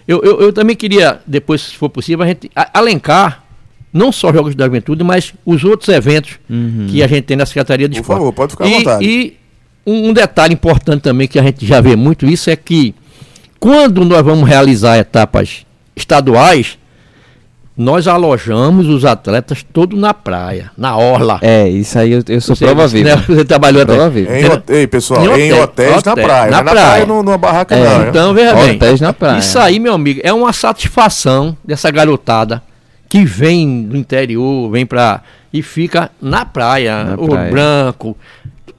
Eu, 0.06 0.22
eu, 0.22 0.40
eu, 0.40 0.52
também 0.54 0.74
queria, 0.74 1.20
depois, 1.26 1.60
se 1.60 1.76
for 1.76 1.90
possível, 1.90 2.24
a 2.24 2.28
gente 2.28 2.50
alencar 2.72 3.44
não 3.92 4.10
só 4.10 4.32
Jogos 4.32 4.54
da 4.54 4.64
Juventude, 4.64 5.04
mas 5.04 5.34
os 5.44 5.62
outros 5.64 5.90
eventos 5.90 6.38
uhum. 6.48 6.86
que 6.88 7.02
a 7.02 7.06
gente 7.06 7.24
tem 7.24 7.36
na 7.36 7.44
Secretaria 7.44 7.86
de 7.86 7.96
Por 7.96 8.00
Esporte. 8.00 8.18
Por 8.18 8.24
favor, 8.24 8.32
pode 8.32 8.52
ficar 8.52 8.64
à 8.64 8.68
e, 8.68 8.72
vontade. 8.72 9.04
E 9.04 9.36
um, 9.86 10.08
um, 10.08 10.12
detalhe 10.14 10.54
importante 10.54 11.02
também 11.02 11.28
que 11.28 11.38
a 11.38 11.42
gente 11.42 11.66
já 11.66 11.82
vê 11.82 11.94
muito 11.94 12.24
isso 12.24 12.48
é 12.48 12.56
que 12.56 12.94
quando 13.60 14.02
nós 14.02 14.24
vamos 14.24 14.48
realizar 14.48 14.96
etapas 14.96 15.66
estaduais, 15.94 16.78
nós 17.78 18.08
alojamos 18.08 18.88
os 18.88 19.04
atletas 19.04 19.64
todos 19.72 19.96
na 19.96 20.12
praia, 20.12 20.72
na 20.76 20.96
orla. 20.96 21.38
É, 21.40 21.68
isso 21.68 21.96
aí 21.96 22.10
eu, 22.10 22.24
eu 22.28 22.40
sou 22.40 22.56
você, 22.56 22.64
prova 22.64 22.88
viva. 22.88 23.14
Né, 23.14 23.22
você 23.24 23.44
trabalhou 23.44 23.86
prova 23.86 24.06
até. 24.06 24.10
Viva. 24.10 24.32
Em, 24.32 24.74
ei, 24.74 24.86
pessoal, 24.88 25.38
em, 25.38 25.42
em 25.42 25.52
hotéis 25.52 25.98
hotel, 25.98 26.16
na 26.16 26.22
praia. 26.22 26.50
Na, 26.50 26.62
na 26.64 26.70
praia, 26.72 27.06
praia 27.06 27.06
numa 27.06 27.38
barraca 27.38 27.76
é, 27.76 27.84
não. 27.84 28.08
Então, 28.08 28.34
veja 28.34 28.54
bem. 28.56 28.74
Hotéis 28.74 29.00
na 29.00 29.12
praia. 29.12 29.38
Isso 29.38 29.56
aí, 29.60 29.78
meu 29.78 29.94
amigo, 29.94 30.20
é 30.24 30.32
uma 30.32 30.52
satisfação 30.52 31.56
dessa 31.64 31.88
garotada 31.88 32.60
que 33.08 33.24
vem 33.24 33.84
do 33.84 33.96
interior, 33.96 34.68
vem 34.72 34.84
pra. 34.84 35.22
e 35.52 35.62
fica 35.62 36.10
na 36.20 36.44
praia, 36.44 37.04
na 37.04 37.14
o 37.14 37.28
praia. 37.28 37.50
branco, 37.52 38.16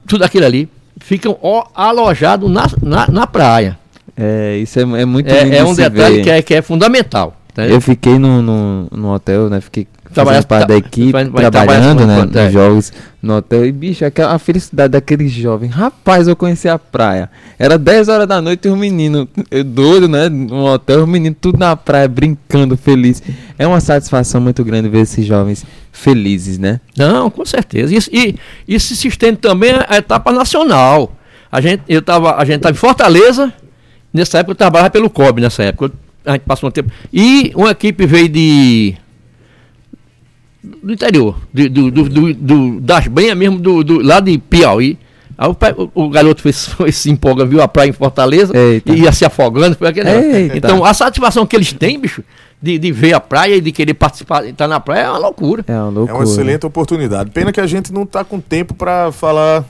tudo 0.06 0.24
aquilo 0.24 0.44
ali. 0.44 0.68
Ficam 0.98 1.38
alojados 1.74 2.50
na, 2.50 2.66
na, 2.82 3.06
na 3.06 3.26
praia. 3.26 3.78
É, 4.14 4.58
isso 4.58 4.78
é, 4.78 4.82
é 4.82 5.04
muito 5.06 5.30
É, 5.30 5.56
é 5.56 5.64
um 5.64 5.74
detalhe 5.74 6.22
que 6.22 6.28
é, 6.28 6.42
que 6.42 6.54
é 6.54 6.60
fundamental. 6.60 7.39
Eu 7.56 7.80
fiquei 7.80 8.18
no, 8.18 8.40
no, 8.40 8.88
no, 8.90 9.12
hotel, 9.12 9.50
né? 9.50 9.60
Fiquei 9.60 9.86
trabalhar 10.12 10.44
parte 10.44 10.68
da 10.68 10.76
equipe, 10.76 11.12
vai, 11.12 11.24
vai 11.24 11.50
trabalhando, 11.50 12.06
né, 12.06 12.24
nos 12.24 12.36
é. 12.36 12.50
jogos 12.50 12.92
no 13.22 13.36
hotel. 13.36 13.64
E, 13.66 13.72
bicho, 13.72 14.04
aquela, 14.04 14.34
a 14.34 14.38
felicidade 14.38 14.92
daquele 14.92 15.28
jovem. 15.28 15.68
Rapaz, 15.68 16.26
eu 16.28 16.36
conheci 16.36 16.68
a 16.68 16.78
praia. 16.78 17.30
Era 17.58 17.78
10 17.78 18.08
horas 18.08 18.26
da 18.26 18.40
noite 18.40 18.66
e 18.66 18.70
um 18.70 18.76
menino, 18.76 19.28
eu 19.50 19.64
doido, 19.64 20.08
né, 20.08 20.28
no 20.28 20.66
hotel, 20.66 21.04
o 21.04 21.06
menino 21.06 21.36
tudo 21.40 21.58
na 21.58 21.76
praia, 21.76 22.08
brincando, 22.08 22.76
feliz. 22.76 23.22
É 23.58 23.66
uma 23.66 23.80
satisfação 23.80 24.40
muito 24.40 24.64
grande 24.64 24.88
ver 24.88 25.00
esses 25.00 25.24
jovens 25.24 25.64
felizes, 25.92 26.58
né? 26.58 26.80
Não, 26.96 27.30
com 27.30 27.44
certeza. 27.44 27.94
Isso, 27.94 28.10
e 28.12 28.36
isso 28.66 28.94
se 28.94 29.08
estende 29.08 29.38
também 29.38 29.72
à 29.88 29.96
etapa 29.96 30.32
nacional. 30.32 31.14
A 31.50 31.60
gente, 31.60 31.82
eu 31.88 32.00
tava, 32.00 32.36
a 32.36 32.44
gente 32.44 32.56
estava 32.56 32.72
em 32.72 32.78
Fortaleza, 32.78 33.52
nessa 34.12 34.38
época 34.38 34.52
eu 34.52 34.56
trabalhava 34.56 34.90
pelo 34.90 35.10
COB, 35.10 35.40
nessa 35.40 35.62
época. 35.62 35.92
A 36.24 36.32
gente 36.32 36.42
passou 36.42 36.68
um 36.68 36.72
tempo. 36.72 36.90
E 37.12 37.52
uma 37.54 37.70
equipe 37.70 38.06
veio 38.06 38.28
de 38.28 38.96
do 40.62 40.92
interior, 40.92 41.36
do, 41.52 41.68
do, 41.68 41.90
do, 41.90 42.34
do 42.34 42.80
das 42.80 43.06
Benhas 43.06 43.36
mesmo, 43.36 43.58
do, 43.58 43.82
do, 43.82 44.02
lá 44.02 44.20
de 44.20 44.36
Piauí. 44.38 44.98
Aí 45.38 45.48
o, 45.48 45.90
o, 45.94 46.10
garoto 46.10 46.42
foi, 46.42 46.52
foi, 46.52 46.92
se 46.92 47.10
empolga, 47.10 47.46
viu 47.46 47.62
a 47.62 47.68
praia 47.68 47.88
em 47.88 47.92
Fortaleza 47.92 48.52
Eita. 48.54 48.92
e 48.92 49.02
ia 49.02 49.12
se 49.12 49.24
afogando. 49.24 49.74
Foi 49.74 49.88
aquele 49.88 50.08
então 50.54 50.84
a 50.84 50.92
satisfação 50.92 51.46
que 51.46 51.56
eles 51.56 51.72
têm, 51.72 51.98
bicho, 51.98 52.22
de, 52.60 52.78
de 52.78 52.92
ver 52.92 53.14
a 53.14 53.20
praia 53.20 53.56
e 53.56 53.60
de 53.60 53.72
querer 53.72 53.94
participar, 53.94 54.44
estar 54.46 54.68
na 54.68 54.78
praia 54.78 55.04
é 55.04 55.08
uma 55.08 55.18
loucura. 55.18 55.64
É 55.66 55.72
uma 55.72 55.88
loucura. 55.88 56.12
É 56.12 56.14
uma 56.14 56.24
excelente 56.24 56.66
oportunidade. 56.66 57.30
Pena 57.30 57.52
que 57.52 57.60
a 57.60 57.66
gente 57.66 57.90
não 57.90 58.02
está 58.02 58.22
com 58.22 58.38
tempo 58.38 58.74
para 58.74 59.10
falar 59.12 59.64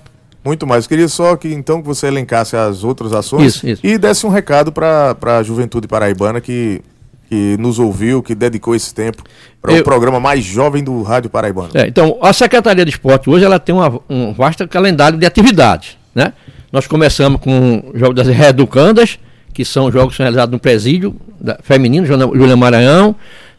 muito 0.45 0.67
mais. 0.67 0.87
Queria 0.87 1.09
só 1.09 1.37
que 1.37 1.49
então 1.49 1.81
que 1.81 1.87
você 1.87 2.07
elencasse 2.07 2.57
as 2.57 2.85
outras 2.85 3.13
ações 3.13 3.57
isso, 3.57 3.69
isso. 3.69 3.87
e 3.87 3.99
desse 3.99 4.27
um 4.27 4.31
recado 4.31 4.73
para 4.73 5.17
a 5.39 5.43
juventude 5.43 5.87
paraibana 5.87 6.41
que 6.41 6.83
que 7.31 7.57
nos 7.61 7.79
ouviu, 7.79 8.21
que 8.21 8.35
dedicou 8.35 8.75
esse 8.75 8.93
tempo 8.93 9.23
para 9.63 9.73
o 9.73 9.85
programa 9.85 10.19
mais 10.19 10.45
jovem 10.45 10.83
do 10.83 11.01
Rádio 11.01 11.31
Paraibano. 11.31 11.71
É, 11.75 11.87
então, 11.87 12.19
a 12.21 12.33
Secretaria 12.33 12.85
de 12.85 12.91
Esporte 12.91 13.31
hoje 13.31 13.45
ela 13.45 13.61
tem 13.61 13.73
uma, 13.73 14.01
um 14.11 14.33
vasto 14.33 14.67
calendário 14.67 15.17
de 15.17 15.25
atividades. 15.25 15.97
Né? 16.13 16.33
Nós 16.73 16.89
começamos 16.89 17.41
com 17.41 17.93
o 17.95 17.97
jogo 17.97 18.13
das 18.15 18.27
reeducandas, 18.27 19.17
que 19.55 19.65
são 19.65 19.93
jogos 19.93 20.17
realizados 20.17 20.53
no 20.53 20.59
presídio 20.59 21.15
da, 21.41 21.57
feminino, 21.63 22.05
Júlia 22.05 22.57
Maranhão. 22.57 23.15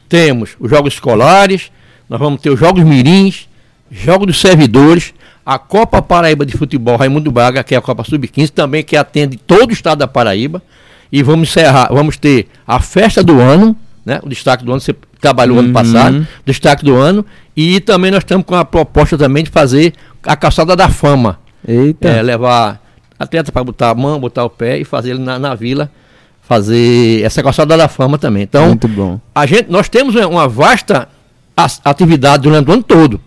Temos 0.09 0.57
os 0.59 0.69
jogos 0.69 0.95
escolares, 0.95 1.71
nós 2.09 2.19
vamos 2.19 2.41
ter 2.41 2.49
os 2.49 2.59
jogos 2.59 2.83
mirins, 2.83 3.47
jogos 3.91 4.27
dos 4.27 4.39
servidores, 4.39 5.13
a 5.45 5.59
Copa 5.59 6.01
Paraíba 6.01 6.45
de 6.45 6.57
Futebol 6.57 6.95
Raimundo 6.95 7.29
Braga, 7.31 7.63
que 7.63 7.75
é 7.75 7.77
a 7.77 7.81
Copa 7.81 8.03
Sub-15, 8.03 8.49
também 8.49 8.83
que 8.83 8.95
atende 8.95 9.37
todo 9.37 9.69
o 9.69 9.73
estado 9.73 9.99
da 9.99 10.07
Paraíba. 10.07 10.61
E 11.11 11.21
vamos 11.21 11.49
encerrar, 11.49 11.89
vamos 11.91 12.15
ter 12.17 12.47
a 12.65 12.79
festa 12.79 13.21
do 13.21 13.39
ano, 13.41 13.75
né? 14.05 14.19
O 14.23 14.29
destaque 14.29 14.63
do 14.63 14.71
ano, 14.71 14.79
você 14.79 14.95
trabalhou 15.19 15.57
uhum. 15.57 15.65
ano 15.65 15.73
passado, 15.73 16.27
destaque 16.45 16.85
do 16.85 16.95
ano. 16.95 17.25
E 17.55 17.81
também 17.81 18.11
nós 18.11 18.19
estamos 18.19 18.45
com 18.45 18.55
a 18.55 18.63
proposta 18.63 19.17
também 19.17 19.43
de 19.43 19.49
fazer 19.49 19.93
a 20.23 20.37
calçada 20.37 20.73
da 20.73 20.87
fama. 20.87 21.37
Eita. 21.67 22.07
É, 22.07 22.21
levar 22.21 22.81
atleta 23.19 23.51
para 23.51 23.63
botar 23.63 23.89
a 23.89 23.95
mão, 23.95 24.19
botar 24.19 24.45
o 24.45 24.49
pé 24.49 24.79
e 24.79 24.85
fazer 24.85 25.11
ele 25.11 25.19
na, 25.19 25.37
na 25.37 25.53
vila, 25.53 25.91
fazer 26.41 27.23
essa 27.23 27.43
calçada 27.43 27.75
da 27.75 27.89
fama 27.89 28.17
também. 28.17 28.43
Então, 28.43 28.67
Muito 28.67 28.87
bom. 28.87 29.19
A 29.35 29.45
gente, 29.45 29.69
nós 29.69 29.89
temos 29.89 30.15
uma 30.15 30.47
vasta 30.47 31.09
atividade 31.83 32.43
durante 32.43 32.69
o 32.69 32.73
ano 32.73 32.83
todo. 32.83 33.21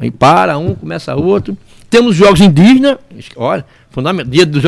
Aí 0.00 0.10
para 0.10 0.56
um, 0.56 0.74
começa 0.74 1.14
outro. 1.14 1.56
Temos 1.90 2.16
jogos 2.16 2.40
indígenas, 2.40 2.96
olha, 3.36 3.64
fundamental. 3.90 4.30
Dia 4.30 4.46
do, 4.46 4.60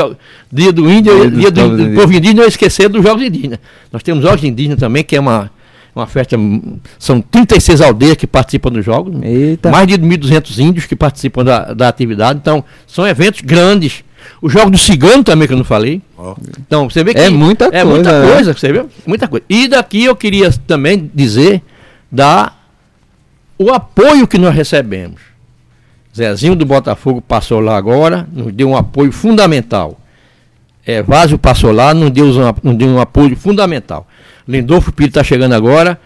dia 0.52 0.72
do 0.72 0.90
índio, 0.90 1.30
dia, 1.30 1.30
dia 1.30 1.50
do, 1.50 1.76
do, 1.76 1.88
do 1.88 1.94
povo 1.94 2.12
indígena, 2.12 2.42
não 2.42 2.48
esquecer 2.48 2.88
dos 2.88 3.02
jogos 3.02 3.22
indígenas. 3.22 3.58
Nós 3.90 4.02
temos 4.02 4.22
jogos 4.22 4.44
indígenas 4.44 4.78
também, 4.78 5.02
que 5.02 5.16
é 5.16 5.20
uma, 5.20 5.50
uma 5.94 6.06
festa. 6.06 6.36
São 6.98 7.20
36 7.20 7.80
aldeias 7.80 8.16
que 8.16 8.26
participam 8.26 8.70
dos 8.70 8.84
jogos. 8.84 9.14
Eita. 9.22 9.70
Mais 9.70 9.86
de 9.86 9.94
1.200 9.94 10.58
índios 10.58 10.86
que 10.86 10.94
participam 10.96 11.44
da, 11.44 11.72
da 11.72 11.88
atividade. 11.88 12.38
Então, 12.42 12.62
são 12.86 13.06
eventos 13.06 13.40
grandes. 13.40 14.04
O 14.40 14.50
jogo 14.50 14.70
do 14.70 14.78
cigano 14.78 15.24
também, 15.24 15.48
que 15.48 15.54
eu 15.54 15.58
não 15.58 15.64
falei. 15.64 16.02
Oh. 16.18 16.34
Então, 16.60 16.90
você 16.90 17.02
vê 17.02 17.14
que. 17.14 17.20
É 17.20 17.30
muita 17.30 17.66
é 17.66 17.70
coisa. 17.70 17.80
É 17.80 17.84
muita 17.84 18.20
né? 18.20 18.32
coisa, 18.32 18.52
você 18.52 18.72
vê? 18.72 18.84
Muita 19.06 19.28
coisa. 19.28 19.44
E 19.48 19.68
daqui 19.68 20.04
eu 20.04 20.14
queria 20.14 20.50
também 20.66 21.10
dizer 21.14 21.62
da 22.10 22.52
o 23.62 23.72
apoio 23.72 24.26
que 24.26 24.38
nós 24.38 24.54
recebemos. 24.54 25.20
Zezinho 26.14 26.54
do 26.54 26.66
Botafogo 26.66 27.22
passou 27.22 27.60
lá 27.60 27.76
agora, 27.76 28.28
nos 28.32 28.52
deu 28.52 28.68
um 28.68 28.76
apoio 28.76 29.10
fundamental. 29.10 29.98
É, 30.84 31.02
Vázio 31.02 31.38
passou 31.38 31.72
lá, 31.72 31.94
nos 31.94 32.10
deu, 32.10 32.26
um, 32.26 32.54
nos 32.62 32.76
deu 32.76 32.88
um 32.88 33.00
apoio 33.00 33.36
fundamental. 33.36 34.06
Lindolfo 34.46 34.92
Pires 34.92 35.10
está 35.10 35.24
chegando 35.24 35.54
agora, 35.54 35.98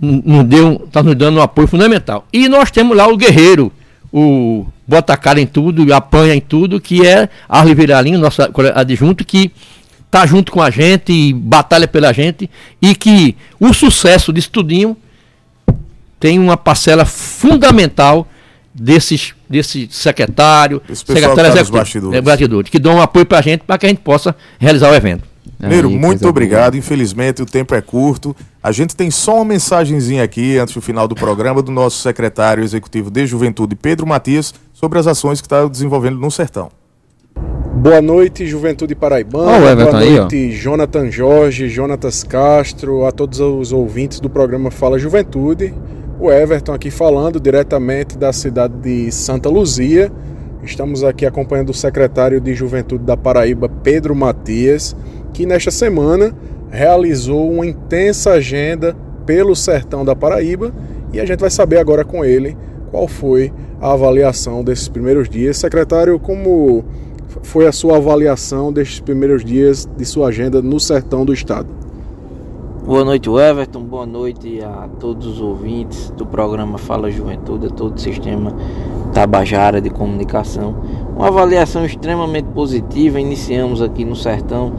nos 0.00 0.44
deu, 0.44 0.82
está 0.86 1.02
nos 1.02 1.14
dando 1.14 1.38
um 1.38 1.42
apoio 1.42 1.68
fundamental. 1.68 2.26
E 2.32 2.48
nós 2.48 2.70
temos 2.70 2.96
lá 2.96 3.06
o 3.06 3.16
Guerreiro, 3.16 3.70
o 4.12 4.66
bota 4.86 5.16
cara 5.16 5.40
em 5.40 5.46
tudo, 5.46 5.92
apanha 5.94 6.34
em 6.34 6.40
tudo, 6.40 6.80
que 6.80 7.06
é 7.06 7.28
Arli 7.48 7.74
Viralinho, 7.74 8.18
nosso 8.18 8.42
adjunto, 8.74 9.24
que 9.24 9.52
está 10.06 10.26
junto 10.26 10.50
com 10.50 10.60
a 10.60 10.70
gente 10.70 11.32
batalha 11.34 11.86
pela 11.86 12.12
gente, 12.12 12.50
e 12.80 12.94
que 12.94 13.36
o 13.60 13.72
sucesso 13.72 14.32
disso 14.32 14.50
tudinho 14.50 14.96
tem 16.22 16.38
uma 16.38 16.56
parcela 16.56 17.04
fundamental 17.04 18.28
desses 18.72 19.34
desse 19.50 19.88
secretário, 19.90 20.80
secretário 20.94 21.34
tá 21.36 21.48
executivo, 21.48 21.76
bastidores. 21.76 22.16
É, 22.16 22.20
bastidores, 22.20 22.70
que 22.70 22.78
dão 22.78 22.94
um 22.94 23.02
apoio 23.02 23.26
para 23.26 23.38
a 23.38 23.42
gente 23.42 23.64
para 23.64 23.76
que 23.76 23.86
a 23.86 23.88
gente 23.88 24.02
possa 24.02 24.34
realizar 24.56 24.92
o 24.92 24.94
evento. 24.94 25.24
Primeiro, 25.58 25.90
muito 25.90 26.26
obrigado. 26.28 26.74
Boa. 26.74 26.78
Infelizmente 26.78 27.42
o 27.42 27.46
tempo 27.46 27.74
é 27.74 27.82
curto. 27.82 28.36
A 28.62 28.70
gente 28.70 28.94
tem 28.94 29.10
só 29.10 29.36
uma 29.36 29.46
mensagenzinha 29.46 30.22
aqui 30.22 30.56
antes 30.58 30.74
do 30.74 30.80
final 30.80 31.08
do 31.08 31.16
programa 31.16 31.60
do 31.60 31.72
nosso 31.72 32.00
secretário 32.00 32.62
executivo 32.62 33.10
de 33.10 33.26
Juventude, 33.26 33.74
Pedro 33.74 34.06
Matias, 34.06 34.54
sobre 34.72 35.00
as 35.00 35.08
ações 35.08 35.40
que 35.40 35.46
está 35.46 35.66
desenvolvendo 35.66 36.20
no 36.20 36.30
Sertão. 36.30 36.70
Boa 37.74 38.00
noite, 38.00 38.46
Juventude 38.46 38.94
Paraibana. 38.94 39.56
Oh, 39.56 39.74
Boa 39.74 39.92
noite, 39.92 40.36
aí, 40.36 40.52
Jonathan 40.52 41.10
Jorge, 41.10 41.68
Jonatas 41.68 42.22
Castro, 42.22 43.06
a 43.06 43.10
todos 43.10 43.40
os 43.40 43.72
ouvintes 43.72 44.20
do 44.20 44.30
programa 44.30 44.70
Fala 44.70 45.00
Juventude 45.00 45.74
o 46.22 46.30
Everton 46.30 46.72
aqui 46.72 46.88
falando 46.88 47.40
diretamente 47.40 48.16
da 48.16 48.32
cidade 48.32 48.74
de 48.74 49.10
Santa 49.10 49.48
Luzia. 49.48 50.08
Estamos 50.62 51.02
aqui 51.02 51.26
acompanhando 51.26 51.70
o 51.70 51.74
secretário 51.74 52.40
de 52.40 52.54
Juventude 52.54 53.02
da 53.02 53.16
Paraíba, 53.16 53.68
Pedro 53.68 54.14
Matias, 54.14 54.94
que 55.32 55.44
nesta 55.44 55.72
semana 55.72 56.32
realizou 56.70 57.50
uma 57.50 57.66
intensa 57.66 58.34
agenda 58.34 58.96
pelo 59.26 59.56
sertão 59.56 60.04
da 60.04 60.14
Paraíba 60.14 60.72
e 61.12 61.18
a 61.18 61.26
gente 61.26 61.40
vai 61.40 61.50
saber 61.50 61.78
agora 61.78 62.04
com 62.04 62.24
ele 62.24 62.56
qual 62.92 63.08
foi 63.08 63.52
a 63.80 63.92
avaliação 63.92 64.62
desses 64.62 64.86
primeiros 64.86 65.28
dias. 65.28 65.56
Secretário, 65.56 66.20
como 66.20 66.84
foi 67.42 67.66
a 67.66 67.72
sua 67.72 67.96
avaliação 67.96 68.72
destes 68.72 69.00
primeiros 69.00 69.44
dias 69.44 69.88
de 69.96 70.04
sua 70.04 70.28
agenda 70.28 70.62
no 70.62 70.78
sertão 70.78 71.24
do 71.24 71.34
estado? 71.34 71.68
Boa 72.84 73.04
noite, 73.04 73.30
Everton. 73.30 73.84
Boa 73.84 74.04
noite 74.04 74.60
a 74.60 74.88
todos 74.98 75.24
os 75.24 75.40
ouvintes 75.40 76.10
do 76.16 76.26
programa 76.26 76.78
Fala 76.78 77.12
Juventude, 77.12 77.66
a 77.66 77.70
todo 77.70 77.94
o 77.94 78.00
sistema 78.00 78.52
Tabajara 79.14 79.80
de 79.80 79.88
comunicação. 79.88 80.74
Uma 81.16 81.28
avaliação 81.28 81.84
extremamente 81.84 82.46
positiva. 82.46 83.20
Iniciamos 83.20 83.80
aqui 83.80 84.04
no 84.04 84.16
Sertão 84.16 84.72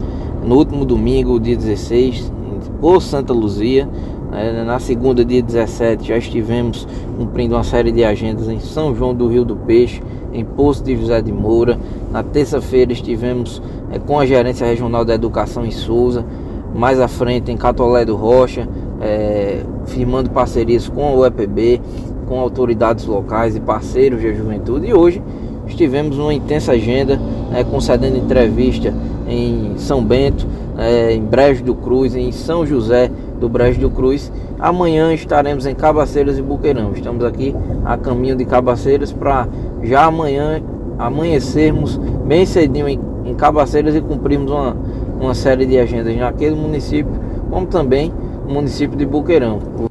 no 0.44 0.54
último 0.54 0.84
domingo, 0.84 1.40
dia 1.40 1.56
16, 1.56 2.30
por 2.78 3.00
Santa 3.00 3.32
Luzia. 3.32 3.88
É, 4.34 4.62
na 4.64 4.78
segunda, 4.78 5.24
dia 5.24 5.42
17, 5.42 6.06
já 6.06 6.18
estivemos 6.18 6.86
cumprindo 7.16 7.54
uma 7.54 7.64
série 7.64 7.90
de 7.90 8.04
agendas 8.04 8.50
em 8.50 8.60
São 8.60 8.94
João 8.94 9.14
do 9.14 9.28
Rio 9.28 9.46
do 9.46 9.56
Peixe, 9.56 10.02
em 10.30 10.44
Poço 10.44 10.84
de 10.84 10.94
José 10.94 11.22
de 11.22 11.32
Moura. 11.32 11.80
Na 12.12 12.22
terça-feira 12.22 12.92
estivemos 12.92 13.62
é, 13.90 13.98
com 13.98 14.20
a 14.20 14.26
Gerência 14.26 14.66
Regional 14.66 15.06
da 15.06 15.14
Educação 15.14 15.64
em 15.64 15.70
Souza 15.70 16.26
mais 16.74 17.00
à 17.00 17.08
frente 17.08 17.52
em 17.52 17.56
Catolé 17.56 18.04
do 18.04 18.16
Rocha, 18.16 18.68
é, 19.00 19.60
firmando 19.86 20.30
parcerias 20.30 20.88
com 20.88 21.16
o 21.16 21.24
EPB, 21.24 21.80
com 22.26 22.40
autoridades 22.40 23.06
locais 23.06 23.54
e 23.54 23.60
parceiros 23.60 24.22
da 24.22 24.32
juventude. 24.32 24.88
E 24.88 24.94
hoje 24.94 25.22
estivemos 25.66 26.16
numa 26.16 26.34
intensa 26.34 26.72
agenda, 26.72 27.16
né, 27.50 27.64
concedendo 27.64 28.16
entrevista 28.16 28.92
em 29.28 29.74
São 29.76 30.02
Bento, 30.02 30.46
é, 30.76 31.12
em 31.12 31.22
Brejo 31.22 31.62
do 31.62 31.74
Cruz, 31.74 32.14
em 32.16 32.32
São 32.32 32.66
José 32.66 33.10
do 33.38 33.48
Brejo 33.48 33.80
do 33.80 33.90
Cruz. 33.90 34.32
Amanhã 34.58 35.12
estaremos 35.12 35.66
em 35.66 35.74
Cabaceiras 35.74 36.38
e 36.38 36.42
Buqueirão. 36.42 36.92
Estamos 36.92 37.24
aqui 37.24 37.54
a 37.84 37.96
caminho 37.96 38.36
de 38.36 38.44
Cabaceiras 38.44 39.12
para 39.12 39.46
já 39.82 40.04
amanhã 40.04 40.62
amanhecermos 40.98 41.96
bem 42.24 42.46
cedinho 42.46 42.88
em, 42.88 42.98
em 43.24 43.34
Cabaceiras 43.34 43.94
e 43.94 44.00
cumprirmos 44.00 44.50
uma 44.50 44.76
uma 45.24 45.34
série 45.34 45.66
de 45.66 45.78
agendas 45.78 46.16
naquele 46.16 46.54
município, 46.54 47.12
como 47.50 47.66
também 47.66 48.12
no 48.46 48.54
município 48.54 48.96
de 48.96 49.04
Buqueirão. 49.06 49.90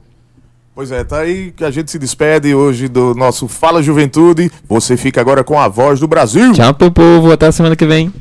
Pois 0.76 0.92
é, 0.92 1.04
tá 1.04 1.20
aí 1.20 1.52
que 1.52 1.64
a 1.64 1.70
gente 1.70 1.92
se 1.92 2.00
despede 2.00 2.56
hoje 2.56 2.88
do 2.88 3.14
nosso 3.14 3.48
Fala 3.48 3.84
Juventude. 3.84 4.52
Você 4.68 4.98
fica 4.98 5.22
agora 5.22 5.44
com 5.44 5.60
a 5.60 5.68
voz 5.68 6.00
do 6.00 6.08
Brasil. 6.08 6.52
Tchau, 6.52 6.76
meu 6.80 6.92
povo. 6.92 7.32
Até 7.32 7.46
a 7.46 7.52
semana 7.52 7.76
que 7.76 7.86
vem. 7.86 8.12